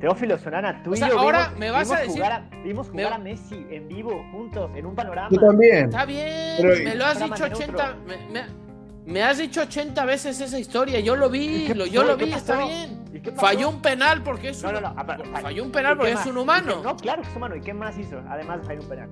Teófilo 0.00 0.36
Sonana, 0.36 0.82
tú 0.82 0.90
O 0.90 0.94
y 0.94 0.96
sea, 0.96 1.08
yo 1.10 1.18
ahora 1.20 1.44
vimos, 1.44 1.58
me 1.60 1.70
vas 1.70 1.84
vimos 1.84 1.96
a 1.98 2.02
decir- 2.02 2.12
jugar, 2.16 2.32
a, 2.32 2.50
vimos 2.64 2.86
me- 2.92 3.04
jugar 3.04 3.20
a 3.20 3.22
Messi 3.22 3.66
en 3.70 3.86
vivo, 3.88 4.24
juntos, 4.32 4.70
en 4.74 4.84
un 4.86 4.94
panorama. 4.96 5.28
Yo 5.30 5.38
también. 5.40 5.84
Está 5.84 6.04
bien, 6.04 6.56
Pero- 6.60 6.84
me 6.84 6.94
lo 6.96 7.06
has 7.06 7.18
dicho 7.20 7.48
neutro. 7.48 7.56
80... 7.56 7.96
Me, 8.06 8.16
me- 8.30 8.62
me 9.06 9.22
has 9.22 9.38
dicho 9.38 9.60
80 9.62 10.04
veces 10.04 10.40
esa 10.40 10.58
historia, 10.58 10.98
yo 11.00 11.14
lo 11.16 11.32
¿Y 11.34 11.38
vi, 11.38 11.64
qué 11.68 11.74
lo- 11.76 11.86
yo 11.86 12.02
lo 12.02 12.16
¿Qué 12.16 12.24
vi, 12.26 12.30
pasó? 12.32 12.52
está 12.52 12.64
bien. 12.64 13.04
¿Y? 13.14 13.30
Falló 13.30 13.68
un 13.68 13.80
penal 13.80 14.22
porque 14.24 14.48
es 14.50 14.62
No, 14.62 14.68
un, 14.70 14.74
no, 14.74 14.80
no. 14.80 14.86
a- 14.88 15.00
a- 15.00 15.40
falló 15.40 15.62
un 15.62 15.68
¿y 15.68 15.72
penal 15.72 15.92
qué 15.92 15.98
porque 15.98 16.12
es 16.12 16.26
un 16.26 16.36
¿Y 16.36 16.40
humano. 16.40 16.82
No, 16.82 16.96
claro 16.96 17.22
que 17.22 17.28
es 17.28 17.36
humano. 17.36 17.54
¿Y 17.56 17.60
qué 17.60 17.72
más 17.72 17.96
hizo? 17.96 18.20
Además 18.28 18.60
de 18.60 18.66
fallar 18.66 18.82
un 18.82 18.88
penal. 18.88 19.08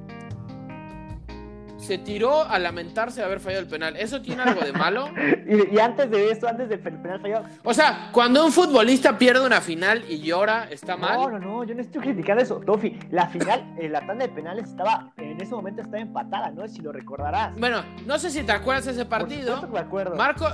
Se 1.81 1.99
tiró 1.99 2.45
a 2.45 2.59
lamentarse 2.59 3.21
de 3.21 3.27
haber 3.27 3.41
fallado 3.41 3.63
el 3.63 3.69
penal. 3.69 3.97
¿Eso 3.97 4.21
tiene 4.23 4.43
algo 4.43 4.61
de 4.61 4.73
malo? 4.73 5.09
Y, 5.51 5.75
y 5.75 5.79
antes 5.81 6.09
de 6.11 6.31
esto, 6.31 6.47
antes 6.47 6.69
del 6.69 6.79
penal 6.79 7.21
fallado. 7.21 7.45
O 7.65 7.75
sea, 7.75 8.11
cuando 8.13 8.45
un 8.45 8.53
futbolista 8.53 9.19
pierde 9.19 9.45
una 9.45 9.61
final 9.61 10.05
y 10.09 10.21
llora, 10.21 10.69
¿está 10.71 10.97
mal? 10.97 11.15
No, 11.19 11.31
no, 11.31 11.39
no, 11.41 11.65
yo 11.65 11.75
no 11.75 11.81
estoy 11.81 12.01
criticando 12.03 12.43
eso. 12.43 12.61
Tofi, 12.61 12.97
la 13.11 13.27
final, 13.29 13.75
eh, 13.81 13.89
la 13.89 14.01
tanda 14.07 14.27
de 14.27 14.33
penales 14.33 14.69
estaba, 14.69 15.11
en 15.17 15.41
ese 15.41 15.53
momento 15.53 15.81
estaba 15.83 16.01
empatada, 16.01 16.51
¿no? 16.51 16.69
Si 16.69 16.81
lo 16.81 16.93
recordarás. 16.93 17.57
Bueno, 17.59 17.83
no 18.07 18.19
sé 18.19 18.31
si 18.31 18.43
te 18.45 18.53
acuerdas 18.53 18.85
de 18.85 18.93
ese 18.93 19.05
Por 19.07 19.19
partido. 19.19 19.61
que 19.61 19.67
me 19.67 19.79
acuerdo. 19.81 20.15
Marco, 20.15 20.47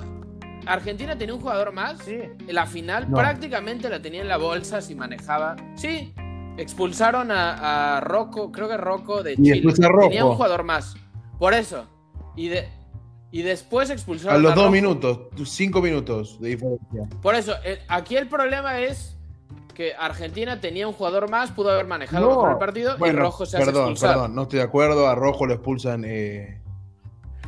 Argentina 0.65 1.17
tenía 1.19 1.35
un 1.35 1.41
jugador 1.41 1.73
más. 1.73 1.99
Sí. 1.99 2.19
La 2.49 2.65
final 2.67 3.11
No. 3.11 3.17
prácticamente 3.19 3.91
la 3.91 4.01
tenía 4.01 4.23
en 4.23 4.29
la 4.29 4.39
bolsa 4.39 4.81
si 4.81 4.95
manejaba. 4.95 5.57
Sí, 5.75 6.15
expulsaron 6.57 7.31
a, 7.31 7.97
a 7.97 8.01
Rocco, 8.01 8.51
creo 8.51 8.69
que 8.69 8.77
Rocco 8.79 9.23
de 9.23 9.33
Y 9.35 9.37
Chile. 9.37 9.73
Tenía 10.09 10.25
un 10.25 10.35
jugador 10.37 10.63
más. 10.65 10.97
Por 11.39 11.55
eso. 11.55 11.87
Y, 12.35 12.49
de, 12.49 12.69
y 13.31 13.43
después 13.43 13.91
expulsaron 13.91 14.37
A 14.37 14.39
los 14.39 14.55
dos 14.55 14.65
Rojo. 14.65 14.73
minutos, 14.73 15.19
cinco 15.45 15.81
minutos 15.83 16.41
de 16.41 16.49
diferencia. 16.51 17.09
Por 17.23 17.35
eso, 17.35 17.55
eh, 17.65 17.81
aquí 17.89 18.17
el 18.17 18.29
problema 18.29 18.81
es 18.81 19.17
que 19.75 19.95
Argentina 19.95 20.61
tenía 20.61 20.89
un 20.89 20.95
jugador 20.95 21.29
más, 21.31 21.51
pudo 21.53 21.71
haber 21.71 21.87
manejado 21.87 22.23
No. 22.25 22.31
mejor 22.31 22.51
el 22.53 22.59
partido 22.59 22.97
y 23.07 23.11
Rojo 23.11 23.45
se 23.45 23.57
hace 23.59 23.67
perdón, 23.67 23.83
expulsar. 23.91 24.11
perdón, 24.15 24.35
no 24.35 24.43
estoy 24.43 24.59
de 24.59 24.65
acuerdo. 24.65 25.07
A 25.09 25.15
Rojo 25.15 25.47
lo 25.47 25.53
expulsan. 25.55 26.05
eh, 26.07 26.61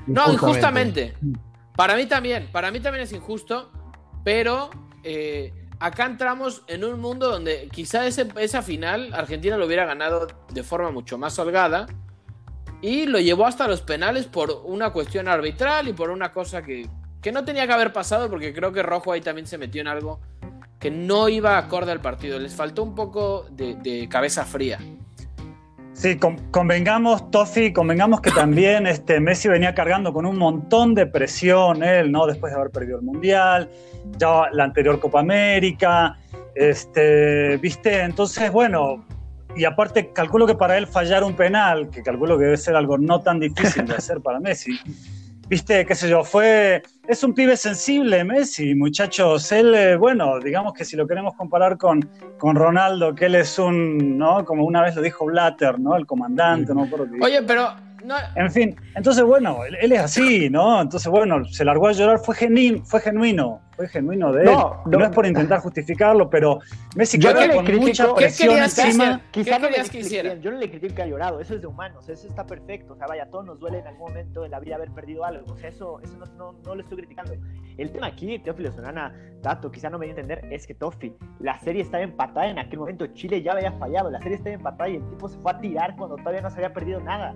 No, 0.07 0.33
injustamente. 0.33 1.14
Para 1.77 1.96
mí 1.96 2.07
también, 2.07 2.48
para 2.53 2.70
mí 2.70 2.81
también 2.81 3.05
es 3.05 3.12
injusto, 3.12 3.70
pero 4.24 4.68
eh, 5.05 5.55
acá 5.79 6.07
entramos 6.07 6.62
en 6.66 6.85
un 6.85 7.01
mundo 7.01 7.31
donde 7.31 7.68
quizá 7.72 8.07
ese- 8.07 8.29
esa 8.40 8.62
final 8.62 9.14
Argentina 9.14 9.57
lo 9.57 9.64
hubiera 9.66 9.85
ganado 9.87 10.27
de 10.53 10.62
forma 10.64 10.90
mucho 10.90 11.16
más 11.18 11.38
holgada 11.38 11.87
y 12.80 13.06
lo 13.06 13.18
llevó 13.18 13.46
hasta 13.46 13.66
los 13.66 13.82
penales 13.82 14.26
por 14.26 14.50
una 14.64 14.90
cuestión 14.90 15.28
arbitral 15.28 15.88
y 15.88 15.92
por 15.92 16.10
una 16.10 16.32
cosa 16.32 16.62
que, 16.62 16.86
que 17.20 17.32
no 17.32 17.44
tenía 17.44 17.66
que 17.66 17.72
haber 17.72 17.92
pasado 17.92 18.30
porque 18.30 18.52
creo 18.52 18.72
que 18.72 18.82
Rojo 18.82 19.12
ahí 19.12 19.20
también 19.20 19.46
se 19.46 19.58
metió 19.58 19.80
en 19.80 19.88
algo 19.88 20.20
que 20.78 20.90
no 20.90 21.28
iba 21.28 21.58
acorde 21.58 21.90
al 21.90 22.00
partido. 22.00 22.38
Les 22.38 22.54
faltó 22.54 22.84
un 22.84 22.94
poco 22.94 23.46
de, 23.50 24.06
cabeza 24.08 24.44
fría. 24.44 24.78
Sí, 25.92 26.16
con- 26.16 26.36
convengamos, 26.52 27.28
Tofi, 27.32 27.72
convengamos 27.72 28.20
que 28.20 28.30
también 28.30 28.86
este, 28.86 29.18
Messi 29.18 29.48
venía 29.48 29.74
cargando 29.74 30.12
con 30.12 30.24
un 30.24 30.38
montón 30.38 30.94
de 30.94 31.06
presión, 31.06 31.82
él, 31.82 32.12
¿no? 32.12 32.26
Después 32.28 32.52
de 32.52 32.60
haber 32.60 32.70
perdido 32.70 32.98
el 32.98 33.04
Mundial, 33.04 33.68
ya 34.16 34.44
la 34.52 34.62
anterior 34.62 35.00
Copa 35.00 35.18
América, 35.18 36.16
este, 36.54 37.56
¿viste? 37.56 38.02
Entonces, 38.02 38.52
bueno, 38.52 39.04
y 39.56 39.64
aparte 39.64 40.12
calculo 40.12 40.46
que 40.46 40.54
para 40.54 40.76
él 40.76 40.87
fallar 40.87 41.24
un 41.24 41.34
penal, 41.34 41.90
que 41.90 42.02
calculo 42.02 42.38
que 42.38 42.44
debe 42.44 42.56
ser 42.56 42.76
algo 42.76 42.98
no 42.98 43.20
tan 43.20 43.40
difícil 43.40 43.87
de 43.87 43.94
hacer 43.96 44.20
para 44.20 44.40
Messi, 44.40 44.78
¿viste? 45.48 45.84
¿Qué 45.84 45.94
sé 45.94 46.08
yo? 46.08 46.24
Fue... 46.24 46.82
Es 47.06 47.24
un 47.24 47.32
pibe 47.32 47.56
sensible, 47.56 48.22
Messi, 48.24 48.74
muchachos. 48.74 49.50
Él, 49.50 49.74
eh, 49.74 49.96
bueno, 49.96 50.38
digamos 50.40 50.74
que 50.74 50.84
si 50.84 50.96
lo 50.96 51.06
queremos 51.06 51.34
comparar 51.34 51.78
con, 51.78 52.08
con 52.38 52.54
Ronaldo, 52.54 53.14
que 53.14 53.26
él 53.26 53.34
es 53.34 53.58
un, 53.58 54.18
¿no? 54.18 54.44
Como 54.44 54.64
una 54.64 54.82
vez 54.82 54.94
lo 54.94 55.02
dijo 55.02 55.24
Blatter, 55.24 55.80
¿no? 55.80 55.96
El 55.96 56.06
comandante, 56.06 56.74
no 56.74 56.82
me 56.82 56.87
acuerdo. 56.87 57.06
Oye, 57.22 57.42
pero 57.42 57.72
no, 58.04 58.14
En 58.37 58.50
fin, 58.50 58.76
entonces 58.94 59.24
bueno, 59.24 59.64
él, 59.64 59.76
él 59.80 59.92
es 59.92 60.01
así, 60.01 60.49
¿no? 60.51 60.80
Entonces 60.80 61.11
bueno, 61.11 61.44
se 61.46 61.64
largó 61.64 61.88
a 61.88 61.92
llorar, 61.92 62.18
fue, 62.20 62.34
genuino, 62.34 62.84
fue 62.84 63.01
genuino, 63.01 63.61
fue 63.76 63.88
genuino 63.88 64.32
de 64.32 64.42
él. 64.42 64.46
No, 64.46 64.82
No, 64.86 64.99
no. 64.99 65.05
es 65.05 65.11
por 65.11 65.26
intentar 65.26 65.61
justificarlo, 65.61 66.30
pero 66.30 66.59
Messi 66.96 67.18
Yo 67.18 67.32
no 67.34 67.40
le 67.40 67.55
con 67.55 67.64
critico- 67.66 67.80
mucha 67.88 68.07
¿Qué 68.07 68.12
presión 68.14 68.49
querías 68.51 68.74
que 68.74 68.80
encima. 68.82 69.05
hiciera? 69.05 69.22
Quizá 69.30 69.57
¿Qué 69.57 69.62
no 69.62 69.90
que 69.90 69.99
hiciera? 69.99 70.34
Yo 70.34 70.51
no 70.53 70.59
le 70.59 70.70
critico 70.70 70.94
que 70.94 71.03
haya 71.03 71.11
llorado, 71.11 71.40
eso 71.40 71.55
es 71.55 71.61
de 71.61 71.66
humanos, 71.66 72.09
eso 72.09 72.26
está 72.28 72.46
perfecto. 72.46 72.94
O 72.94 72.96
sea, 72.96 73.07
vaya, 73.07 73.24
a 73.24 73.30
todos 73.30 73.44
nos 73.46 73.59
duele 73.61 73.78
en 73.78 73.86
algún 73.86 74.09
momento 74.09 74.44
en 74.44 74.51
la 74.51 74.61
vida 74.61 74.76
haber 74.76 74.90
perdido 74.92 75.24
algo. 75.24 75.53
O 75.53 75.57
sea, 75.57 75.68
eso, 75.68 76.01
eso 76.03 76.16
no, 76.18 76.26
no, 76.36 76.59
no 76.64 76.74
lo 76.74 76.82
estoy 76.82 76.99
criticando. 76.99 77.34
El 77.76 77.90
tema 77.92 78.09
aquí, 78.09 78.38
Teófilo 78.40 78.72
Sonana, 78.72 79.14
Tato, 79.42 79.70
quizá 79.70 79.88
no 79.90 79.99
me 79.99 80.07
dio 80.07 80.14
a 80.16 80.18
entender, 80.20 80.44
es 80.53 80.66
que 80.66 80.74
Tofi, 80.74 81.14
la 81.38 81.59
serie 81.61 81.82
estaba 81.82 82.03
empatada 82.03 82.49
en 82.49 82.59
aquel 82.59 82.78
momento. 82.80 83.07
Chile 83.09 83.40
ya 83.42 83.53
había 83.53 83.70
fallado, 83.72 84.11
la 84.11 84.18
serie 84.20 84.36
estaba 84.36 84.55
empatada 84.55 84.88
y 84.90 84.96
el 84.96 85.09
tipo 85.11 85.28
se 85.28 85.38
fue 85.38 85.53
a 85.53 85.59
tirar 85.59 85.94
cuando 85.96 86.16
todavía 86.16 86.40
no 86.40 86.51
se 86.51 86.57
había 86.57 86.72
perdido 86.72 87.01
nada. 87.01 87.34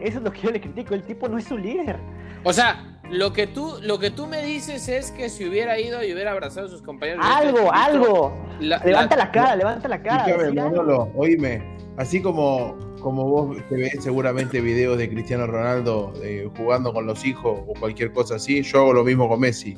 Eso 0.00 0.18
es 0.18 0.24
lo 0.24 0.32
que 0.32 0.40
yo 0.42 0.50
le 0.50 0.60
critico, 0.60 0.94
el 0.94 1.02
tipo 1.02 1.28
no 1.28 1.38
es 1.38 1.50
un 1.50 1.62
líder. 1.62 1.96
o 2.44 2.52
sea, 2.52 2.98
lo 3.10 3.32
que 3.32 3.46
tú, 3.46 3.74
lo 3.82 3.98
que 3.98 4.10
tú 4.10 4.26
me 4.26 4.42
dices 4.44 4.88
es 4.88 5.10
que 5.10 5.28
si 5.30 5.46
hubiera 5.48 5.78
ido 5.80 6.04
y 6.04 6.12
hubiera 6.12 6.32
abrazado 6.32 6.66
a 6.66 6.70
sus 6.70 6.82
compañeros. 6.82 7.24
Algo, 7.26 7.58
este 7.58 7.70
algo. 7.72 8.32
la- 8.60 8.78
Levanta 8.84 9.16
la- 9.16 9.24
la 9.24 9.30
cara, 9.32 9.56
levanta 9.56 9.88
la 9.88 10.02
cara. 10.02 10.36
Manolo, 10.54 11.10
oíme. 11.16 11.62
Así 11.96 12.20
como, 12.22 12.76
como 13.00 13.24
vos 13.28 13.56
te 13.68 13.76
ves 13.76 13.96
seguramente 14.00 14.60
videos 14.60 14.98
de 14.98 15.08
Cristiano 15.08 15.46
Ronaldo 15.46 16.12
eh, 16.22 16.48
jugando 16.56 16.92
con 16.92 17.06
los 17.06 17.24
hijos 17.24 17.60
o 17.66 17.72
cualquier 17.80 18.12
cosa 18.12 18.36
así, 18.36 18.62
yo 18.62 18.78
hago 18.80 18.92
lo 18.92 19.04
mismo 19.04 19.28
con 19.28 19.40
Messi. 19.40 19.76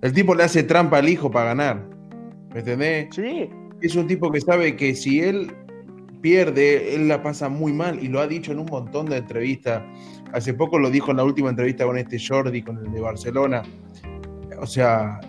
El 0.00 0.12
tipo 0.12 0.34
le 0.34 0.44
hace 0.44 0.62
trampa 0.62 0.98
al 0.98 1.08
hijo 1.08 1.30
para 1.30 1.46
ganar. 1.46 1.88
¿Me 2.52 2.60
entendés? 2.60 3.08
Sí, 3.14 3.50
Es 3.80 3.96
un 3.96 4.06
tipo 4.06 4.30
que 4.30 4.40
sabe 4.40 4.76
que 4.76 4.94
si 4.94 5.20
él 5.20 5.52
pierde, 6.20 6.94
él 6.94 7.08
la 7.08 7.22
pasa 7.22 7.48
muy 7.48 7.72
mal 7.72 8.02
y 8.02 8.08
lo 8.08 8.20
ha 8.20 8.26
dicho 8.26 8.52
en 8.52 8.58
un 8.60 8.66
montón 8.66 9.06
de 9.06 9.16
entrevistas. 9.18 9.82
Hace 10.32 10.54
poco 10.54 10.78
lo 10.78 10.90
dijo 10.90 11.10
en 11.10 11.16
la 11.18 11.24
última 11.24 11.50
entrevista 11.50 11.84
con 11.84 11.96
este 11.98 12.18
Jordi, 12.18 12.62
con 12.62 12.78
el 12.78 12.92
de 12.92 13.00
Barcelona. 13.00 13.62
O 14.60 14.66
sea, 14.66 15.20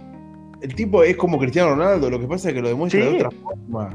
el 0.62 0.74
tipo 0.76 1.04
es 1.04 1.16
como 1.16 1.38
Cristiano 1.40 1.70
Ronaldo, 1.72 2.10
lo 2.10 2.20
que 2.20 2.28
pasa 2.28 2.50
es 2.50 2.56
que 2.56 2.62
lo 2.62 2.68
demuestra 2.70 3.02
Sí. 3.02 3.08
de 3.10 3.16
otra 3.16 3.30
forma. 3.42 3.90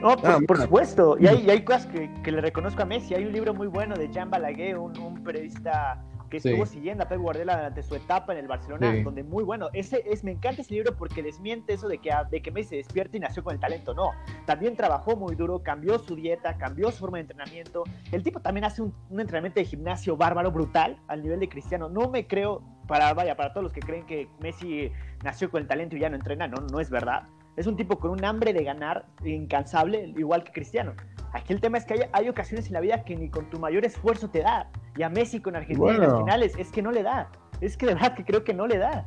No, 0.00 0.14
por, 0.46 0.58
Ah, 0.58 0.62
supuesto. 0.62 1.16
Y 1.18 1.26
hay, 1.26 1.44
y 1.46 1.50
hay 1.50 1.64
cosas 1.64 1.86
que, 1.86 2.10
que 2.22 2.30
le 2.30 2.40
reconozco 2.42 2.82
a 2.82 2.84
Messi. 2.84 3.14
Hay 3.14 3.24
un 3.24 3.32
libro 3.32 3.54
muy 3.54 3.66
bueno 3.66 3.96
de 3.96 4.08
Jean 4.12 4.30
Balaguer, 4.30 4.76
un, 4.78 4.96
un 4.98 5.24
periodista 5.24 6.04
que 6.28 6.40
Sí. 6.40 6.48
estuvo 6.50 6.66
siguiendo 6.66 7.04
a 7.04 7.08
Pep 7.08 7.18
Guardiola 7.20 7.56
durante 7.56 7.82
su 7.82 7.94
etapa 7.94 8.32
en 8.32 8.38
el 8.38 8.48
Barcelona, 8.48 8.92
Sí. 8.92 9.02
donde 9.02 9.22
muy 9.22 9.44
bueno. 9.44 9.68
Ese 9.72 10.02
es, 10.06 10.24
me 10.24 10.32
encanta 10.32 10.62
ese 10.62 10.74
libro 10.74 10.94
porque 10.96 11.22
desmiente 11.22 11.72
eso 11.74 11.88
de 11.88 11.98
que, 11.98 12.10
ah, 12.12 12.24
de 12.24 12.40
que 12.42 12.50
Messi 12.50 12.70
se 12.70 12.76
despierta 12.76 13.16
y 13.16 13.20
nació 13.20 13.42
con 13.44 13.54
el 13.54 13.60
talento. 13.60 13.94
No, 13.94 14.10
también 14.46 14.76
trabajó 14.76 15.16
muy 15.16 15.34
duro, 15.34 15.62
cambió 15.62 15.98
su 15.98 16.16
dieta, 16.16 16.56
cambió 16.58 16.90
su 16.90 16.98
forma 16.98 17.18
de 17.18 17.22
entrenamiento. 17.22 17.84
El 18.12 18.22
tipo 18.22 18.40
también 18.40 18.64
hace 18.64 18.82
un, 18.82 18.94
un 19.10 19.20
entrenamiento 19.20 19.60
de 19.60 19.66
gimnasio 19.66 20.16
bárbaro, 20.16 20.50
brutal, 20.50 20.98
al 21.08 21.22
nivel 21.22 21.40
de 21.40 21.48
Cristiano. 21.48 21.88
No 21.88 22.08
me 22.08 22.26
creo, 22.26 22.62
para, 22.86 23.12
vaya, 23.14 23.36
para 23.36 23.52
todos 23.52 23.64
los 23.64 23.72
que 23.72 23.80
creen 23.80 24.06
que 24.06 24.28
Messi 24.40 24.90
nació 25.24 25.50
con 25.50 25.60
el 25.62 25.68
talento 25.68 25.96
y 25.96 26.00
ya 26.00 26.08
no 26.10 26.16
entrena, 26.16 26.46
no, 26.48 26.56
no 26.70 26.80
es 26.80 26.90
verdad. 26.90 27.22
Es 27.56 27.66
un 27.66 27.74
tipo 27.76 27.98
con 27.98 28.10
un 28.10 28.22
hambre 28.24 28.52
de 28.52 28.62
ganar 28.64 29.06
incansable, 29.24 30.12
igual 30.16 30.44
que 30.44 30.52
Cristiano. 30.52 30.92
Aquí 31.36 31.52
el 31.52 31.60
tema 31.60 31.78
es 31.78 31.84
que 31.84 31.94
hay, 31.94 32.00
hay 32.12 32.28
ocasiones 32.28 32.66
en 32.68 32.72
la 32.72 32.80
vida 32.80 33.04
que 33.04 33.14
ni 33.16 33.28
con 33.28 33.48
tu 33.50 33.58
mayor 33.58 33.84
esfuerzo 33.84 34.28
te 34.30 34.40
da. 34.40 34.70
Y 34.96 35.02
a 35.02 35.08
Messi 35.10 35.40
con 35.40 35.54
Argentina 35.54 35.92
en 35.94 36.00
las 36.00 36.16
finales 36.18 36.54
es 36.58 36.70
que 36.70 36.80
no 36.82 36.90
le 36.90 37.02
da. 37.02 37.30
Es 37.60 37.76
que 37.76 37.86
de 37.86 37.94
verdad 37.94 38.14
que 38.14 38.24
creo 38.24 38.42
que 38.44 38.54
no 38.54 38.66
le 38.66 38.78
da. 38.78 39.06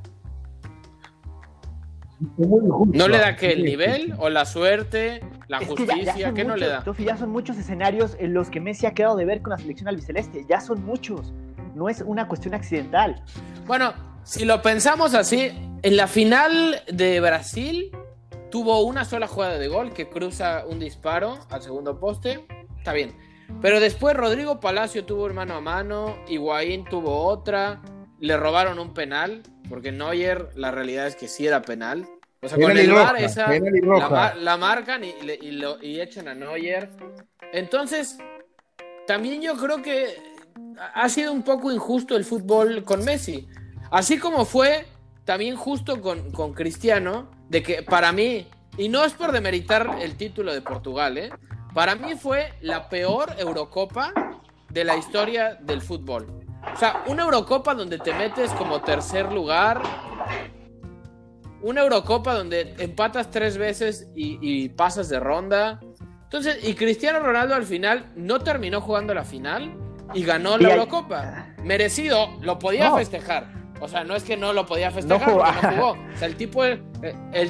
¿No 2.37 3.07
le 3.07 3.17
da 3.17 3.35
que 3.37 3.51
el 3.53 3.63
nivel 3.63 4.13
o 4.17 4.29
la 4.29 4.45
suerte, 4.45 5.21
la 5.47 5.59
Es 5.59 5.69
que 5.69 5.85
ya- 5.85 5.93
justicia? 5.93 6.15
ya 6.17 6.25
son 6.27 6.35
¿Qué 6.35 6.43
no 6.43 6.55
le 6.57 6.67
da? 6.67 6.83
Tofi, 6.83 7.05
ya 7.05 7.15
son 7.15 7.29
muchos 7.29 7.57
escenarios 7.57 8.17
en 8.19 8.33
los 8.33 8.49
que 8.49 8.59
Messi 8.59 8.85
ha 8.85 8.91
quedado 8.93 9.15
de 9.15 9.25
ver 9.25 9.41
con 9.41 9.51
la 9.51 9.57
selección 9.57 9.87
albiceleste. 9.87 10.45
Ya 10.49 10.59
son 10.59 10.83
muchos. 10.85 11.33
No 11.75 11.87
es 11.87 12.01
una 12.01 12.27
cuestión 12.27 12.53
accidental. 12.55 13.23
Bueno, 13.65 13.93
si 14.23 14.43
lo 14.43 14.61
pensamos 14.61 15.13
así, 15.13 15.51
en 15.81 15.95
la 15.95 16.07
final 16.07 16.81
de 16.91 17.21
Brasil 17.21 17.89
tuvo 18.49 18.81
una 18.81 19.05
sola 19.05 19.27
jugada 19.27 19.57
de 19.57 19.67
gol 19.67 19.93
que 19.93 20.09
cruza 20.09 20.65
un 20.67 20.79
disparo 20.79 21.39
al 21.49 21.61
segundo 21.61 21.99
poste. 21.99 22.45
Está 22.77 22.93
bien. 22.93 23.15
Pero 23.61 23.79
después 23.79 24.15
Rodrigo 24.15 24.59
Palacio 24.59 25.05
tuvo 25.05 25.25
un 25.25 25.35
mano 25.35 25.55
a 25.55 25.61
mano, 25.61 26.17
Higuaín 26.27 26.85
tuvo 26.85 27.25
otra, 27.25 27.81
le 28.19 28.37
robaron 28.37 28.77
un 28.79 28.93
penal, 28.93 29.41
porque 29.69 29.91
Neuer 29.91 30.49
la 30.55 30.71
realidad 30.71 31.07
es 31.07 31.15
que 31.15 31.27
sí 31.27 31.47
era 31.47 31.61
penal. 31.61 32.07
O 32.41 32.47
sea, 32.47 32.57
con 32.57 32.67
Penal 32.67 32.85
el 32.85 32.91
roja, 32.91 33.17
esa 33.25 33.47
la, 34.11 34.35
la 34.35 34.57
marcan 34.57 35.03
y, 35.03 35.13
y 35.41 35.51
lo- 35.51 35.81
y 35.83 35.99
echan 35.99 36.27
a 36.27 36.35
Neuer. 36.35 36.89
Entonces, 37.51 38.17
también 39.07 39.41
yo 39.41 39.57
creo 39.57 39.81
que 39.81 40.15
ha 40.93 41.09
sido 41.09 41.33
un 41.33 41.43
poco 41.43 41.71
injusto 41.71 42.15
el 42.15 42.23
fútbol 42.23 42.83
con 42.83 43.03
Messi. 43.03 43.47
Así 43.91 44.19
como 44.19 44.45
fue 44.45 44.85
también 45.29 45.55
justo 45.57 46.01
con, 46.01 46.31
con 46.31 46.53
Cristiano, 46.53 47.29
de 47.49 47.61
que 47.61 47.83
para 47.83 48.11
mí, 48.11 48.47
y 48.79 48.89
no 48.89 49.05
es 49.05 49.13
por 49.13 49.31
demeritar 49.31 49.99
el 50.01 50.15
título 50.17 50.51
de 50.51 50.61
Portugal, 50.63 51.19
¿eh? 51.19 51.29
para 51.75 51.93
mí 51.93 52.15
fue 52.15 52.51
la 52.61 52.89
peor 52.89 53.35
Eurocopa 53.37 54.11
de 54.71 54.83
la 54.83 54.97
historia 54.97 55.53
del 55.61 55.81
fútbol. 55.83 56.25
O 56.73 56.79
sea, 56.79 57.03
una 57.05 57.25
Eurocopa 57.25 57.75
donde 57.75 57.99
te 57.99 58.11
metes 58.15 58.49
como 58.53 58.81
tercer 58.81 59.31
lugar, 59.31 59.79
una 61.61 61.81
Eurocopa 61.81 62.33
donde 62.33 62.73
empatas 62.79 63.29
tres 63.29 63.55
veces 63.59 64.07
y, 64.15 64.39
y 64.41 64.69
pasas 64.69 65.09
de 65.09 65.19
ronda. 65.19 65.79
Entonces, 66.23 66.57
y 66.67 66.73
Cristiano 66.73 67.19
Ronaldo 67.19 67.53
al 67.53 67.65
final 67.65 68.11
no 68.15 68.39
terminó 68.39 68.81
jugando 68.81 69.13
la 69.13 69.23
final 69.25 69.77
y 70.11 70.23
ganó 70.23 70.57
la 70.57 70.71
Eurocopa. 70.71 71.49
Merecido, 71.63 72.29
lo 72.41 72.57
podía 72.57 72.89
No. 72.89 72.97
festejar. 72.97 73.58
O 73.81 73.87
sea, 73.87 74.03
no 74.03 74.15
es 74.15 74.23
que 74.23 74.35
no 74.37 74.53
lo 74.53 74.65
podía 74.65 74.91
festejar, 74.91 75.31
porque 75.31 75.51
no 75.67 75.71
jugó. 75.71 75.91
O 76.15 76.17
sea, 76.17 76.27
el 76.27 76.35
tipo, 76.35 76.63
el, 76.63 76.81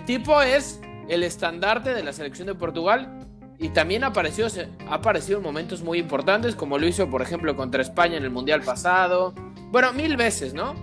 tipo 0.06 0.42
es 0.42 0.80
el 1.08 1.24
estandarte 1.24 1.94
de 1.94 2.04
la 2.04 2.14
selección 2.14 2.48
de 2.48 2.56
Portugal 2.56 3.26
y 3.58 3.70
también 3.70 4.04
ha 4.04 4.08
aparecido, 4.08 4.48
ha 4.90 4.94
aparecido 4.94 5.40
en 5.40 5.44
momentos 5.44 5.82
muy 5.82 5.98
importantes, 6.00 6.56
como 6.56 6.78
lo 6.78 6.88
hizo, 6.88 7.10
por 7.10 7.22
ejemplo, 7.22 7.56
contra 7.56 7.82
España 7.82 8.18
en 8.18 8.24
el 8.24 8.30
Mundial 8.30 8.62
pasado. 8.62 9.34
Bueno, 9.72 9.92
mil 9.94 10.16
veces, 10.18 10.54
¿no? 10.54 10.76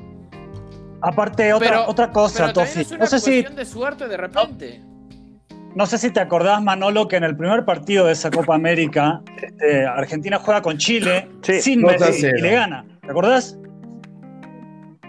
Aparte, 1.01 1.53
otra, 1.53 1.69
Pero- 1.69 1.87
otra 1.89 2.11
cosa, 2.11 2.53
Pero 2.53 2.63
es 2.67 2.91
una 2.91 2.99
No 2.99 3.07
sé 3.07 3.21
si 3.21 3.31
cuestión 3.31 3.57
de 3.57 3.65
suerte 3.65 4.09
de 4.09 4.17
repente. 4.17 4.83
No 5.75 5.85
sé 5.85 5.99
si 5.99 6.11
te 6.11 6.21
acordás, 6.21 6.63
Manolo, 6.63 7.07
que 7.07 7.17
en 7.17 7.25
el 7.25 7.37
primer 7.37 7.65
partido 7.67 8.07
de 8.07 8.13
esa 8.13 8.31
Copa 8.31 8.55
América, 8.55 9.21
este, 9.43 9.85
Argentina 9.87 10.39
juega 10.39 10.63
con 10.63 10.79
Chile 10.79 11.29
Sí, 11.43 11.61
sin 11.61 11.83
2 11.83 12.01
a 12.03 12.07
Messi 12.07 12.21
0. 12.23 12.37
y 12.39 12.43
le 12.43 12.51
gana. 12.53 12.85
¿Te 13.03 13.11
acordás? 13.11 13.59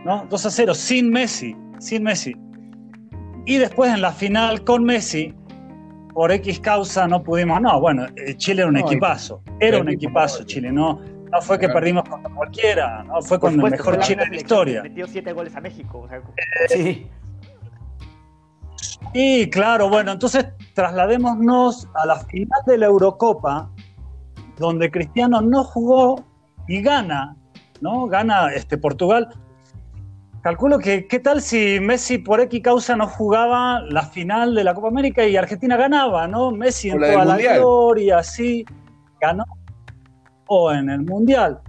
¿No? 0.08 0.26
2 0.30 0.45
a 0.45 0.49
0, 0.49 0.74
sin 0.74 1.10
Messi. 1.10 1.53
Sin 1.80 2.03
Messi. 2.03 2.34
Y 3.45 3.58
después 3.58 3.93
en 3.93 4.01
la 4.01 4.14
final 4.14 4.64
con 4.64 4.86
Messi, 4.86 5.34
por 6.14 6.32
X 6.32 6.62
causa 6.62 7.08
no 7.10 7.22
pudimos. 7.22 7.60
No, 7.62 7.80
bueno, 7.82 8.05
eh, 8.16 8.36
Chile 8.38 8.62
era 8.62 8.70
un 8.70 8.76
No, 8.76 8.80
equipazo. 8.80 9.41
Era 9.60 9.80
un 9.80 9.89
equipazo 9.89 10.43
Chile, 10.45 10.72
no, 10.72 11.01
no 11.32 11.41
fue 11.41 11.60
que 11.60 11.66
Claro. 11.66 11.80
perdimos 11.82 12.08
contra 12.08 12.34
cualquiera, 12.34 13.03
no 13.03 13.22
fue 13.22 13.38
con 13.38 13.53
el 13.53 13.70
mejor 13.70 13.99
Chile 13.99 14.24
de 14.24 14.30
la 14.32 14.36
historia. 14.38 14.82
Metió 14.84 15.08
siete 15.08 15.34
goles 15.34 15.53
a 15.58 15.62
México. 15.62 15.99
o 15.99 16.08
sea, 16.08 16.22
Sí. 16.70 17.08
Y 19.14 19.49
claro, 19.49 19.89
bueno, 19.89 20.14
entonces 20.14 20.47
trasladémonos 20.74 21.88
a 21.95 22.05
la 22.05 22.16
final 22.22 22.62
de 22.66 22.78
la 22.78 22.86
Eurocopa, 22.86 23.70
donde 24.58 24.89
Cristiano 24.89 25.41
no 25.41 25.64
jugó 25.66 26.24
y 26.68 26.82
gana, 26.82 27.36
¿no? 27.82 28.08
Gana 28.08 28.53
este 28.53 28.78
Portugal. 28.78 29.28
Calculo 30.47 30.79
que, 30.79 31.07
¿qué 31.07 31.19
tal 31.19 31.41
si 31.41 31.77
Messi 31.81 32.19
por 32.19 32.39
X 32.39 32.61
causa 32.63 32.95
no 32.95 33.05
jugaba 33.05 33.81
la 33.81 34.03
final 34.03 34.55
de 34.55 34.63
la 34.63 34.73
Copa 34.73 34.87
América 34.87 35.25
y 35.25 35.35
Argentina 35.35 35.75
ganaba, 35.75 36.25
¿no? 36.25 36.51
Messi 36.51 36.89
en 36.89 37.01
la 37.01 37.07
toda 37.07 37.25
la 37.25 37.33
Mundial. 37.33 37.59
gloria, 37.59 38.17
así, 38.19 38.63
ganó. 39.19 39.43
O 40.45 40.71
en 40.71 40.89
el 40.89 41.01
Mundial. 41.01 41.59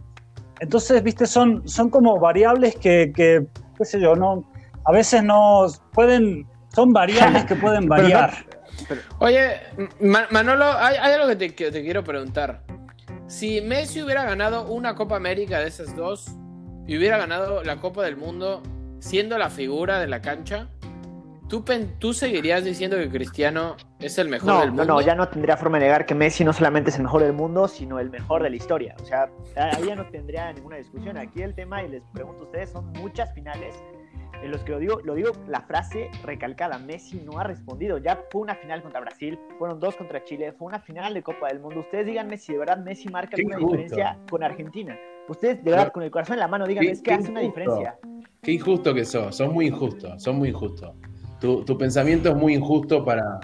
Entonces, 0.60 1.02
viste, 1.02 1.26
son, 1.26 1.66
son 1.68 1.90
como 1.90 2.20
variables 2.20 2.76
que, 2.76 3.12
que, 3.12 3.48
qué 3.76 3.84
sé 3.84 4.00
yo, 4.00 4.14
no, 4.14 4.48
a 4.84 4.92
veces 4.92 5.24
no 5.24 5.66
pueden, 5.92 6.46
son 6.72 6.92
variables 6.92 7.44
que 7.46 7.56
pueden 7.56 7.88
Pero 7.88 8.02
variar. 8.02 8.32
Oye, 9.18 9.56
Ma- 9.98 10.28
Manolo, 10.30 10.66
hay, 10.66 10.94
hay 11.00 11.14
algo 11.14 11.26
que 11.26 11.34
te, 11.34 11.52
que 11.52 11.72
te 11.72 11.82
quiero 11.82 12.04
preguntar. 12.04 12.62
Si 13.26 13.60
Messi 13.60 14.04
hubiera 14.04 14.22
ganado 14.24 14.68
una 14.68 14.94
Copa 14.94 15.16
América 15.16 15.58
de 15.58 15.66
esas 15.66 15.96
dos 15.96 16.26
y 16.89 16.97
hubiera 16.99 17.18
ganado 17.18 17.62
la 17.62 17.76
Copa 17.76 18.03
del 18.03 18.16
Mundo 18.16 18.62
siendo 18.99 19.39
la 19.39 19.51
figura 19.51 20.01
de 20.01 20.09
la 20.09 20.20
cancha, 20.22 20.68
¿tú, 21.49 21.64
tú 21.99 22.14
seguirías 22.14 22.64
diciendo 22.64 22.97
que 22.97 23.09
Cristiano 23.11 23.76
es 24.01 24.18
el 24.18 24.28
mejor 24.28 24.49
No, 24.49 24.61
del 24.61 24.70
no, 24.70 24.74
mundo? 24.76 24.95
no, 24.95 25.01
ya 25.03 25.14
no 25.14 25.28
tendría 25.28 25.57
forma 25.57 25.78
de 25.78 25.84
negar 25.84 26.07
que 26.07 26.14
Messi 26.14 26.45
no 26.45 26.53
solamente 26.53 26.91
es 26.91 26.97
el 26.97 27.03
mejor 27.03 27.22
del 27.22 27.34
mundo, 27.34 27.68
sino 27.68 28.01
el 28.01 28.11
mejor 28.11 28.43
de 28.43 28.51
la 28.51 28.57
historia. 28.57 28.97
O 29.01 29.05
sea, 29.05 29.30
ahí 29.55 29.86
ya 29.86 29.95
no 29.95 30.07
tendría 30.07 30.53
ninguna 30.53 30.76
discusión. 30.78 31.16
Aquí 31.18 31.43
el 31.43 31.55
tema, 31.55 31.82
y 31.84 31.89
les 31.89 32.03
pregunto 32.12 32.43
a 32.43 32.47
ustedes, 32.47 32.70
son 32.70 32.91
muchas 32.93 33.32
finales 33.34 33.74
En 34.43 34.53
los 34.53 34.62
que 34.62 34.70
lo 34.70 34.78
digo, 34.78 35.01
lo 35.05 35.14
digo 35.14 35.32
la 35.49 35.62
frase 35.62 36.11
recalcada, 36.22 36.78
Messi 36.78 37.20
no 37.20 37.39
ha 37.41 37.45
respondido. 37.45 37.99
Ya 37.99 38.22
fue 38.30 38.41
una 38.41 38.55
final 38.55 38.82
contra 38.82 39.01
Brasil, 39.01 39.36
fueron 39.59 39.80
dos 39.80 39.97
contra 39.97 40.22
Chile, 40.24 40.53
fue 40.53 40.68
una 40.68 40.78
final 40.80 41.12
de 41.12 41.22
Copa 41.22 41.49
del 41.49 41.59
Mundo. 41.61 41.80
Ustedes 41.80 42.07
díganme 42.07 42.39
si 42.39 42.53
de 42.53 42.59
verdad 42.61 42.78
Messi 42.78 43.09
marca 43.09 43.34
Qué 43.34 43.43
alguna 43.43 43.59
diferencia 43.59 44.16
con 44.30 44.43
Argentina. 44.45 44.97
Ustedes 45.28 45.62
de 45.62 45.70
verdad 45.70 45.86
No. 45.86 45.92
con 45.92 46.02
el 46.02 46.10
corazón 46.10 46.34
en 46.34 46.40
la 46.40 46.48
mano 46.48 46.66
díganme, 46.66 46.86
Qué- 46.88 46.92
es 46.92 47.02
que 47.02 47.12
hace 47.12 47.30
una 47.30 47.40
diferencia. 47.40 47.98
Qué 48.42 48.52
injusto 48.52 48.94
que 48.94 49.04
sos, 49.04 49.36
sos 49.36 49.52
muy 49.52 49.66
injusto, 49.66 50.18
sos 50.18 50.34
muy 50.34 50.48
injusto. 50.50 50.94
Tu, 51.40 51.64
tu 51.64 51.76
pensamiento 51.76 52.30
es 52.30 52.36
muy 52.36 52.54
injusto 52.54 53.04
para, 53.04 53.40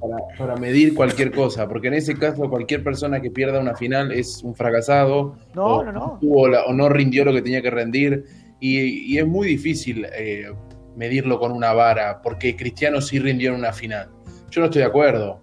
para, 0.00 0.16
para 0.38 0.56
medir 0.56 0.94
cualquier 0.94 1.30
cosa, 1.32 1.66
porque 1.68 1.88
en 1.88 1.94
ese 1.94 2.16
caso 2.16 2.48
cualquier 2.50 2.84
persona 2.84 3.20
que 3.20 3.30
pierda 3.30 3.60
una 3.60 3.74
final 3.74 4.12
es 4.12 4.42
un 4.44 4.54
fracasado 4.54 5.36
No, 5.54 5.64
o, 5.64 5.84
no, 5.84 5.92
no. 5.92 6.18
tuvo 6.20 6.48
la- 6.48 6.64
o 6.64 6.72
no 6.72 6.88
rindió 6.88 7.24
lo 7.24 7.32
que 7.32 7.42
tenía 7.42 7.62
que 7.62 7.70
rendir, 7.70 8.24
y, 8.60 9.12
y 9.14 9.18
es 9.18 9.26
muy 9.26 9.48
difícil 9.48 10.06
eh, 10.16 10.46
medirlo 10.96 11.38
con 11.38 11.52
una 11.52 11.72
vara, 11.72 12.20
porque 12.22 12.54
Cristiano 12.56 13.00
sí 13.00 13.18
rindió 13.18 13.50
en 13.50 13.56
una 13.58 13.72
final. 13.72 14.10
Yo 14.50 14.60
no 14.60 14.66
estoy 14.66 14.82
de 14.82 14.88
acuerdo. 14.88 15.40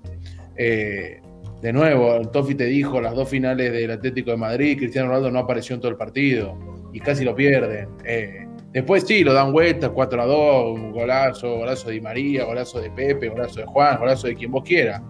Eh, 0.55 1.21
de 1.61 1.71
nuevo, 1.71 2.19
Tofi 2.31 2.55
te 2.55 2.65
dijo 2.65 2.99
las 2.99 3.15
dos 3.15 3.29
finales 3.29 3.71
del 3.71 3.91
Atlético 3.91 4.31
de 4.31 4.37
Madrid, 4.37 4.77
Cristiano 4.77 5.09
Ronaldo 5.09 5.29
no 5.31 5.39
apareció 5.39 5.75
en 5.75 5.81
todo 5.81 5.91
el 5.91 5.97
partido 5.97 6.57
y 6.91 6.99
casi 6.99 7.23
lo 7.23 7.35
pierden. 7.35 7.87
Eh, 8.03 8.47
después 8.71 9.03
sí, 9.07 9.23
lo 9.23 9.33
dan 9.33 9.51
vueltas, 9.51 9.91
4 9.93 10.21
a 10.23 10.25
2, 10.25 10.79
un 10.79 10.91
golazo, 10.91 11.57
golazo 11.57 11.89
de 11.89 12.01
María, 12.01 12.45
golazo 12.45 12.81
de 12.81 12.89
Pepe, 12.89 13.29
golazo 13.29 13.59
de 13.59 13.67
Juan, 13.67 13.99
golazo 13.99 14.27
de 14.27 14.35
quien 14.35 14.51
vos 14.51 14.63
quiera. 14.63 15.03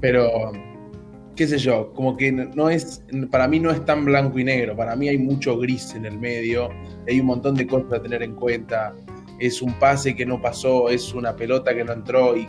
Pero, 0.00 0.52
qué 1.34 1.48
sé 1.48 1.58
yo, 1.58 1.92
como 1.94 2.16
que 2.16 2.30
no 2.30 2.70
es, 2.70 3.02
para 3.32 3.48
mí 3.48 3.58
no 3.58 3.72
es 3.72 3.84
tan 3.84 4.04
blanco 4.04 4.38
y 4.38 4.44
negro, 4.44 4.76
para 4.76 4.94
mí 4.94 5.08
hay 5.08 5.18
mucho 5.18 5.58
gris 5.58 5.94
en 5.96 6.06
el 6.06 6.16
medio, 6.16 6.70
hay 7.08 7.18
un 7.18 7.26
montón 7.26 7.56
de 7.56 7.66
cosas 7.66 7.94
a 7.94 8.02
tener 8.02 8.22
en 8.22 8.34
cuenta. 8.36 8.92
Es 9.40 9.60
un 9.60 9.72
pase 9.80 10.14
que 10.14 10.24
no 10.24 10.40
pasó, 10.40 10.88
es 10.88 11.12
una 11.12 11.34
pelota 11.34 11.74
que 11.74 11.82
no 11.82 11.92
entró 11.92 12.36
y 12.36 12.46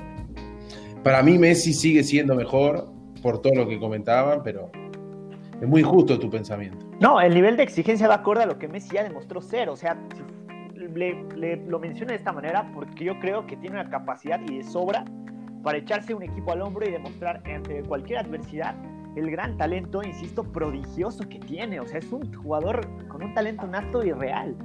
para 1.03 1.23
mí 1.23 1.39
Messi 1.39 1.73
sigue 1.73 2.03
siendo 2.03 2.36
mejor 2.36 2.93
por 3.24 3.41
todo 3.41 3.55
lo 3.55 3.67
que 3.67 3.80
comentaban, 3.80 4.41
pero 4.43 4.69
es 5.61 5.67
muy 5.67 5.82
justo 5.82 6.19
tu 6.19 6.30
pensamiento. 6.30 6.86
No, 6.99 7.19
el 7.21 7.34
nivel 7.34 7.57
de 7.57 7.63
exigencia 7.63 8.07
va 8.07 8.15
acorde 8.15 8.43
a 8.43 8.45
lo 8.45 8.59
que 8.59 8.67
Messi 8.67 8.95
ya 8.95 9.03
demostró 9.03 9.41
ser. 9.41 9.69
O 9.69 9.76
sea, 9.76 9.97
le, 10.76 11.24
le- 11.36 11.55
lo 11.65 11.80
menciono 11.80 12.09
de 12.11 12.17
esta 12.17 12.32
manera 12.34 12.69
porque 12.76 13.05
yo 13.05 13.17
creo 13.19 13.47
que 13.47 13.55
tiene 13.57 13.80
una 13.80 13.89
capacidad 13.89 14.39
y 14.47 14.57
de 14.57 14.63
sobra 14.63 15.05
para 15.63 15.78
echarse 15.78 16.13
un 16.13 16.24
equipo 16.24 16.51
al 16.51 16.61
hombro 16.61 16.86
y 16.88 16.91
demostrar 16.91 17.41
ante 17.45 17.82
cualquier 17.84 18.19
adversidad 18.19 18.76
el 19.15 19.30
gran 19.32 19.57
talento, 19.57 20.01
insisto, 20.03 20.43
prodigioso 20.43 21.28
que 21.30 21.39
tiene. 21.39 21.80
O 21.80 21.88
sea, 21.88 21.99
es 21.99 22.11
un 22.11 22.34
jugador 22.34 22.82
con 23.07 23.24
un 23.24 23.34
talento 23.34 23.65
nato 23.67 24.03
y 24.03 24.11
real. 24.11 24.55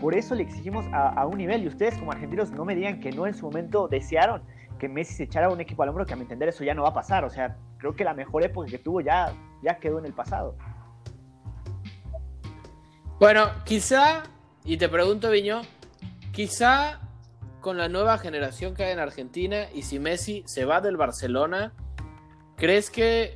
Por 0.00 0.14
eso 0.14 0.34
le 0.34 0.42
exigimos 0.44 0.86
a, 0.92 1.08
a 1.10 1.26
un 1.26 1.38
nivel. 1.38 1.64
Y 1.64 1.66
ustedes 1.68 1.98
como 1.98 2.12
argentinos 2.12 2.50
no 2.52 2.64
me 2.64 2.74
digan 2.74 3.00
que 3.00 3.10
no 3.12 3.26
en 3.26 3.34
su 3.34 3.46
momento 3.46 3.88
desearon 3.88 4.42
que 4.78 4.88
Messi 4.88 5.14
se 5.14 5.22
echara 5.24 5.48
un 5.48 5.60
equipo 5.60 5.82
al 5.82 5.88
hombro, 5.90 6.04
que 6.06 6.12
a 6.12 6.16
mi 6.16 6.22
entender 6.22 6.48
eso 6.48 6.64
ya 6.64 6.74
no 6.74 6.82
va 6.82 6.90
a 6.90 6.94
pasar. 6.94 7.24
O 7.24 7.30
sea, 7.30 7.56
creo 7.78 7.94
que 7.94 8.04
la 8.04 8.14
mejor 8.14 8.42
época 8.44 8.68
que 8.70 8.78
tuvo 8.78 9.00
ya, 9.00 9.32
ya 9.62 9.76
quedó 9.78 9.98
en 9.98 10.06
el 10.06 10.12
pasado. 10.12 10.56
Bueno, 13.18 13.46
quizá, 13.64 14.24
y 14.64 14.76
te 14.76 14.88
pregunto, 14.88 15.30
Viño, 15.30 15.62
quizá 16.32 17.00
con 17.60 17.78
la 17.78 17.88
nueva 17.88 18.18
generación 18.18 18.74
que 18.74 18.84
hay 18.84 18.92
en 18.92 18.98
Argentina 18.98 19.64
y 19.74 19.82
si 19.82 19.98
Messi 19.98 20.44
se 20.46 20.64
va 20.64 20.80
del 20.80 20.96
Barcelona, 20.96 21.72
¿crees 22.56 22.90
que 22.90 23.34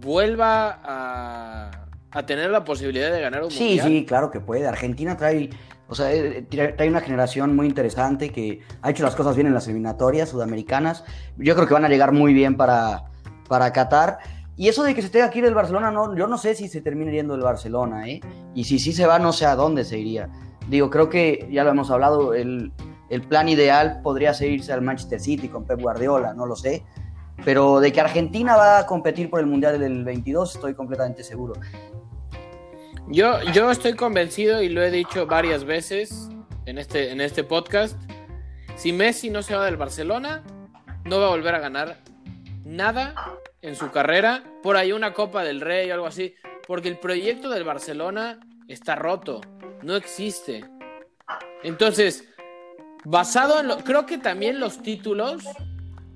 vuelva 0.00 0.80
a, 0.82 1.70
a 2.10 2.26
tener 2.26 2.50
la 2.50 2.64
posibilidad 2.64 3.10
de 3.12 3.20
ganar 3.20 3.42
un 3.42 3.50
Sí, 3.50 3.64
mundial? 3.64 3.88
sí, 3.88 4.06
claro 4.06 4.30
que 4.30 4.40
puede. 4.40 4.66
Argentina 4.66 5.16
trae, 5.16 5.50
o 5.88 5.94
sea, 5.94 6.12
eh, 6.12 6.46
trae 6.48 6.72
trae 6.72 6.88
una 6.88 7.00
generación 7.00 7.54
muy 7.54 7.66
interesante 7.66 8.30
que 8.30 8.60
ha 8.82 8.90
hecho 8.90 9.02
las 9.02 9.14
cosas 9.14 9.36
bien 9.36 9.46
en 9.46 9.54
las 9.54 9.66
eliminatorias 9.66 10.28
sudamericanas. 10.28 11.04
Yo 11.36 11.54
creo 11.54 11.66
que 11.66 11.74
van 11.74 11.84
a 11.84 11.88
llegar 11.88 12.12
muy 12.12 12.32
bien 12.32 12.56
para, 12.56 13.04
para 13.48 13.72
Qatar. 13.72 14.18
Y 14.56 14.68
eso 14.68 14.84
de 14.84 14.94
que 14.94 15.02
se 15.02 15.10
tenga 15.10 15.30
que 15.30 15.40
ir 15.40 15.44
del 15.44 15.54
Barcelona, 15.54 15.90
no, 15.90 16.16
yo 16.16 16.26
no 16.26 16.38
sé 16.38 16.54
si 16.54 16.68
se 16.68 16.80
termina 16.80 17.10
yendo 17.10 17.34
del 17.34 17.42
Barcelona, 17.42 18.08
¿eh? 18.08 18.20
Y 18.54 18.64
si 18.64 18.78
sí 18.78 18.92
se 18.92 19.04
va, 19.04 19.18
no 19.18 19.32
sé 19.32 19.46
a 19.46 19.56
dónde 19.56 19.84
se 19.84 19.98
iría. 19.98 20.30
Digo, 20.68 20.90
creo 20.90 21.08
que 21.08 21.48
ya 21.50 21.64
lo 21.64 21.70
hemos 21.70 21.90
hablado, 21.90 22.34
el, 22.34 22.72
el 23.10 23.22
plan 23.22 23.48
ideal 23.48 24.00
podría 24.02 24.32
ser 24.32 24.50
irse 24.50 24.72
al 24.72 24.80
Manchester 24.80 25.20
City 25.20 25.48
con 25.48 25.64
Pep 25.64 25.80
Guardiola, 25.80 26.34
no 26.34 26.46
lo 26.46 26.54
sé. 26.54 26.84
Pero 27.44 27.80
de 27.80 27.92
que 27.92 28.00
Argentina 28.00 28.56
va 28.56 28.78
a 28.78 28.86
competir 28.86 29.28
por 29.28 29.40
el 29.40 29.46
Mundial 29.46 29.78
del 29.78 30.04
22, 30.04 30.54
estoy 30.54 30.74
completamente 30.74 31.24
seguro. 31.24 31.54
Yo, 33.08 33.40
yo 33.52 33.70
estoy 33.70 33.94
convencido 33.94 34.62
y 34.62 34.68
lo 34.68 34.82
he 34.82 34.90
dicho 34.90 35.26
varias 35.26 35.64
veces 35.64 36.28
en 36.66 36.78
este, 36.78 37.10
en 37.10 37.20
este 37.20 37.44
podcast. 37.44 37.98
Si 38.76 38.92
Messi 38.92 39.30
no 39.30 39.42
se 39.42 39.54
va 39.54 39.64
del 39.66 39.76
Barcelona, 39.76 40.42
no 41.04 41.20
va 41.20 41.26
a 41.26 41.30
volver 41.30 41.54
a 41.54 41.58
ganar 41.60 41.98
nada 42.64 43.14
en 43.62 43.76
su 43.76 43.90
carrera. 43.90 44.42
Por 44.62 44.76
ahí 44.76 44.92
una 44.92 45.12
Copa 45.12 45.44
del 45.44 45.60
Rey 45.60 45.90
o 45.90 45.94
algo 45.94 46.06
así. 46.06 46.34
Porque 46.66 46.88
el 46.88 46.98
proyecto 46.98 47.50
del 47.50 47.64
Barcelona 47.64 48.40
está 48.68 48.96
roto. 48.96 49.42
No 49.82 49.96
existe. 49.96 50.64
Entonces, 51.62 52.24
basado 53.04 53.60
en 53.60 53.68
lo. 53.68 53.76
Creo 53.78 54.06
que 54.06 54.18
también 54.18 54.58
los 54.60 54.82
títulos. 54.82 55.44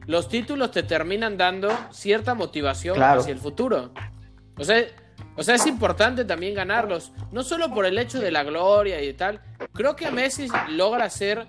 Los 0.07 0.30
títulos 0.30 0.70
te 0.70 0.82
terminan 0.82 1.36
dando 1.36 1.68
cierta 1.91 2.32
motivación 2.34 2.97
Claro. 2.97 3.20
hacia 3.20 3.32
el 3.34 3.39
futuro. 3.39 3.93
O 4.57 4.64
sea, 4.64 4.82
o 5.39 5.43
sea, 5.45 5.55
es 5.55 5.66
importante 5.66 6.24
también 6.24 6.55
ganarlos. 6.55 7.12
No 7.30 7.45
solo 7.45 7.72
por 7.72 7.86
el 7.86 7.97
hecho 7.97 8.18
de 8.18 8.32
la 8.32 8.43
gloria 8.43 9.01
y 9.01 9.12
tal. 9.12 9.41
Creo 9.72 9.95
que 9.95 10.11
Messi 10.11 10.49
logra 10.70 11.05
hacer 11.05 11.47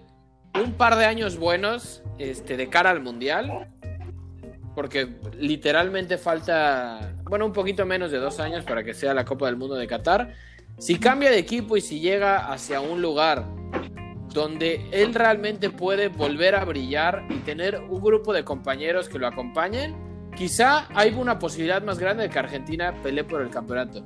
un 0.54 0.74
par 0.74 0.96
de 0.96 1.06
años 1.06 1.38
buenos 1.38 2.04
este, 2.20 2.56
de 2.56 2.70
cara 2.70 2.92
al 2.92 3.02
Mundial. 3.02 3.68
Porque 4.76 5.16
literalmente 5.40 6.20
falta, 6.20 7.16
bueno, 7.24 7.48
un 7.48 7.52
poquito 7.52 7.84
menos 7.86 8.12
de 8.12 8.20
dos 8.20 8.40
años 8.40 8.64
para 8.64 8.84
que 8.84 8.94
sea 8.94 9.16
la 9.16 9.26
Copa 9.26 9.48
del 9.48 9.56
Mundo 9.56 9.74
de 9.74 9.88
Qatar. 9.88 10.36
Si 10.78 11.00
cambia 11.00 11.32
de 11.32 11.40
equipo 11.40 11.76
y 11.76 11.82
si 11.82 12.00
llega 12.00 12.52
hacia 12.52 12.82
un 12.82 13.02
lugar 13.02 13.44
donde 14.34 14.88
él 14.92 15.16
realmente 15.16 15.72
puede 15.72 16.10
volver 16.10 16.54
a 16.54 16.64
brillar 16.64 17.26
y 17.32 17.40
tener 17.40 17.82
un 17.82 18.02
grupo 18.02 18.34
de 18.34 18.44
compañeros 18.44 19.10
que 19.10 19.18
lo 19.18 19.26
acompañen, 19.26 20.09
quizá 20.36 20.88
hay 20.94 21.14
una 21.14 21.40
posibilidad 21.40 21.82
más 21.82 22.00
grande 22.00 22.24
de 22.24 22.30
que 22.30 22.40
Argentina 22.40 22.94
pelee 23.04 23.24
por 23.24 23.42
el 23.42 23.50
campeonato. 23.50 24.04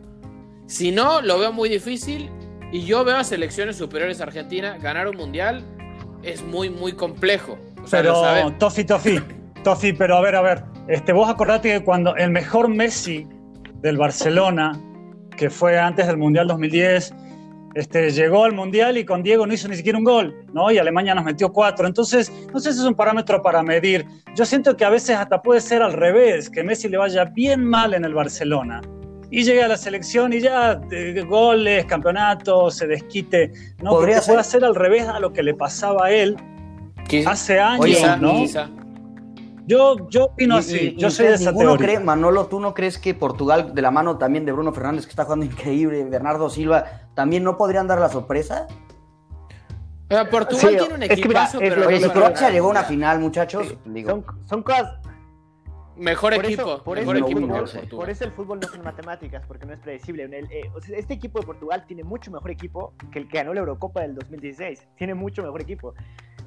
Si 0.67 0.91
no, 0.91 1.21
lo 1.21 1.39
veo 1.39 1.51
muy 1.51 1.69
difícil 1.69 2.29
y 2.71 2.85
yo 2.85 3.03
veo 3.03 3.17
a 3.17 3.23
selecciones 3.23 3.75
superiores 3.75 4.19
a 4.21 4.23
Argentina 4.23 4.77
ganar 4.77 5.07
un 5.07 5.17
mundial 5.17 5.63
es 6.23 6.43
muy, 6.43 6.69
muy 6.69 6.93
complejo. 6.93 7.57
O 7.83 7.87
sea, 7.87 8.01
Pero. 8.01 8.51
Tofi, 8.57 8.83
Tofi, 8.83 9.19
Tofi, 9.63 9.93
pero 9.93 10.17
a 10.17 10.21
ver, 10.21 10.35
a 10.35 10.41
ver. 10.41 10.63
Este, 10.87 11.13
vos 11.13 11.29
acordate 11.29 11.71
que 11.71 11.83
cuando 11.83 12.15
el 12.15 12.31
mejor 12.31 12.69
Messi 12.69 13.27
del 13.75 13.97
Barcelona, 13.97 14.79
que 15.37 15.49
fue 15.49 15.77
antes 15.77 16.07
del 16.07 16.17
Mundial 16.17 16.47
2010, 16.47 17.13
este, 17.75 18.11
llegó 18.11 18.43
al 18.45 18.53
Mundial 18.53 18.97
y 18.97 19.05
con 19.05 19.23
Diego 19.23 19.45
no 19.47 19.53
hizo 19.53 19.67
ni 19.67 19.75
siquiera 19.75 19.97
un 19.97 20.03
gol, 20.03 20.35
¿no? 20.53 20.71
Y 20.71 20.77
Alemania 20.77 21.15
nos 21.15 21.25
metió 21.25 21.51
cuatro. 21.51 21.87
Entonces, 21.87 22.31
no 22.53 22.59
sé 22.59 22.71
si 22.73 22.79
es 22.79 22.85
un 22.85 22.93
parámetro 22.95 23.41
para 23.41 23.63
medir. 23.63 24.05
Yo 24.35 24.45
siento 24.45 24.75
que 24.77 24.85
a 24.85 24.89
veces 24.89 25.15
hasta 25.17 25.41
puede 25.41 25.59
ser 25.61 25.81
al 25.81 25.93
revés, 25.93 26.49
que 26.49 26.63
Messi 26.63 26.87
le 26.89 26.97
vaya 26.97 27.25
bien 27.25 27.65
mal 27.65 27.93
en 27.93 28.05
el 28.05 28.13
Barcelona. 28.13 28.81
Y 29.31 29.43
llegue 29.43 29.63
a 29.63 29.67
la 29.67 29.77
selección 29.77 30.31
y 30.33 30.39
ya 30.41 30.79
eh, 30.91 31.23
goles, 31.27 31.85
campeonatos, 31.85 32.75
se 32.75 32.85
desquite. 32.85 33.51
¿no? 33.81 33.89
Podría 33.91 34.17
Porque 34.17 34.21
ser. 34.25 34.33
puede 34.35 34.43
ser 34.43 34.63
al 34.65 34.75
revés 34.75 35.07
a 35.07 35.19
lo 35.19 35.33
que 35.33 35.41
le 35.41 35.55
pasaba 35.55 36.05
a 36.05 36.11
él 36.11 36.35
Quizá- 37.07 37.31
hace 37.31 37.59
años, 37.59 37.79
Oye, 37.83 38.17
¿no? 38.21 38.33
quizá. 38.33 38.69
Yo, 39.65 39.95
yo 40.09 40.25
opino 40.25 40.55
Y- 40.55 40.59
así, 40.59 40.77
y- 40.77 40.95
yo 40.97 41.09
soy 41.09 41.27
de 41.27 41.33
esa 41.35 41.51
ninguno 41.51 41.77
teoría. 41.77 41.95
cree, 41.95 41.99
Manolo, 42.05 42.47
¿tú 42.47 42.59
no 42.59 42.73
crees 42.73 42.97
que 42.97 43.13
Portugal, 43.13 43.73
de 43.73 43.81
la 43.81 43.91
mano 43.91 44.17
también 44.17 44.45
de 44.45 44.51
Bruno 44.51 44.73
Fernández, 44.73 45.05
que 45.05 45.11
está 45.11 45.23
jugando 45.23 45.45
increíble, 45.45 46.03
Bernardo 46.03 46.49
Silva, 46.49 46.83
también 47.15 47.43
no 47.43 47.57
podrían 47.57 47.87
dar 47.87 47.99
la 47.99 48.09
sorpresa? 48.09 48.67
O 50.09 50.13
sea, 50.15 50.29
Portugal 50.29 50.59
Sí, 50.71 50.77
tiene 50.77 50.93
un 50.95 51.03
es 51.03 51.09
que 51.09 51.15
mira, 51.15 51.25
equipazo, 51.43 51.59
es 51.61 51.69
pero 51.73 51.87
Oye, 51.87 51.95
que 51.95 52.01
si 52.01 52.07
no- 52.07 52.13
Croacia 52.13 52.49
llegó 52.49 52.67
a 52.67 52.71
una 52.71 52.83
final, 52.83 53.19
muchachos, 53.19 53.67
Sí, 53.67 53.77
digo, 53.85 54.09
son, 54.11 54.25
son 54.45 54.63
cosas. 54.63 54.99
mejor 55.95 56.35
Por 56.35 56.45
equipo, 56.45 56.61
eso, 56.61 56.83
por 56.83 56.97
mejor 56.99 57.15
eso, 57.17 57.25
equipo 57.25 57.39
que 57.39 57.45
no 57.47 57.53
por, 57.97 58.09
eso 58.09 58.23
el 58.25 58.31
fútbol 58.31 58.59
no 58.59 58.67
son 58.67 58.83
matemáticas, 58.83 59.43
porque 59.47 59.65
no 59.65 59.73
es 59.73 59.79
predecible. 59.79 60.23
En 60.23 60.33
el, 60.33 60.45
eh, 60.51 60.69
o 60.75 60.81
sea, 60.81 60.97
este 60.97 61.13
equipo 61.15 61.39
de 61.39 61.45
Portugal 61.45 61.83
tiene 61.87 62.03
mucho 62.03 62.29
mejor 62.31 62.51
equipo 62.51 62.93
que 63.11 63.19
el 63.19 63.27
que 63.27 63.37
ganó 63.37 63.53
la 63.53 63.61
Eurocopa 63.61 64.01
del 64.01 64.13
2016. 64.15 64.87
Tiene 64.97 65.13
mucho 65.15 65.41
mejor 65.41 65.61
equipo. 65.61 65.93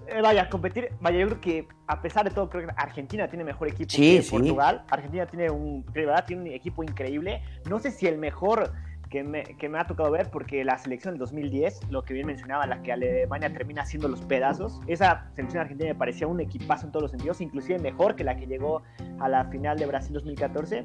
Eh, 0.08 0.20
vaya, 0.22 0.48
competir, 0.48 0.90
vaya, 1.00 1.18
yo 1.18 1.26
creo 1.26 1.40
que 1.40 1.68
a 1.88 2.00
pesar 2.00 2.24
de 2.24 2.30
todo, 2.30 2.48
creo 2.48 2.66
que 2.68 2.74
Argentina 2.76 3.28
tiene 3.28 3.42
mejor 3.44 3.66
equipo 3.68 3.90
Sí, 3.90 4.16
que 4.18 4.22
sí. 4.22 4.30
Portugal. 4.30 4.84
Argentina 4.90 5.26
tiene 5.26 5.50
un, 5.50 5.84
de 5.92 6.06
verdad, 6.06 6.24
tiene 6.26 6.42
un 6.42 6.48
equipo 6.48 6.82
increíble. 6.84 7.42
No 7.68 7.80
sé 7.80 7.90
si 7.90 8.06
el 8.06 8.18
mejor 8.18 8.72
que 9.10 9.22
me, 9.22 9.42
que 9.42 9.68
me 9.68 9.78
ha 9.78 9.86
tocado 9.86 10.10
ver, 10.10 10.30
porque 10.30 10.64
la 10.64 10.78
selección 10.78 11.14
del 11.14 11.20
2010, 11.20 11.90
lo 11.90 12.02
que 12.02 12.14
bien 12.14 12.26
mencionaba, 12.26 12.66
la 12.66 12.82
que 12.82 12.92
Alemania 12.92 13.52
termina 13.52 13.82
haciendo 13.82 14.08
los 14.08 14.20
pedazos, 14.22 14.80
esa 14.86 15.30
selección 15.34 15.62
argentina 15.62 15.90
me 15.90 15.94
parecía 15.94 16.26
un 16.26 16.40
equipazo 16.40 16.86
en 16.86 16.92
todos 16.92 17.02
los 17.02 17.10
sentidos, 17.10 17.40
inclusive 17.40 17.78
mejor 17.78 18.16
que 18.16 18.24
la 18.24 18.36
que 18.36 18.46
llegó 18.46 18.82
a 19.20 19.28
la 19.28 19.44
final 19.46 19.78
de 19.78 19.86
Brasil 19.86 20.12
2014. 20.12 20.84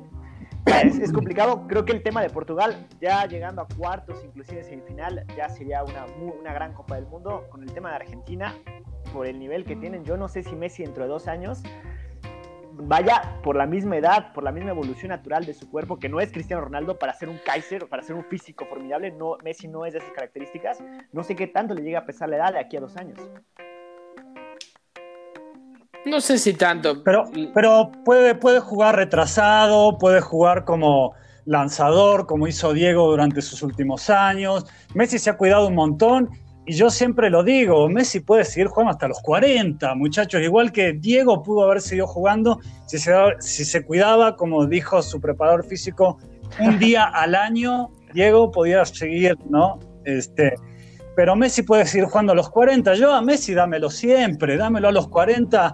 Es, 0.84 1.00
es, 1.00 1.12
complicado. 1.12 1.66
Creo 1.68 1.86
que 1.86 1.92
el 1.92 2.04
tema 2.04 2.22
de 2.22 2.30
Portugal, 2.30 2.88
ya 3.02 3.26
llegando 3.26 3.64
a 3.64 3.68
cuartos, 3.68 4.24
inclusive 4.24 4.64
semifinal, 4.64 5.26
ya 5.36 5.50
sería 5.50 5.84
una, 5.84 6.06
una 6.40 6.54
gran 6.54 6.74
Copa 6.74 6.96
del 6.96 7.08
Mundo. 7.08 7.48
Con 7.50 7.64
el 7.64 7.74
tema 7.74 7.90
de 7.90 7.96
Argentina, 7.96 8.56
por 9.12 9.26
el 9.26 9.40
nivel 9.40 9.66
que 9.66 9.76
tienen, 9.76 10.04
yo 10.06 10.18
no 10.18 10.28
sé 10.28 10.44
si 10.44 10.56
Messi 10.56 10.84
dentro 10.84 11.04
de 11.04 11.10
dos 11.10 11.28
años 11.28 11.64
vaya 12.88 13.40
por 13.44 13.56
la 13.56 13.66
misma 13.66 13.98
edad, 13.98 14.34
por 14.34 14.44
la 14.44 14.52
misma 14.52 14.72
evolución 14.72 15.10
natural 15.10 15.46
de 15.46 15.54
su 15.54 15.70
cuerpo, 15.70 16.00
que 16.00 16.10
no 16.10 16.20
es 16.20 16.32
Cristiano 16.32 16.64
Ronaldo 16.64 16.98
para 16.98 17.14
ser 17.14 17.30
un 17.30 17.40
Kaiser, 17.46 17.88
para 17.88 18.04
ser 18.04 18.16
un 18.16 18.26
físico 18.26 18.66
formidable. 18.66 19.12
No, 19.12 19.38
Messi 19.44 19.68
no 19.68 19.86
es 19.86 19.94
de 19.94 20.00
esas 20.00 20.12
características. 20.12 20.80
No 21.12 21.24
sé 21.24 21.36
qué 21.36 21.48
tanto 21.48 21.74
le 21.74 21.82
llega 21.82 22.00
a 22.00 22.06
pesar 22.06 22.30
la 22.30 22.38
edad 22.38 22.54
de 22.54 22.60
aquí 22.60 22.78
a 22.78 22.82
dos 22.82 22.98
años. 22.98 23.20
No 26.06 26.20
sé 26.20 26.38
si 26.38 26.54
tanto. 26.54 27.04
Pero, 27.04 27.26
pero 27.54 27.92
puede, 28.04 28.36
puede 28.36 28.60
jugar 28.60 28.96
retrasado, 28.96 29.98
puede 29.98 30.20
jugar 30.20 30.66
como 30.66 31.14
lanzador, 31.46 32.26
como 32.26 32.48
hizo 32.48 32.74
Diego 32.74 33.10
durante 33.10 33.42
sus 33.42 33.62
últimos 33.62 34.10
años. 34.10 34.66
Messi 34.94 35.20
se 35.20 35.30
ha 35.30 35.38
cuidado 35.38 35.68
un 35.68 35.76
montón 35.76 36.30
y 36.66 36.74
yo 36.74 36.90
siempre 36.90 37.30
lo 37.30 37.44
digo, 37.44 37.90
Messi 37.90 38.20
puede 38.20 38.46
seguir 38.46 38.68
jugando 38.68 38.92
hasta 38.92 39.08
los 39.08 39.20
40, 39.22 39.96
muchachos, 39.96 40.42
igual 40.42 40.72
que 40.72 40.94
Diego 40.94 41.42
pudo 41.42 41.64
haber 41.64 41.82
seguido 41.82 42.06
jugando 42.06 42.60
si 42.86 43.00
se, 43.00 43.14
si 43.40 43.66
se 43.66 43.84
cuidaba, 43.84 44.36
como 44.36 44.66
dijo 44.68 45.02
su 45.02 45.20
preparador 45.20 45.66
físico, 45.66 46.20
un 46.60 46.78
día 46.78 47.06
al 47.14 47.34
año, 47.34 47.90
Diego 48.14 48.52
podía 48.52 48.86
seguir, 48.86 49.38
¿no? 49.50 49.80
Este, 50.06 50.54
pero 51.16 51.36
Messi 51.36 51.64
puede 51.64 51.86
seguir 51.86 52.08
jugando 52.08 52.34
a 52.34 52.36
los 52.36 52.50
40. 52.50 52.94
Yo 52.96 53.12
a 53.14 53.22
Messi 53.22 53.54
dámelo 53.54 53.90
siempre, 53.90 54.58
dámelo 54.58 54.90
a 54.90 54.92
los 54.92 55.08
40, 55.08 55.74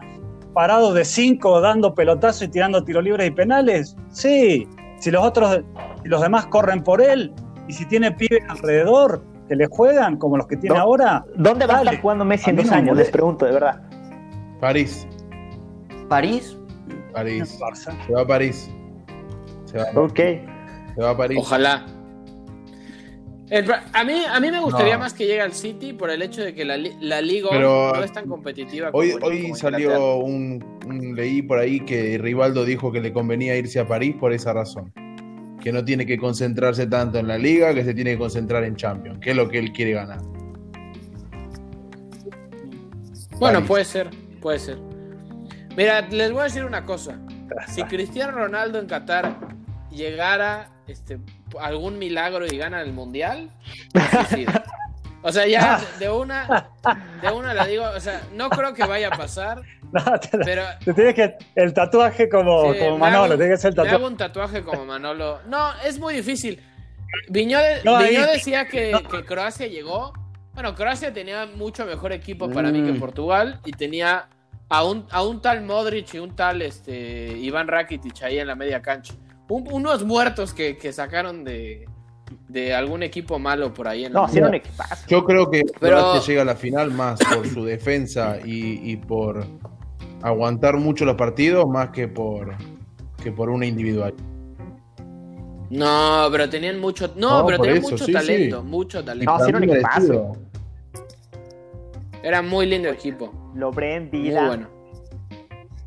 parado 0.54 0.94
de 0.94 1.06
5, 1.06 1.62
dando 1.62 1.94
pelotazo 1.94 2.46
y 2.46 2.48
tirando 2.48 2.84
tiro 2.84 3.02
libres 3.02 3.28
y 3.28 3.32
penales. 3.32 3.96
Sí, 4.10 4.68
si 5.00 5.12
los 5.12 5.24
otros, 5.24 5.62
si 6.02 6.10
los 6.10 6.22
demás 6.22 6.48
corren 6.48 6.82
por 6.82 7.02
él 7.02 7.34
y 7.68 7.74
si 7.74 7.86
tiene 7.86 8.12
pibes 8.12 8.42
alrededor 8.48 9.24
que 9.48 9.56
le 9.56 9.68
juegan 9.68 10.18
como 10.18 10.38
los 10.38 10.48
que 10.48 10.58
tiene 10.58 10.78
ahora. 10.78 11.26
¿Dónde 11.36 11.66
va 11.66 11.78
a 11.78 11.80
estar 11.80 12.02
jugando 12.02 12.26
Messi 12.26 12.50
en 12.50 12.58
dos 12.58 12.72
años? 12.72 12.98
Les 12.98 13.10
pregunto, 13.10 13.46
de 13.46 13.52
verdad. 13.54 13.82
París. 14.60 15.08
¿París? 16.10 16.58
París. 17.14 17.58
Se 18.06 18.14
va 18.14 18.22
a 18.22 18.28
París. 18.28 18.70
Se 19.66 19.78
va 19.78 19.84
a 19.84 19.86
París. 19.86 19.96
Ok. 19.96 20.20
Se 20.96 21.02
va 21.02 21.10
a 21.12 21.18
París. 21.18 21.38
Ojalá. 21.40 21.86
a, 23.94 24.04
mí, 24.04 24.24
a 24.30 24.40
mí 24.40 24.52
me 24.52 24.60
gustaría 24.60 24.98
más 24.98 25.14
que 25.14 25.26
llegue 25.26 25.42
al 25.42 25.54
City 25.54 25.94
por 25.94 26.10
el 26.10 26.22
hecho 26.22 26.44
de 26.44 26.54
que 26.54 26.66
la, 26.66 26.78
la 26.78 27.22
Liga 27.22 27.50
no 27.60 28.04
es 28.04 28.12
tan 28.12 28.28
competitiva. 28.28 28.90
Hoy, 28.94 29.14
hoy 29.22 29.54
salió 29.56 30.18
un, 30.18 30.64
un, 30.86 31.16
leí 31.16 31.42
por 31.42 31.60
ahí 31.60 31.80
que 31.82 32.18
Rivaldo 32.18 32.66
dijo 32.66 32.92
que 32.92 33.00
le 33.00 33.14
convenía 33.14 33.56
irse 33.56 33.80
a 33.80 33.88
París 33.88 34.16
por 34.20 34.34
esa 34.34 34.54
razón. 34.54 34.92
Que 35.62 35.72
no 35.72 35.84
tiene 35.84 36.06
que 36.06 36.18
concentrarse 36.18 36.88
tanto 36.88 37.20
en 37.20 37.28
la 37.28 37.38
Liga, 37.38 37.74
que 37.74 37.84
se 37.84 37.94
tiene 37.94 38.12
que 38.12 38.18
concentrar 38.18 38.64
en 38.64 38.76
Champions, 38.76 39.20
que 39.20 39.32
es 39.32 39.36
lo 39.36 39.50
que 39.50 39.60
él 39.60 39.72
quiere 39.72 39.94
ganar. 39.94 40.20
Bueno, 43.40 43.64
puede 43.66 43.86
ser, 43.86 44.10
puede 44.42 44.60
ser. 44.60 44.78
Mira, 45.76 46.02
les 46.02 46.32
voy 46.32 46.42
a 46.42 46.44
decir 46.46 46.66
una 46.66 46.84
cosa. 46.86 47.20
Si 47.70 47.82
Cristiano 47.84 48.34
Ronaldo 48.34 48.78
en 48.78 48.88
Qatar 48.88 49.40
llegara 49.90 50.70
este, 50.86 51.18
algún 51.60 51.98
milagro 51.98 52.46
y 52.46 52.58
gana 52.58 52.82
el 52.82 52.92
mundial, 52.94 53.52
o 55.28 55.32
sea, 55.32 55.48
ya 55.48 55.82
de 56.00 56.10
una, 56.10 56.70
de 57.22 57.32
una 57.32 57.54
la 57.54 57.66
digo, 57.66 57.84
o 57.84 58.00
sea, 58.00 58.22
no 58.34 58.50
creo 58.50 58.74
que 58.74 58.86
vaya 58.86 59.10
a 59.10 59.18
pasar. 59.18 59.62
No, 59.90 60.04
te, 60.20 60.38
pero 60.40 60.64
te 60.84 60.94
tienes 60.94 61.16
que 61.16 61.38
el 61.56 61.74
tatuaje 61.74 62.28
como, 62.28 62.76
como 62.76 62.98
Manolo, 62.98 63.38
tiene 63.38 63.54
que 63.54 63.58
ser 63.58 63.70
el 63.70 63.76
tatuaje. 63.76 63.96
hago 63.96 64.08
un 64.08 64.18
tatuaje 64.18 64.62
como 64.62 64.86
Manolo. 64.86 65.40
No, 65.48 65.72
es 65.82 65.98
muy 65.98 66.14
difícil. 66.14 66.62
Viñó, 67.30 67.58
decía 68.34 68.68
que, 68.68 68.92
que, 69.10 69.24
Croacia 69.24 69.66
llegó. 69.66 70.12
Bueno, 70.54 70.76
Croacia 70.76 71.14
tenía 71.14 71.46
mucho 71.46 71.86
mejor 71.86 72.12
equipo 72.12 72.50
para 72.52 72.70
mí 72.70 72.84
que 72.84 72.92
mm. 72.92 73.00
Portugal 73.00 73.62
y 73.64 73.72
tenía 73.72 74.28
a 74.68 74.84
un, 74.84 75.08
a 75.10 75.24
un 75.24 75.42
tal 75.42 75.62
Modric 75.62 76.16
y 76.16 76.20
un 76.20 76.36
tal 76.36 76.62
este, 76.62 77.30
Iván 77.38 77.70
Rakitic 77.70 78.24
ahí 78.24 78.40
en 78.40 78.48
la 78.48 78.56
media 78.56 78.82
cancha 78.82 79.14
unos 79.50 80.04
muertos 80.04 80.54
que, 80.54 80.92
sacaron 80.92 81.44
de, 81.44 81.88
algún 82.76 83.04
equipo 83.04 83.40
malo 83.40 83.74
por 83.74 83.88
ahí. 83.88 84.06
En 84.06 84.14
no, 84.14 84.26
hicieron 84.26 84.54
equipazo. 84.54 85.06
Yo 85.08 85.24
creo 85.24 85.50
que 85.50 85.64
Pero... 85.80 86.20
llega 86.22 86.42
a 86.42 86.46
la 86.46 86.56
final 86.56 86.92
más 86.92 87.20
por 87.34 87.48
su 87.48 87.64
defensa 87.66 88.38
y, 88.44 88.96
por 88.98 89.46
aguantar 90.22 90.78
mucho 90.78 91.06
los 91.06 91.16
partidos 91.16 91.68
más 91.70 91.90
que 91.90 92.08
por, 92.08 92.56
que 93.24 93.32
por 93.32 93.50
una 93.50 93.66
individual. 93.66 94.14
No, 95.70 96.28
pero 96.32 96.50
tenían 96.50 96.80
mucho. 96.80 97.12
No, 97.16 97.46
pero 97.46 97.60
tenían 97.60 97.82
mucho 97.82 98.06
talento. 98.08 98.64
Mucho 98.64 99.04
talento. 99.04 99.32
No, 99.32 99.40
hicieron 99.40 99.64
equipazo. 99.64 100.32
Era 102.24 102.42
muy 102.42 102.66
lindo 102.66 102.90
el 102.90 102.96
equipo. 102.96 103.52
Lo 103.54 103.72
Vida. 103.72 104.10
Muy 104.12 104.48
bueno. 104.48 104.70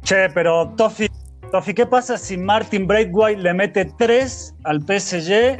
Che, 0.02 0.28
pero 0.30 0.72
Toffy 0.76 1.08
Tofi, 1.50 1.74
¿qué 1.74 1.84
pasa 1.84 2.16
si 2.16 2.36
Martin 2.36 2.86
Braithwaite 2.86 3.42
le 3.42 3.52
mete 3.52 3.84
3 3.98 4.54
al 4.64 4.80
PSG 4.82 5.58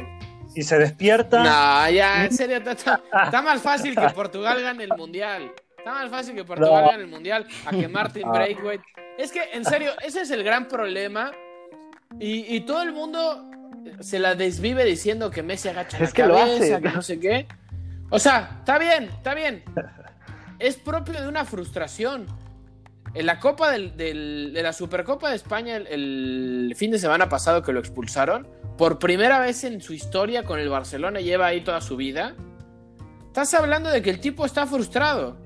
y 0.55 0.63
se 0.63 0.77
despierta? 0.77 1.43
No, 1.43 1.89
ya, 1.91 2.25
en 2.25 2.33
serio, 2.33 2.57
está, 2.57 3.41
más 3.41 3.61
fácil 3.61 3.95
que 3.95 4.09
Portugal 4.15 4.61
gane 4.61 4.83
el 4.83 4.95
Mundial. 4.97 5.51
Está 5.77 5.93
más 5.93 6.09
fácil 6.09 6.35
que 6.35 6.43
Portugal 6.43 6.85
gane 6.89 7.03
el 7.03 7.09
Mundial 7.09 7.47
a 7.65 7.71
que 7.71 7.87
Martin 7.87 8.23
ah. 8.27 8.31
Braithwaite. 8.31 8.83
Es 9.17 9.31
que, 9.31 9.41
en 9.53 9.65
serio, 9.65 9.91
ese 10.03 10.21
es 10.21 10.31
el 10.31 10.43
gran 10.43 10.67
problema. 10.67 11.31
Y, 12.19 12.59
todo 12.61 12.81
el 12.81 12.91
mundo 12.91 13.49
se 14.01 14.19
la 14.19 14.35
desvive 14.35 14.83
diciendo 14.83 15.31
que 15.31 15.43
Messi 15.43 15.69
agacha 15.69 15.97
la 15.97 16.07
que 16.07 16.21
cabeza, 16.21 16.81
que 16.81 16.89
no 16.89 17.01
sé 17.01 17.19
qué. 17.19 17.47
O 18.09 18.19
sea, 18.19 18.57
está 18.59 18.77
bien, 18.77 19.05
está 19.05 19.33
bien. 19.33 19.63
Es 20.59 20.75
propio 20.75 21.21
de 21.21 21.27
una 21.27 21.45
frustración. 21.45 22.27
En 23.13 23.25
la 23.25 23.39
Copa 23.39 23.71
del, 23.71 23.95
de 23.97 24.61
la 24.61 24.71
Supercopa 24.73 25.29
de 25.29 25.35
España 25.35 25.77
el, 25.77 26.73
fin 26.77 26.91
de 26.91 26.99
semana 26.99 27.27
pasado 27.27 27.61
que 27.61 27.73
lo 27.73 27.79
expulsaron, 27.79 28.47
por 28.81 28.97
primera 28.97 29.37
vez 29.37 29.63
en 29.63 29.79
su 29.79 29.93
historia 29.93 30.41
con 30.41 30.57
el 30.57 30.67
Barcelona 30.67 31.19
lleva 31.19 31.45
ahí 31.45 31.61
toda 31.61 31.81
su 31.81 31.97
vida. 31.97 32.33
Estás 33.27 33.53
hablando 33.53 33.91
de 33.91 34.01
que 34.01 34.09
el 34.09 34.19
tipo 34.19 34.43
está 34.43 34.65
frustrado 34.65 35.37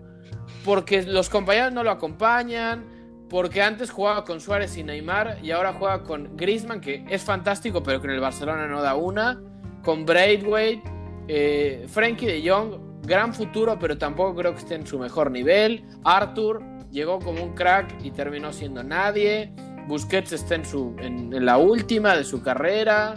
porque 0.64 1.04
los 1.04 1.30
compañeros 1.30 1.74
no 1.74 1.84
lo 1.84 1.92
acompañan, 1.92 2.86
porque 3.30 3.62
antes 3.62 3.92
jugaba 3.92 4.24
con 4.24 4.40
Suárez 4.40 4.78
y 4.78 4.84
Neymar 4.84 5.40
y 5.44 5.52
ahora 5.52 5.74
juega 5.74 6.04
con 6.04 6.38
Griezmann 6.38 6.80
que 6.80 7.04
es 7.10 7.24
fantástico 7.24 7.84
pero 7.84 8.00
que 8.00 8.08
en 8.08 8.14
el 8.14 8.22
Barcelona 8.22 8.68
no 8.68 8.82
da 8.82 8.96
una, 8.96 9.42
con 9.84 10.06
Braithwaite, 10.06 10.90
eh, 11.28 11.88
Frankie 11.90 12.28
de 12.28 12.50
Jong, 12.50 13.02
gran 13.06 13.34
futuro 13.34 13.78
pero 13.78 13.98
tampoco 13.98 14.34
creo 14.34 14.54
que 14.54 14.60
esté 14.60 14.76
en 14.76 14.88
su 14.88 14.98
mejor 14.98 15.30
nivel, 15.30 15.84
Arthur 16.06 16.64
llegó 16.90 17.20
como 17.20 17.44
un 17.44 17.54
crack 17.54 18.02
y 18.02 18.12
terminó 18.12 18.54
siendo 18.54 18.82
nadie. 18.82 19.54
Busquets 19.88 20.32
está 20.34 20.56
en, 20.56 20.66
su, 20.66 20.96
en, 21.00 21.46
la 21.46 21.58
última 21.58 22.16
de 22.16 22.24
su 22.24 22.42
carrera. 22.42 23.16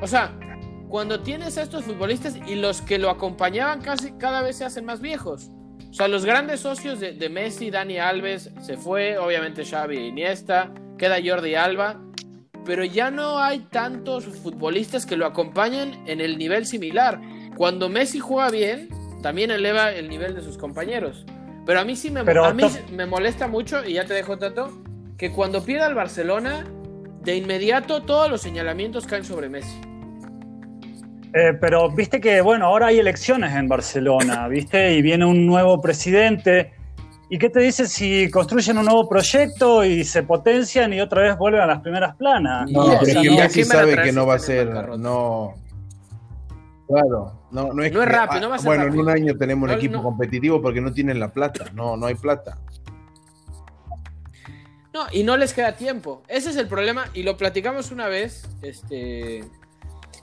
O 0.00 0.06
sea, 0.06 0.32
cuando 0.88 1.20
tienes 1.20 1.58
a 1.58 1.62
estos 1.62 1.84
futbolistas 1.84 2.36
y 2.36 2.54
los 2.54 2.82
que 2.82 2.98
lo 2.98 3.10
acompañaban 3.10 3.80
casi 3.80 4.12
cada 4.12 4.42
vez 4.42 4.56
se 4.56 4.64
hacen 4.64 4.84
más 4.84 5.00
viejos. 5.00 5.50
O 5.90 5.94
sea, 5.94 6.08
los 6.08 6.24
grandes 6.24 6.60
socios 6.60 7.00
de, 7.00 7.12
de 7.12 7.28
Messi, 7.28 7.70
Dani 7.70 7.98
Alves, 7.98 8.50
se 8.60 8.76
fue, 8.76 9.18
obviamente 9.18 9.64
Xavi 9.64 9.96
e 9.96 10.06
Iniesta, 10.06 10.72
queda 10.96 11.18
Jordi 11.22 11.54
Alba, 11.54 12.00
pero 12.64 12.84
ya 12.84 13.10
no 13.10 13.38
hay 13.38 13.60
tantos 13.70 14.24
futbolistas 14.24 15.04
que 15.04 15.16
lo 15.16 15.26
acompañen 15.26 16.02
en 16.06 16.20
el 16.20 16.38
nivel 16.38 16.66
similar. 16.66 17.20
Cuando 17.56 17.88
Messi 17.88 18.20
juega 18.20 18.50
bien, 18.50 18.88
también 19.22 19.50
eleva 19.50 19.92
el 19.92 20.08
nivel 20.08 20.34
de 20.34 20.42
sus 20.42 20.56
compañeros. 20.56 21.26
Pero 21.66 21.80
a 21.80 21.84
mí 21.84 21.96
sí 21.96 22.10
me, 22.10 22.20
a 22.20 22.54
mí 22.54 22.64
me 22.92 23.06
molesta 23.06 23.46
mucho, 23.46 23.84
y 23.84 23.94
ya 23.94 24.04
te 24.04 24.14
dejo 24.14 24.38
tanto, 24.38 24.82
que 25.22 25.30
cuando 25.30 25.62
pierda 25.62 25.86
el 25.86 25.94
Barcelona, 25.94 26.66
de 27.22 27.36
inmediato 27.36 28.02
todos 28.02 28.28
los 28.28 28.42
señalamientos 28.42 29.06
caen 29.06 29.22
sobre 29.22 29.48
Messi. 29.48 29.80
Eh, 31.32 31.56
pero 31.60 31.88
viste 31.92 32.20
que, 32.20 32.40
bueno, 32.40 32.66
ahora 32.66 32.88
hay 32.88 32.98
elecciones 32.98 33.54
en 33.54 33.68
Barcelona, 33.68 34.48
¿viste? 34.50 34.94
Y 34.94 35.00
viene 35.00 35.24
un 35.24 35.46
nuevo 35.46 35.80
presidente. 35.80 36.72
¿Y 37.30 37.38
qué 37.38 37.50
te 37.50 37.60
dice 37.60 37.86
si 37.86 38.28
construyen 38.32 38.78
un 38.78 38.84
nuevo 38.86 39.08
proyecto 39.08 39.84
y 39.84 40.02
se 40.02 40.24
potencian 40.24 40.92
y 40.92 41.00
otra 41.00 41.22
vez 41.22 41.38
vuelven 41.38 41.60
a 41.60 41.66
las 41.66 41.82
primeras 41.82 42.16
planas? 42.16 42.68
No, 42.68 42.98
pero 42.98 43.20
es 43.20 43.28
que 43.28 43.30
Messi 43.30 43.62
sabe 43.62 44.02
que 44.02 44.10
no 44.10 44.26
va 44.26 44.34
a 44.34 44.38
ser, 44.40 44.98
no, 44.98 45.54
Claro, 46.88 47.32
no, 47.52 47.72
no 47.72 47.82
es, 47.84 47.94
rápido, 47.94 48.40
no 48.40 48.48
va 48.50 48.56
a 48.56 48.58
ser 48.58 48.66
Bueno, 48.66 48.84
en 48.84 48.98
un 48.98 49.08
año 49.08 49.36
tenemos 49.36 49.70
un 49.70 49.76
equipo 49.76 50.02
competitivo 50.02 50.60
porque 50.60 50.80
no 50.80 50.92
tienen 50.92 51.20
la 51.20 51.28
plata, 51.28 51.66
no, 51.74 51.96
no 51.96 52.06
hay 52.06 52.16
plata. 52.16 52.58
No, 55.02 55.08
y 55.12 55.22
no 55.24 55.36
les 55.36 55.52
queda 55.54 55.72
tiempo. 55.76 56.22
Ese 56.28 56.50
es 56.50 56.56
el 56.56 56.68
problema, 56.68 57.06
y 57.14 57.22
lo 57.22 57.36
platicamos 57.36 57.90
una 57.90 58.08
vez. 58.08 58.48
Este. 58.62 59.44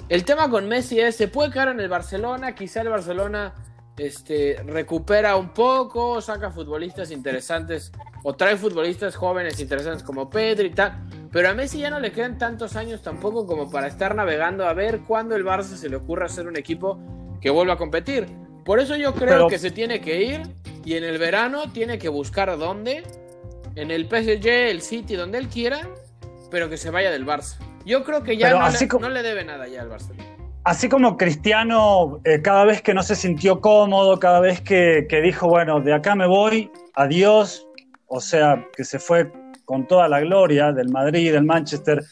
El 0.07 0.25
tema 0.25 0.49
con 0.49 0.67
Messi 0.67 0.99
es: 0.99 1.15
se 1.15 1.27
puede 1.27 1.51
quedar 1.51 1.69
en 1.69 1.79
el 1.79 1.89
Barcelona, 1.89 2.55
quizá 2.55 2.81
el 2.81 2.89
Barcelona 2.89 3.53
este, 3.97 4.61
recupera 4.65 5.35
un 5.35 5.49
poco, 5.49 6.21
saca 6.21 6.51
futbolistas 6.51 7.11
interesantes, 7.11 7.91
o 8.23 8.33
trae 8.35 8.55
futbolistas 8.55 9.15
jóvenes 9.15 9.59
interesantes 9.59 10.03
como 10.03 10.29
Pedro 10.29 10.65
y 10.65 10.71
tal. 10.71 11.05
pero 11.31 11.49
a 11.49 11.53
Messi 11.53 11.79
ya 11.79 11.89
no 11.89 11.99
le 11.99 12.11
quedan 12.11 12.37
tantos 12.37 12.75
años 12.75 13.01
tampoco 13.03 13.45
como 13.45 13.69
para 13.69 13.87
estar 13.87 14.15
navegando 14.15 14.65
a 14.67 14.73
ver 14.73 15.01
cuándo 15.01 15.35
el 15.35 15.45
Barça 15.45 15.75
se 15.75 15.89
le 15.89 15.97
ocurra 15.97 16.25
hacer 16.25 16.47
un 16.47 16.57
equipo 16.57 16.97
que 17.39 17.49
vuelva 17.51 17.73
a 17.73 17.77
competir. 17.77 18.25
Por 18.65 18.79
eso 18.79 18.95
yo 18.95 19.13
creo 19.13 19.29
Pero- 19.29 19.47
que 19.47 19.59
se 19.59 19.69
tiene 19.71 20.01
que 20.01 20.23
ir 20.23 20.41
y 20.85 20.95
en 20.95 21.03
el 21.03 21.17
verano 21.19 21.71
tiene 21.71 21.99
que 21.99 22.09
buscar 22.09 22.57
dónde, 22.57 23.03
en 23.79 23.91
el 23.91 24.05
PSG, 24.07 24.47
el 24.47 24.81
City, 24.81 25.15
donde 25.15 25.37
él 25.37 25.47
quiera, 25.47 25.87
pero 26.51 26.69
que 26.69 26.77
se 26.77 26.89
vaya 26.89 27.11
del 27.11 27.25
Barça. 27.25 27.57
Yo 27.85 28.03
creo 28.03 28.23
que 28.23 28.35
ya 28.37 28.49
no 28.51 28.61
así 28.61 28.85
le, 28.85 28.89
como- 28.89 29.05
no 29.07 29.09
le 29.13 29.23
debe 29.23 29.43
nada 29.45 29.67
ya 29.67 29.81
al 29.81 29.89
Barça. 29.89 30.11
Así 30.65 30.89
como 30.89 31.15
Cristiano, 31.17 32.19
eh, 32.25 32.41
cada 32.41 32.65
vez 32.65 32.81
que 32.81 32.93
no 32.93 33.01
se 33.01 33.15
sintió 33.15 33.61
cómodo, 33.61 34.19
cada 34.19 34.41
vez 34.41 34.59
que, 34.61 35.07
que 35.09 35.21
dijo, 35.21 35.47
bueno, 35.47 35.79
de 35.79 35.93
acá 35.93 36.15
me 36.15 36.27
voy, 36.27 36.69
adiós, 36.95 37.65
o 38.07 38.19
sea, 38.19 38.67
que 38.75 38.83
se 38.83 38.99
fue 38.99 39.31
con 39.65 39.87
toda 39.87 40.09
la 40.09 40.19
gloria 40.19 40.73
del 40.73 40.89
Madrid, 40.89 41.31
del 41.31 41.45
Manchester, 41.45 42.03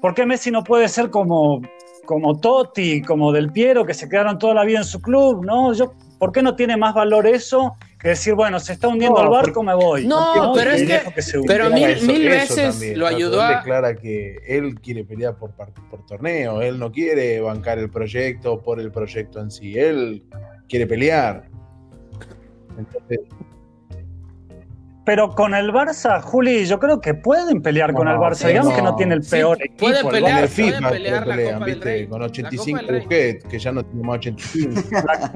¿por 0.00 0.14
qué 0.14 0.24
Messi 0.24 0.50
no 0.50 0.62
puede 0.62 0.86
ser 0.88 1.10
como, 1.10 1.60
como 2.06 2.38
Totti, 2.38 3.02
como 3.02 3.32
Del 3.32 3.50
Piero, 3.50 3.84
que 3.84 3.94
se 3.94 4.08
quedaron 4.08 4.38
toda 4.38 4.54
la 4.54 4.64
vida 4.64 4.78
en 4.78 4.84
su 4.84 5.00
club? 5.02 5.44
¿no? 5.44 5.72
Yo, 5.74 5.92
¿Por 6.18 6.30
qué 6.30 6.42
no 6.42 6.54
tiene 6.54 6.76
más 6.76 6.94
valor 6.94 7.26
eso 7.26 7.74
que 8.04 8.10
decir, 8.10 8.34
bueno, 8.34 8.60
se 8.60 8.74
está 8.74 8.86
hundiendo 8.88 9.18
No, 9.18 9.24
el 9.24 9.30
barco, 9.30 9.62
me 9.62 9.74
voy? 9.74 10.06
No, 10.06 10.52
pero 10.54 10.72
Y 10.72 10.74
es 10.74 10.82
que- 10.82 10.92
dejo 10.92 11.12
se 11.16 11.40
pero 11.46 11.70
mil- 11.70 12.06
mil 12.06 12.28
veces 12.28 12.96
lo 12.96 13.06
Tato, 13.06 13.16
ayudó 13.16 13.34
él 13.36 13.40
a- 13.40 13.56
declara 13.58 13.94
que 13.96 14.36
él 14.46 14.74
quiere 14.80 15.04
pelear 15.04 15.36
por, 15.36 15.52
por 15.52 16.04
torneo, 16.06 16.60
él 16.60 16.78
no 16.78 16.92
quiere 16.92 17.40
bancar 17.40 17.78
el 17.78 17.88
proyecto 17.90 18.60
por 18.62 18.78
el 18.78 18.92
proyecto 18.92 19.40
en 19.40 19.50
sí, 19.50 19.78
él 19.78 20.22
quiere 20.68 20.86
pelear. 20.86 21.48
Entonces, 22.78 23.20
Pero 25.06 25.30
con 25.34 25.54
el 25.54 25.70
Barça, 25.70 26.20
Juli, 26.22 26.64
yo 26.64 26.78
creo 26.78 26.98
que 27.00 27.12
pueden 27.12 27.60
pelear 27.60 27.92
con 27.92 28.06
No, 28.06 28.12
el 28.12 28.16
Barça. 28.18 28.34
sí, 28.36 28.46
Digamos 28.48 28.70
no. 28.70 28.76
que 28.76 28.82
no 28.82 28.96
tiene 28.96 29.14
el 29.14 29.22
Sí, 29.22 29.30
peor 29.32 29.58
pueden 29.78 29.96
equipo. 29.96 30.02
con 30.02 30.12
pelear, 30.12 30.38
Barça. 30.38 30.42
el 30.42 30.48
FIFA 30.48 30.78
pueden 30.78 30.92
pelear 30.92 31.14
pero 31.18 31.26
la 31.30 31.36
pelean, 31.36 31.54
Copa 31.54 31.64
del 31.66 31.74
¿viste? 31.74 31.88
Rey. 31.90 32.06
Con 32.06 32.20
La 32.20 32.26
85 32.26 32.64
Copa 32.80 32.80
del 32.80 32.88
Rey. 32.88 33.00
Busquets, 33.00 33.44
que 33.44 33.58
ya 33.58 33.72
no 33.72 33.82
tiene 33.84 34.02
más 34.06 34.14
85. 34.16 34.82
La- 34.92 35.32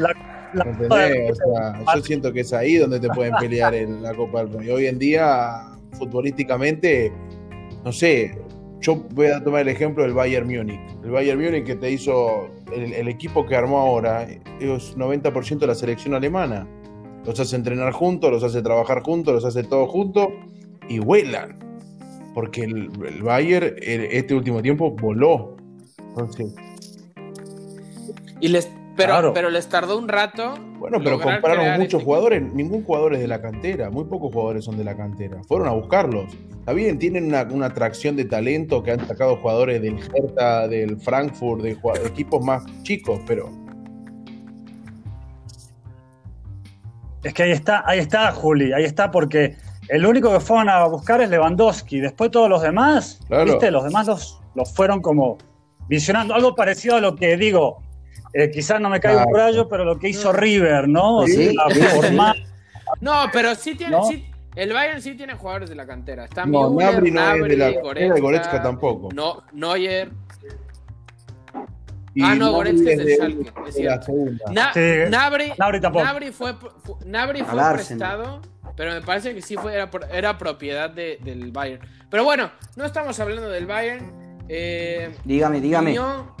la- 0.00 0.37
¿Entendés? 0.54 1.30
O 1.32 1.34
sea, 1.54 1.94
yo 1.96 2.02
siento 2.02 2.32
que 2.32 2.40
es 2.40 2.52
ahí 2.52 2.76
donde 2.76 3.00
te 3.00 3.08
pueden 3.08 3.34
pelear 3.40 3.74
en 3.74 4.02
la 4.02 4.14
Copa 4.14 4.44
del 4.44 4.52
Rey. 4.52 4.70
Hoy 4.70 4.86
en 4.86 4.98
día, 4.98 5.62
futbolísticamente, 5.92 7.12
no 7.84 7.92
sé, 7.92 8.38
yo 8.80 8.96
voy 9.14 9.26
a 9.26 9.42
tomar 9.42 9.62
el 9.62 9.68
ejemplo 9.68 10.02
del 10.04 10.12
Bayern 10.14 10.46
Múnich. 10.46 10.80
El 11.04 11.10
Bayern 11.10 11.40
Múnich 11.42 11.64
que 11.64 11.74
te 11.76 11.90
hizo 11.90 12.48
el, 12.74 12.92
el 12.92 13.08
equipo 13.08 13.44
que 13.46 13.56
armó 13.56 13.78
ahora, 13.78 14.22
es 14.60 14.96
90% 14.96 15.58
de 15.58 15.66
la 15.66 15.74
selección 15.74 16.14
alemana. 16.14 16.66
Los 17.26 17.38
hace 17.40 17.56
entrenar 17.56 17.92
juntos, 17.92 18.30
los 18.30 18.42
hace 18.44 18.62
trabajar 18.62 19.02
juntos, 19.02 19.34
los 19.34 19.44
hace 19.44 19.62
todos 19.64 19.90
juntos 19.90 20.28
y 20.88 20.98
vuelan. 21.00 21.58
Porque 22.34 22.62
el, 22.62 22.90
el 23.06 23.22
Bayern 23.22 23.74
el- 23.82 24.04
este 24.12 24.34
último 24.34 24.62
tiempo 24.62 24.92
voló. 24.92 25.56
Entonces, 26.10 26.54
Y 28.40 28.48
les, 28.48 28.70
pero, 28.98 29.12
Claro. 29.12 29.32
pero 29.32 29.48
les 29.48 29.66
tardó 29.68 29.96
un 29.96 30.08
rato. 30.08 30.54
Bueno, 30.78 30.98
pero 31.02 31.18
compraron 31.20 31.78
muchos 31.78 31.94
este 31.94 32.04
jugadores, 32.04 32.42
ningún 32.52 32.84
jugador 32.84 33.14
es 33.14 33.20
de 33.20 33.28
la 33.28 33.40
cantera, 33.40 33.88
muy 33.90 34.04
pocos 34.04 34.32
jugadores 34.32 34.64
son 34.64 34.76
de 34.76 34.84
la 34.84 34.94
cantera. 34.96 35.40
Fueron 35.48 35.68
a 35.68 35.70
buscarlos. 35.70 36.26
Está 36.58 36.72
bien, 36.72 36.98
tienen 36.98 37.26
una, 37.26 37.42
una 37.50 37.66
atracción 37.66 38.16
de 38.16 38.26
talento 38.26 38.82
que 38.82 38.90
han 38.90 39.06
sacado 39.06 39.36
jugadores 39.36 39.80
del 39.80 39.98
Hertha, 39.98 40.68
del 40.68 40.98
Frankfurt, 41.00 41.62
de 41.62 41.78
equipos 42.04 42.44
más 42.44 42.64
chicos, 42.82 43.20
pero 43.26 43.48
Es 47.24 47.34
que 47.34 47.42
ahí 47.42 47.50
está, 47.52 47.82
ahí 47.86 47.98
está, 47.98 48.30
Juli, 48.32 48.72
ahí 48.72 48.84
está, 48.84 49.10
porque 49.10 49.56
el 49.88 50.06
único 50.06 50.32
que 50.32 50.40
fueron 50.40 50.68
a 50.68 50.84
buscar 50.86 51.20
es 51.20 51.30
Lewandowski. 51.30 52.00
Después 52.00 52.30
todos 52.30 52.48
los 52.48 52.62
demás, 52.62 53.20
Claro. 53.28 53.44
¿viste? 53.44 53.70
Los 53.70 53.84
demás 53.84 54.06
los, 54.06 54.40
los 54.54 54.72
fueron 54.74 55.00
como 55.00 55.36
visionando. 55.88 56.34
Algo 56.34 56.54
parecido 56.54 56.96
a 56.96 57.00
lo 57.00 57.16
que 57.16 57.36
digo. 57.36 57.82
Eh, 58.32 58.50
quizás 58.50 58.80
no 58.80 58.88
me 58.90 59.00
caiga 59.00 59.24
un 59.26 59.32
Claro. 59.32 59.46
rayo, 59.46 59.68
pero 59.68 59.84
lo 59.84 59.98
que 59.98 60.08
hizo 60.08 60.32
River, 60.32 60.88
¿no? 60.88 61.18
O 61.18 61.26
Sí, 61.26 61.54
sea, 61.54 61.64
sí, 61.70 61.80
formar- 61.96 62.36
No, 63.00 63.14
pero 63.32 63.54
sí 63.54 63.74
tiene. 63.74 63.92
¿No? 63.92 64.04
sí- 64.04 64.24
el 64.56 64.72
Bayern 64.72 65.00
sí 65.02 65.14
tiene 65.14 65.34
jugadores 65.34 65.68
de 65.68 65.76
la 65.76 65.86
cantera. 65.86 66.24
Está 66.24 66.44
no, 66.46 66.70
Müller, 66.70 66.94
Nabri 66.94 67.10
no 67.12 67.20
es 67.20 67.48
de 67.50 67.56
la 67.56 67.74
cantera 67.82 68.18
y 68.18 68.20
Goretzka 68.20 68.62
tampoco. 68.62 69.08
No, 69.14 69.42
Neuer. 69.52 70.10
Y 72.14 72.22
Ah, 72.22 72.34
no, 72.34 72.46
Nabri 72.52 72.72
Goretzka 72.72 72.90
es 72.90 72.98
del 72.98 73.06
de- 73.06 73.16
Schalke, 73.16 73.52
es 73.60 73.64
de 73.66 73.72
cierto. 73.72 74.06
segunda. 74.06 74.44
Na- 74.50 74.72
Sí. 74.72 74.80
Nabri, 75.10 75.52
tampoco. 75.80 76.04
Nabri 76.04 76.32
fue, 76.32 76.54
fue 76.54 76.96
Al 77.04 77.14
Arsenal. 77.14 77.74
prestado, 77.74 78.40
pero 78.76 78.92
me 78.92 79.02
parece 79.02 79.34
que 79.34 79.42
sí 79.42 79.56
fue, 79.56 79.74
era, 79.74 79.88
era 80.12 80.38
propiedad 80.38 80.90
de- 80.90 81.18
del 81.22 81.52
Bayern. 81.52 81.86
Pero 82.10 82.24
bueno, 82.24 82.50
no 82.76 82.84
estamos 82.84 83.20
hablando 83.20 83.48
del 83.50 83.66
Bayern. 83.66 84.10
Eh, 84.48 85.14
Dígame, 85.24 85.60
dígame. 85.60 85.90
Niño, 85.90 86.34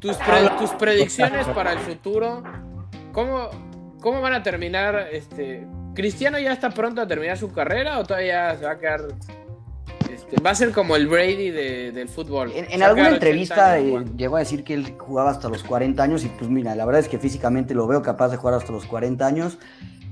tus, 0.00 0.16
pre- 0.16 0.50
tus 0.58 0.70
predicciones 0.70 1.46
para 1.48 1.72
el 1.72 1.78
futuro, 1.78 2.42
¿cómo, 3.12 3.48
¿cómo 4.00 4.20
van 4.20 4.34
a 4.34 4.42
terminar? 4.42 5.08
Este, 5.12 5.66
¿Cristiano 5.94 6.38
ya 6.38 6.52
está 6.52 6.70
pronto 6.70 7.00
a 7.00 7.06
terminar 7.06 7.38
su 7.38 7.50
carrera 7.52 7.98
o 7.98 8.04
todavía 8.04 8.56
se 8.56 8.64
va 8.64 8.72
a 8.72 8.78
quedar? 8.78 9.00
este, 10.12 10.40
va 10.40 10.50
a 10.50 10.54
ser 10.54 10.72
como 10.72 10.96
el 10.96 11.08
Brady 11.08 11.50
de- 11.50 11.92
del 11.92 12.08
fútbol. 12.08 12.50
En, 12.54 12.82
alguna 12.82 13.08
quedar 13.08 13.12
80 13.12 13.14
entrevista 13.14 13.72
años 13.72 14.02
eh, 14.02 14.12
llegó 14.16 14.36
a 14.36 14.38
decir 14.40 14.64
que 14.64 14.74
él 14.74 14.94
jugaba 14.98 15.30
hasta 15.30 15.48
los 15.48 15.62
40 15.64 16.02
años 16.02 16.24
y 16.24 16.28
pues 16.28 16.48
mira, 16.50 16.74
la 16.74 16.84
verdad 16.86 17.00
es 17.00 17.08
que 17.08 17.18
físicamente 17.18 17.74
lo 17.74 17.86
veo 17.86 18.02
capaz 18.02 18.28
de 18.28 18.36
jugar 18.36 18.54
hasta 18.54 18.72
los 18.72 18.84
40 18.86 19.26
años 19.26 19.58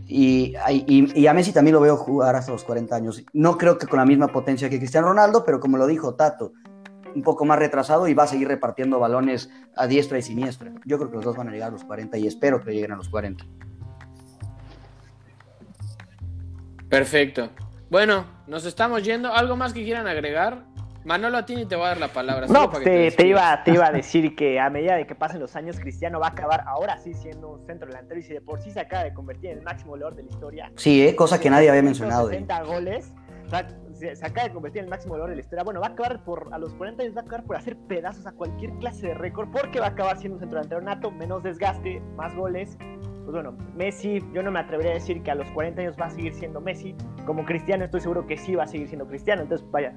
y, 0.07 0.55
y- 0.70 1.12
y 1.18 1.26
a 1.26 1.32
Messi 1.35 1.53
también 1.53 1.74
lo 1.74 1.80
veo 1.80 1.97
jugar 1.97 2.37
hasta 2.37 2.53
los 2.53 2.64
40 2.64 2.95
años. 2.97 3.24
No 3.32 3.57
creo 3.57 3.78
que 3.78 3.87
con 3.87 3.99
la 3.99 4.05
misma 4.05 4.28
potencia 4.28 4.68
que 4.68 4.78
Cristiano 4.78 5.09
Ronaldo, 5.09 5.45
pero 5.45 5.61
como 5.61 5.76
lo 5.78 5.87
dijo 5.87 6.14
Tato, 6.14 6.53
un 7.15 7.23
poco 7.23 7.45
más 7.45 7.59
retrasado 7.59 8.09
y 8.09 8.15
va 8.15 8.25
a 8.25 8.27
seguir 8.27 8.49
repartiendo 8.49 8.99
balones 8.99 9.51
a 9.77 9.87
diestra 9.87 10.19
y 10.19 10.23
siniestra. 10.23 10.73
Yo 10.85 10.99
creo 10.99 11.11
que 11.11 11.17
los 11.17 11.25
dos 11.25 11.37
van 11.37 11.49
a 11.49 11.53
llegar 11.53 11.69
a 11.69 11.73
los 11.73 11.85
40 11.85 12.19
y 12.19 12.27
espero 12.27 12.62
que 12.62 12.73
lleguen 12.73 12.93
a 12.93 12.97
los 12.97 13.09
40. 13.09 13.45
Perfecto. 16.89 17.51
Bueno, 17.91 18.27
nos 18.47 18.65
estamos 18.67 19.03
yendo. 19.03 19.33
¿Algo 19.33 19.57
más 19.57 19.73
que 19.73 19.83
quieran 19.83 20.07
agregar? 20.07 20.65
Manolo, 21.05 21.37
a 21.37 21.45
ti 21.45 21.55
ni 21.55 21.67
te 21.67 21.77
voy 21.77 21.85
a 21.85 21.89
dar 21.89 22.01
la 22.01 22.09
palabra. 22.09 22.47
No, 22.47 22.71
para 22.71 22.83
que 22.83 23.11
te, 23.11 23.27
iba, 23.27 23.62
te 23.62 23.73
iba 23.73 23.87
a 23.87 23.93
decir 23.93 24.35
que 24.35 24.59
a 24.59 24.71
medida 24.71 24.97
de 24.97 25.07
que 25.07 25.15
pasen 25.15 25.39
los 25.39 25.55
años, 25.55 25.79
Cristiano 25.79 26.19
va 26.19 26.29
a 26.29 26.31
acabar 26.31 26.65
ahora 26.67 26.99
sí 26.99 27.12
siendo 27.12 27.51
un 27.51 27.67
centro 27.67 27.89
delantero 27.89 28.19
y 28.21 28.23
si 28.23 28.33
de 28.33 28.41
por 28.41 28.61
sí 28.61 28.71
se 28.71 28.81
acaba 28.81 29.05
de 29.05 29.12
convertir 29.12 29.51
en 29.51 29.59
el 29.59 29.65
máximo 29.65 29.91
goleador 29.91 30.15
de 30.15 30.23
la 30.23 30.31
historia. 30.31 30.73
Sí, 30.77 31.07
¿eh? 31.07 31.15
cosa 31.15 31.39
que 31.39 31.51
nadie 31.51 31.69
había 31.69 31.83
mencionado. 31.83 32.31
¿eh? 32.31 32.35
60 32.35 32.62
goles. 32.62 33.12
o 33.47 33.51
sea, 33.51 33.69
se, 34.09 34.17
se 34.17 34.27
acaba 34.27 34.49
de 34.49 34.55
convertir 34.55 34.81
en 34.81 34.85
el 34.87 34.91
máximo 34.91 35.13
goleador 35.15 35.31
de 35.31 35.37
la 35.37 35.41
historia. 35.43 35.65
Bueno, 35.65 35.81
va 35.81 35.89
a 35.89 35.91
acabar 35.91 36.25
por, 36.25 36.49
a 36.53 36.59
los 36.59 36.75
40 36.75 37.03
años, 37.03 37.17
va 37.17 37.21
a 37.21 37.25
acabar 37.25 37.45
por 37.45 37.57
hacer 37.57 37.77
pedazos 37.77 38.27
a 38.27 38.33
cualquier 38.33 38.73
clase 38.79 39.09
de 39.09 39.15
récord, 39.15 39.49
porque 39.51 39.81
va 39.81 39.87
a 39.87 39.91
acabar 39.91 40.19
siendo 40.19 40.35
un 40.37 40.41
centro 40.41 40.59
delantero 40.59 40.81
nato, 40.83 41.11
menos 41.11 41.43
desgaste, 41.43 42.01
más 42.17 42.35
goles. 42.35 42.77
Pues 42.79 43.33
bueno, 43.33 43.57
Messi, 43.75 44.23
yo 44.35 44.43
no 44.43 44.51
me 44.51 44.61
atrevería 44.61 44.91
a 44.93 44.95
decir 44.95 45.23
que 45.23 45.31
a 45.31 45.35
los 45.35 45.51
40 45.53 45.81
años 45.81 45.97
va 46.01 46.07
a 46.07 46.11
seguir 46.11 46.35
siendo 46.35 46.61
Messi. 46.61 46.95
Como 47.25 47.45
Cristiano, 47.47 47.85
estoy 47.85 48.01
seguro 48.03 48.27
que 48.27 48.37
sí 48.37 48.55
va 48.55 48.65
a 48.65 48.67
seguir 48.67 48.87
siendo 48.89 49.07
Cristiano. 49.07 49.43
Entonces, 49.43 49.67
vaya, 49.71 49.95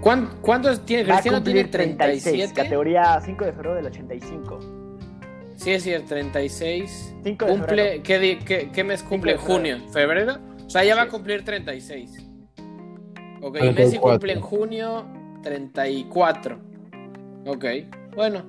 ¿Cuán- 0.00 0.28
¿Cuántos 0.42 0.84
tiene 0.84 1.04
va 1.04 1.14
a 1.14 1.16
Cristiano? 1.18 1.42
¿Tiene 1.42 1.62
cumplir 1.62 1.70
36, 1.70 2.22
37? 2.24 2.62
categoría 2.62 3.20
5 3.24 3.44
de 3.44 3.52
febrero 3.52 3.74
del 3.76 3.86
85. 3.86 4.58
Sí, 5.56 5.70
es 5.72 5.82
cierto, 5.82 6.08
36. 6.08 7.14
5 7.22 7.44
de 7.46 7.50
Cumple, 7.52 7.68
febrero. 7.76 8.02
¿qué, 8.02 8.18
di- 8.18 8.36
qué- 8.38 8.70
qué 8.72 8.84
mes 8.84 9.02
cumple? 9.02 9.36
¿Junio? 9.38 9.78
¿Febrero? 9.92 10.34
O 10.66 10.68
sea, 10.68 10.84
ya 10.84 10.94
va 10.96 11.02
a 11.02 11.04
Sí. 11.06 11.10
cumplir 11.10 11.44
36. 11.44 12.23
Ok, 13.44 13.56
y 13.56 13.60
34. 13.60 13.84
Messi 13.84 13.98
cumple 13.98 14.32
en 14.32 14.40
junio 14.40 15.06
34. 15.42 16.58
Ok, 17.46 17.64
bueno. 18.16 18.42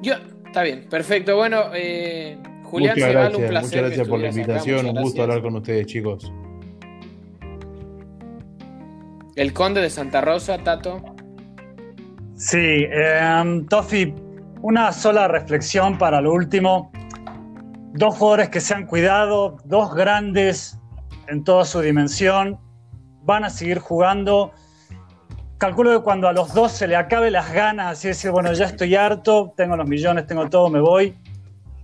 Yo, 0.00 0.14
está 0.46 0.62
bien, 0.62 0.86
perfecto. 0.88 1.34
Bueno, 1.34 1.64
eh, 1.74 2.38
Julián 2.62 2.94
muchas 2.94 3.10
Ceval, 3.10 3.22
gracias, 3.24 3.42
un 3.42 3.48
placer. 3.48 3.62
muchas 3.64 3.82
gracias 3.82 4.08
por 4.08 4.20
la 4.20 4.28
acá, 4.28 4.36
invitación, 4.36 4.86
un 4.86 5.02
gusto 5.02 5.22
hablar 5.22 5.42
con 5.42 5.56
ustedes, 5.56 5.86
chicos. 5.86 6.32
El 9.34 9.52
Conde 9.52 9.80
de 9.80 9.90
Santa 9.90 10.20
Rosa, 10.20 10.58
Tato. 10.58 11.02
Sí, 12.36 12.58
eh, 12.60 13.64
Tofi, 13.68 14.14
una 14.62 14.92
sola 14.92 15.26
reflexión 15.26 15.98
para 15.98 16.20
lo 16.20 16.32
último. 16.32 16.92
Dos 17.94 18.16
jugadores 18.16 18.50
que 18.50 18.60
se 18.60 18.74
han 18.74 18.86
cuidado, 18.86 19.56
dos 19.64 19.92
grandes 19.96 20.78
en 21.26 21.42
toda 21.42 21.64
su 21.64 21.80
dimensión, 21.80 22.60
van 23.28 23.44
a 23.44 23.50
seguir 23.50 23.78
jugando. 23.78 24.52
Calculo 25.58 25.92
que 25.92 26.02
cuando 26.02 26.28
a 26.28 26.32
los 26.32 26.54
dos 26.54 26.72
se 26.72 26.88
le 26.88 26.96
acabe 26.96 27.30
las 27.30 27.52
ganas, 27.52 27.98
así 27.98 28.08
decir, 28.08 28.30
bueno, 28.30 28.52
ya 28.54 28.64
estoy 28.64 28.94
harto, 28.94 29.52
tengo 29.54 29.76
los 29.76 29.86
millones, 29.86 30.26
tengo 30.26 30.48
todo, 30.48 30.70
me 30.70 30.80
voy. 30.80 31.14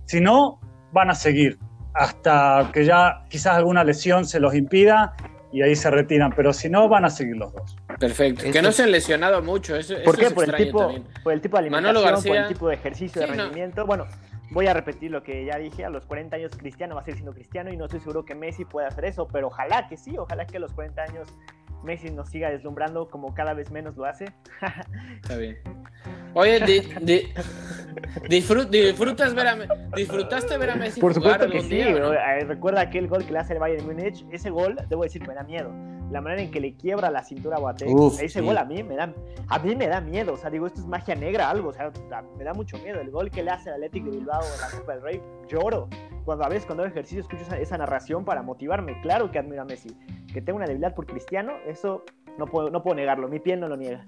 Si 0.05 0.19
no, 0.19 0.59
van 0.91 1.11
a 1.11 1.15
seguir 1.15 1.59
hasta 1.93 2.71
que 2.73 2.83
ya 2.83 3.25
quizás 3.29 3.55
alguna 3.55 3.83
lesión 3.83 4.25
se 4.25 4.39
los 4.39 4.55
impida 4.55 5.13
y 5.51 5.61
ahí 5.61 5.75
se 5.75 5.91
retiran, 5.91 6.33
pero 6.35 6.51
si 6.51 6.67
no, 6.67 6.89
van 6.89 7.05
a 7.05 7.09
seguir 7.11 7.37
los 7.37 7.53
dos. 7.53 7.75
Perfecto. 7.99 8.43
Que 8.51 8.61
no 8.63 8.71
se 8.71 8.83
han 8.83 8.91
lesionado 8.91 9.41
mucho. 9.43 9.75
Eso, 9.75 9.93
¿Por 10.03 10.15
eso 10.15 10.19
qué? 10.19 10.25
es 10.25 10.33
Por 10.33 10.43
el, 10.45 10.55
tipo, 10.55 10.95
por 11.23 11.33
el 11.33 11.41
tipo 11.41 11.57
de 11.57 11.61
alimentación, 11.61 12.23
por 12.23 12.35
el 12.37 12.47
tipo 12.47 12.67
de 12.69 12.75
ejercicio, 12.75 13.21
de 13.21 13.27
no. 13.27 13.33
rendimiento. 13.35 13.85
Bueno, 13.85 14.07
voy 14.51 14.67
a 14.67 14.73
repetir 14.73 15.11
lo 15.11 15.23
que 15.23 15.45
ya 15.45 15.57
dije. 15.57 15.85
A 15.85 15.89
los 15.89 16.05
40 16.05 16.35
años 16.35 16.51
Cristiano 16.57 16.95
va 16.95 17.01
a 17.01 17.03
seguir 17.03 17.17
siendo 17.17 17.33
Cristiano 17.33 17.71
y 17.71 17.77
no 17.77 17.85
estoy 17.85 17.99
seguro 17.99 18.25
que 18.25 18.35
Messi 18.35 18.65
pueda 18.65 18.87
hacer 18.87 19.05
eso, 19.05 19.27
pero 19.27 19.47
ojalá 19.47 19.87
que 19.87 19.97
sí. 19.97 20.17
Ojalá 20.17 20.45
que 20.45 20.57
a 20.57 20.59
los 20.59 20.73
40 20.73 21.01
años 21.01 21.27
Messi 21.83 22.09
nos 22.09 22.29
siga 22.29 22.49
deslumbrando 22.49 23.09
como 23.09 23.33
cada 23.33 23.53
vez 23.53 23.71
menos 23.71 23.95
lo 23.95 24.05
hace. 24.05 24.25
Está 25.21 25.37
bien. 25.37 25.57
Oye, 26.33 26.59
di, 26.59 26.81
di, 27.01 27.33
disfrut, 28.27 28.69
disfrutas 28.69 29.33
ver 29.33 29.47
a, 29.47 29.55
¿disfrutaste 29.95 30.57
ver 30.57 30.71
a 30.71 30.75
Messi 30.75 30.99
Por 30.99 31.13
jugar 31.13 31.39
supuesto 31.39 31.51
que 31.51 31.57
algún 31.57 31.69
sí, 31.69 31.75
día, 31.75 31.99
no? 31.99 32.13
Eh, 32.13 32.39
recuerda 32.45 32.81
aquel 32.81 33.07
gol 33.07 33.25
que 33.25 33.31
le 33.31 33.39
hace 33.39 33.53
el 33.53 33.59
Bayern 33.59 33.85
Múnich. 33.85 34.25
Ese 34.31 34.49
gol, 34.49 34.75
debo 34.89 35.03
decir, 35.03 35.25
me 35.25 35.33
da 35.33 35.43
miedo. 35.43 35.71
La 36.11 36.21
manera 36.21 36.41
en 36.43 36.51
que 36.51 36.59
le 36.59 36.75
quiebra 36.75 37.09
la 37.09 37.23
cintura 37.23 37.57
a 37.57 37.59
Boateng. 37.59 37.93
Uf, 37.93 38.21
ese 38.21 38.39
sí. 38.39 38.45
gol 38.45 38.57
a 38.57 38.65
mí 38.65 38.83
me 38.83 38.95
da, 38.95 39.13
a 39.49 39.59
mí 39.59 39.75
me 39.75 39.87
da 39.87 40.01
miedo. 40.01 40.33
O 40.33 40.37
sea, 40.37 40.49
digo, 40.49 40.67
esto 40.67 40.79
es 40.79 40.85
magia 40.87 41.15
negra, 41.15 41.49
algo. 41.49 41.69
O 41.69 41.73
sea, 41.73 41.91
da- 42.09 42.23
me 42.37 42.43
da 42.43 42.53
mucho 42.53 42.77
miedo. 42.77 43.01
El 43.01 43.09
gol 43.11 43.29
que 43.31 43.43
le 43.43 43.51
hace 43.51 43.69
al 43.69 43.75
Atlético 43.75 44.09
de 44.11 44.17
Bilbao 44.17 44.41
en 44.41 44.61
la 44.61 44.79
Copa 44.79 44.93
del 44.93 45.01
Rey, 45.01 45.21
lloro. 45.47 45.89
Cuando 46.23 46.43
a 46.45 46.49
veces 46.49 46.65
cuando 46.65 46.83
hago 46.83 46.91
ejercicio 46.91 47.21
escucho 47.21 47.43
esa, 47.43 47.59
esa 47.59 47.77
narración 47.77 48.23
para 48.25 48.41
motivarme. 48.43 48.99
Claro 49.01 49.31
que 49.31 49.39
admiro 49.39 49.61
a 49.63 49.65
Messi. 49.65 49.89
Que 50.31 50.41
tengo 50.41 50.57
una 50.57 50.65
debilidad 50.67 50.93
por 50.95 51.05
Cristiano, 51.05 51.53
eso 51.67 52.03
no 52.37 52.45
puedo, 52.45 52.69
no 52.69 52.81
puedo 52.83 52.95
negarlo. 52.95 53.27
Mi 53.27 53.39
piel 53.39 53.59
no 53.59 53.67
lo 53.67 53.77
niega. 53.77 54.05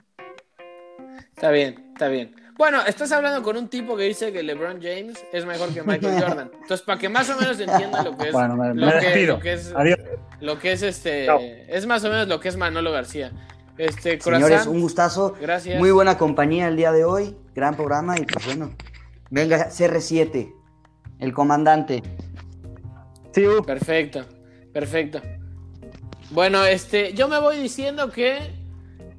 Está 1.36 1.52
bien, 1.52 1.92
está 1.94 2.08
bien. 2.08 2.36
Bueno, 2.58 2.82
estás 2.86 3.12
hablando 3.12 3.44
con 3.44 3.56
un 3.56 3.68
tipo 3.68 3.96
que 3.96 4.04
dice 4.04 4.32
que 4.34 4.42
LeBron 4.42 4.82
James 4.82 5.24
es 5.32 5.46
mejor 5.46 5.70
que 5.74 5.84
Michael 5.84 6.22
Jordan. 6.24 6.52
Entonces, 6.54 6.82
para 6.82 7.00
que 7.00 7.08
más 7.10 7.30
o 7.30 7.38
menos 7.40 7.60
entiendan 7.60 8.04
lo 8.06 8.18
que 8.18 8.28
es, 8.28 8.34
Bueno, 8.34 8.56
me, 8.56 8.74
me 8.74 8.82
lo, 8.86 8.92
que, 9.00 9.06
despido. 9.06 9.36
lo 9.36 9.42
que 9.42 9.54
es, 9.54 9.74
Adiós. 9.76 10.00
lo 10.40 10.60
que 10.60 10.72
es 10.72 10.82
este, 10.82 11.76
es 11.76 11.86
más 11.86 12.04
o 12.04 12.10
menos 12.10 12.28
lo 12.28 12.40
que 12.40 12.50
es 12.50 12.58
Manolo 12.58 12.92
García. 12.92 13.32
Este, 13.78 14.20
Señores, 14.20 14.66
un 14.66 14.82
gustazo. 14.82 15.36
gracias. 15.40 15.80
Muy 15.80 15.92
buena 15.92 16.18
compañía 16.18 16.68
el 16.68 16.76
día 16.78 16.92
de 16.92 17.06
hoy. 17.06 17.36
Gran 17.54 17.76
programa 17.76 18.18
y 18.18 18.24
pues 18.26 18.46
bueno. 18.46 18.72
Venga, 19.30 19.70
CR7, 19.70 20.52
el 21.20 21.34
comandante. 21.34 22.02
Sí, 23.34 23.46
uh, 23.46 23.64
Perfecto, 23.64 24.26
perfecto. 24.74 25.22
Bueno, 26.32 26.66
este, 26.66 27.14
yo 27.14 27.28
me 27.28 27.40
voy 27.40 27.58
diciendo 27.58 28.10
que 28.10 28.57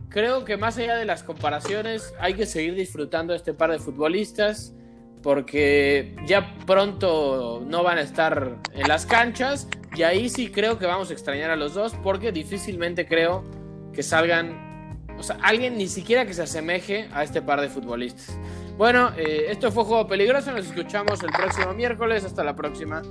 creo 0.09 0.45
que 0.45 0.57
más 0.57 0.79
allá 0.79 0.97
de 0.97 1.05
las 1.05 1.23
comparaciones 1.23 2.13
hay 2.19 2.35
que 2.35 2.47
seguir 2.47 2.75
disfrutando 2.75 3.33
de 3.33 3.39
este 3.39 3.55
par 3.55 3.71
de 3.71 3.79
futbolistas 3.79 4.75
porque 5.23 6.17
ya 6.27 6.57
pronto 6.67 7.63
no 7.67 7.83
van 7.83 7.99
a 7.99 8.03
estar 8.03 8.57
en 8.73 8.89
las 8.89 9.05
canchas 9.05 9.69
y 9.97 10.03
ahí 10.03 10.29
sí 10.29 10.51
creo 10.51 10.79
que 10.79 10.87
vamos 10.87 11.11
a 11.11 11.13
extrañar 11.13 11.51
a 11.51 11.57
los 11.57 11.75
dos 11.75 11.95
porque 12.03 12.33
difícilmente 12.33 13.07
creo 13.07 13.45
que 13.93 14.03
salgan, 14.03 14.97
o 15.19 15.23
sea, 15.23 15.39
alguien 15.43 15.77
ni 15.77 15.89
siquiera 15.89 16.25
que 16.25 16.35
se 16.35 16.43
asemeje 16.43 17.09
a 17.13 17.25
este 17.25 17.43
par 17.43 17.61
de 17.61 17.69
futbolistas. 17.69 18.39
Bueno, 18.77 19.11
eh, 19.17 19.47
esto 19.49 19.73
fue 19.73 19.85
Juego 19.85 20.07
Peligroso, 20.07 20.53
nos 20.53 20.67
escuchamos 20.67 21.21
el 21.25 21.31
próximo 21.31 21.75
miércoles, 21.75 22.25
hasta 22.25 22.45
la 22.45 22.55
próxima. 22.55 23.03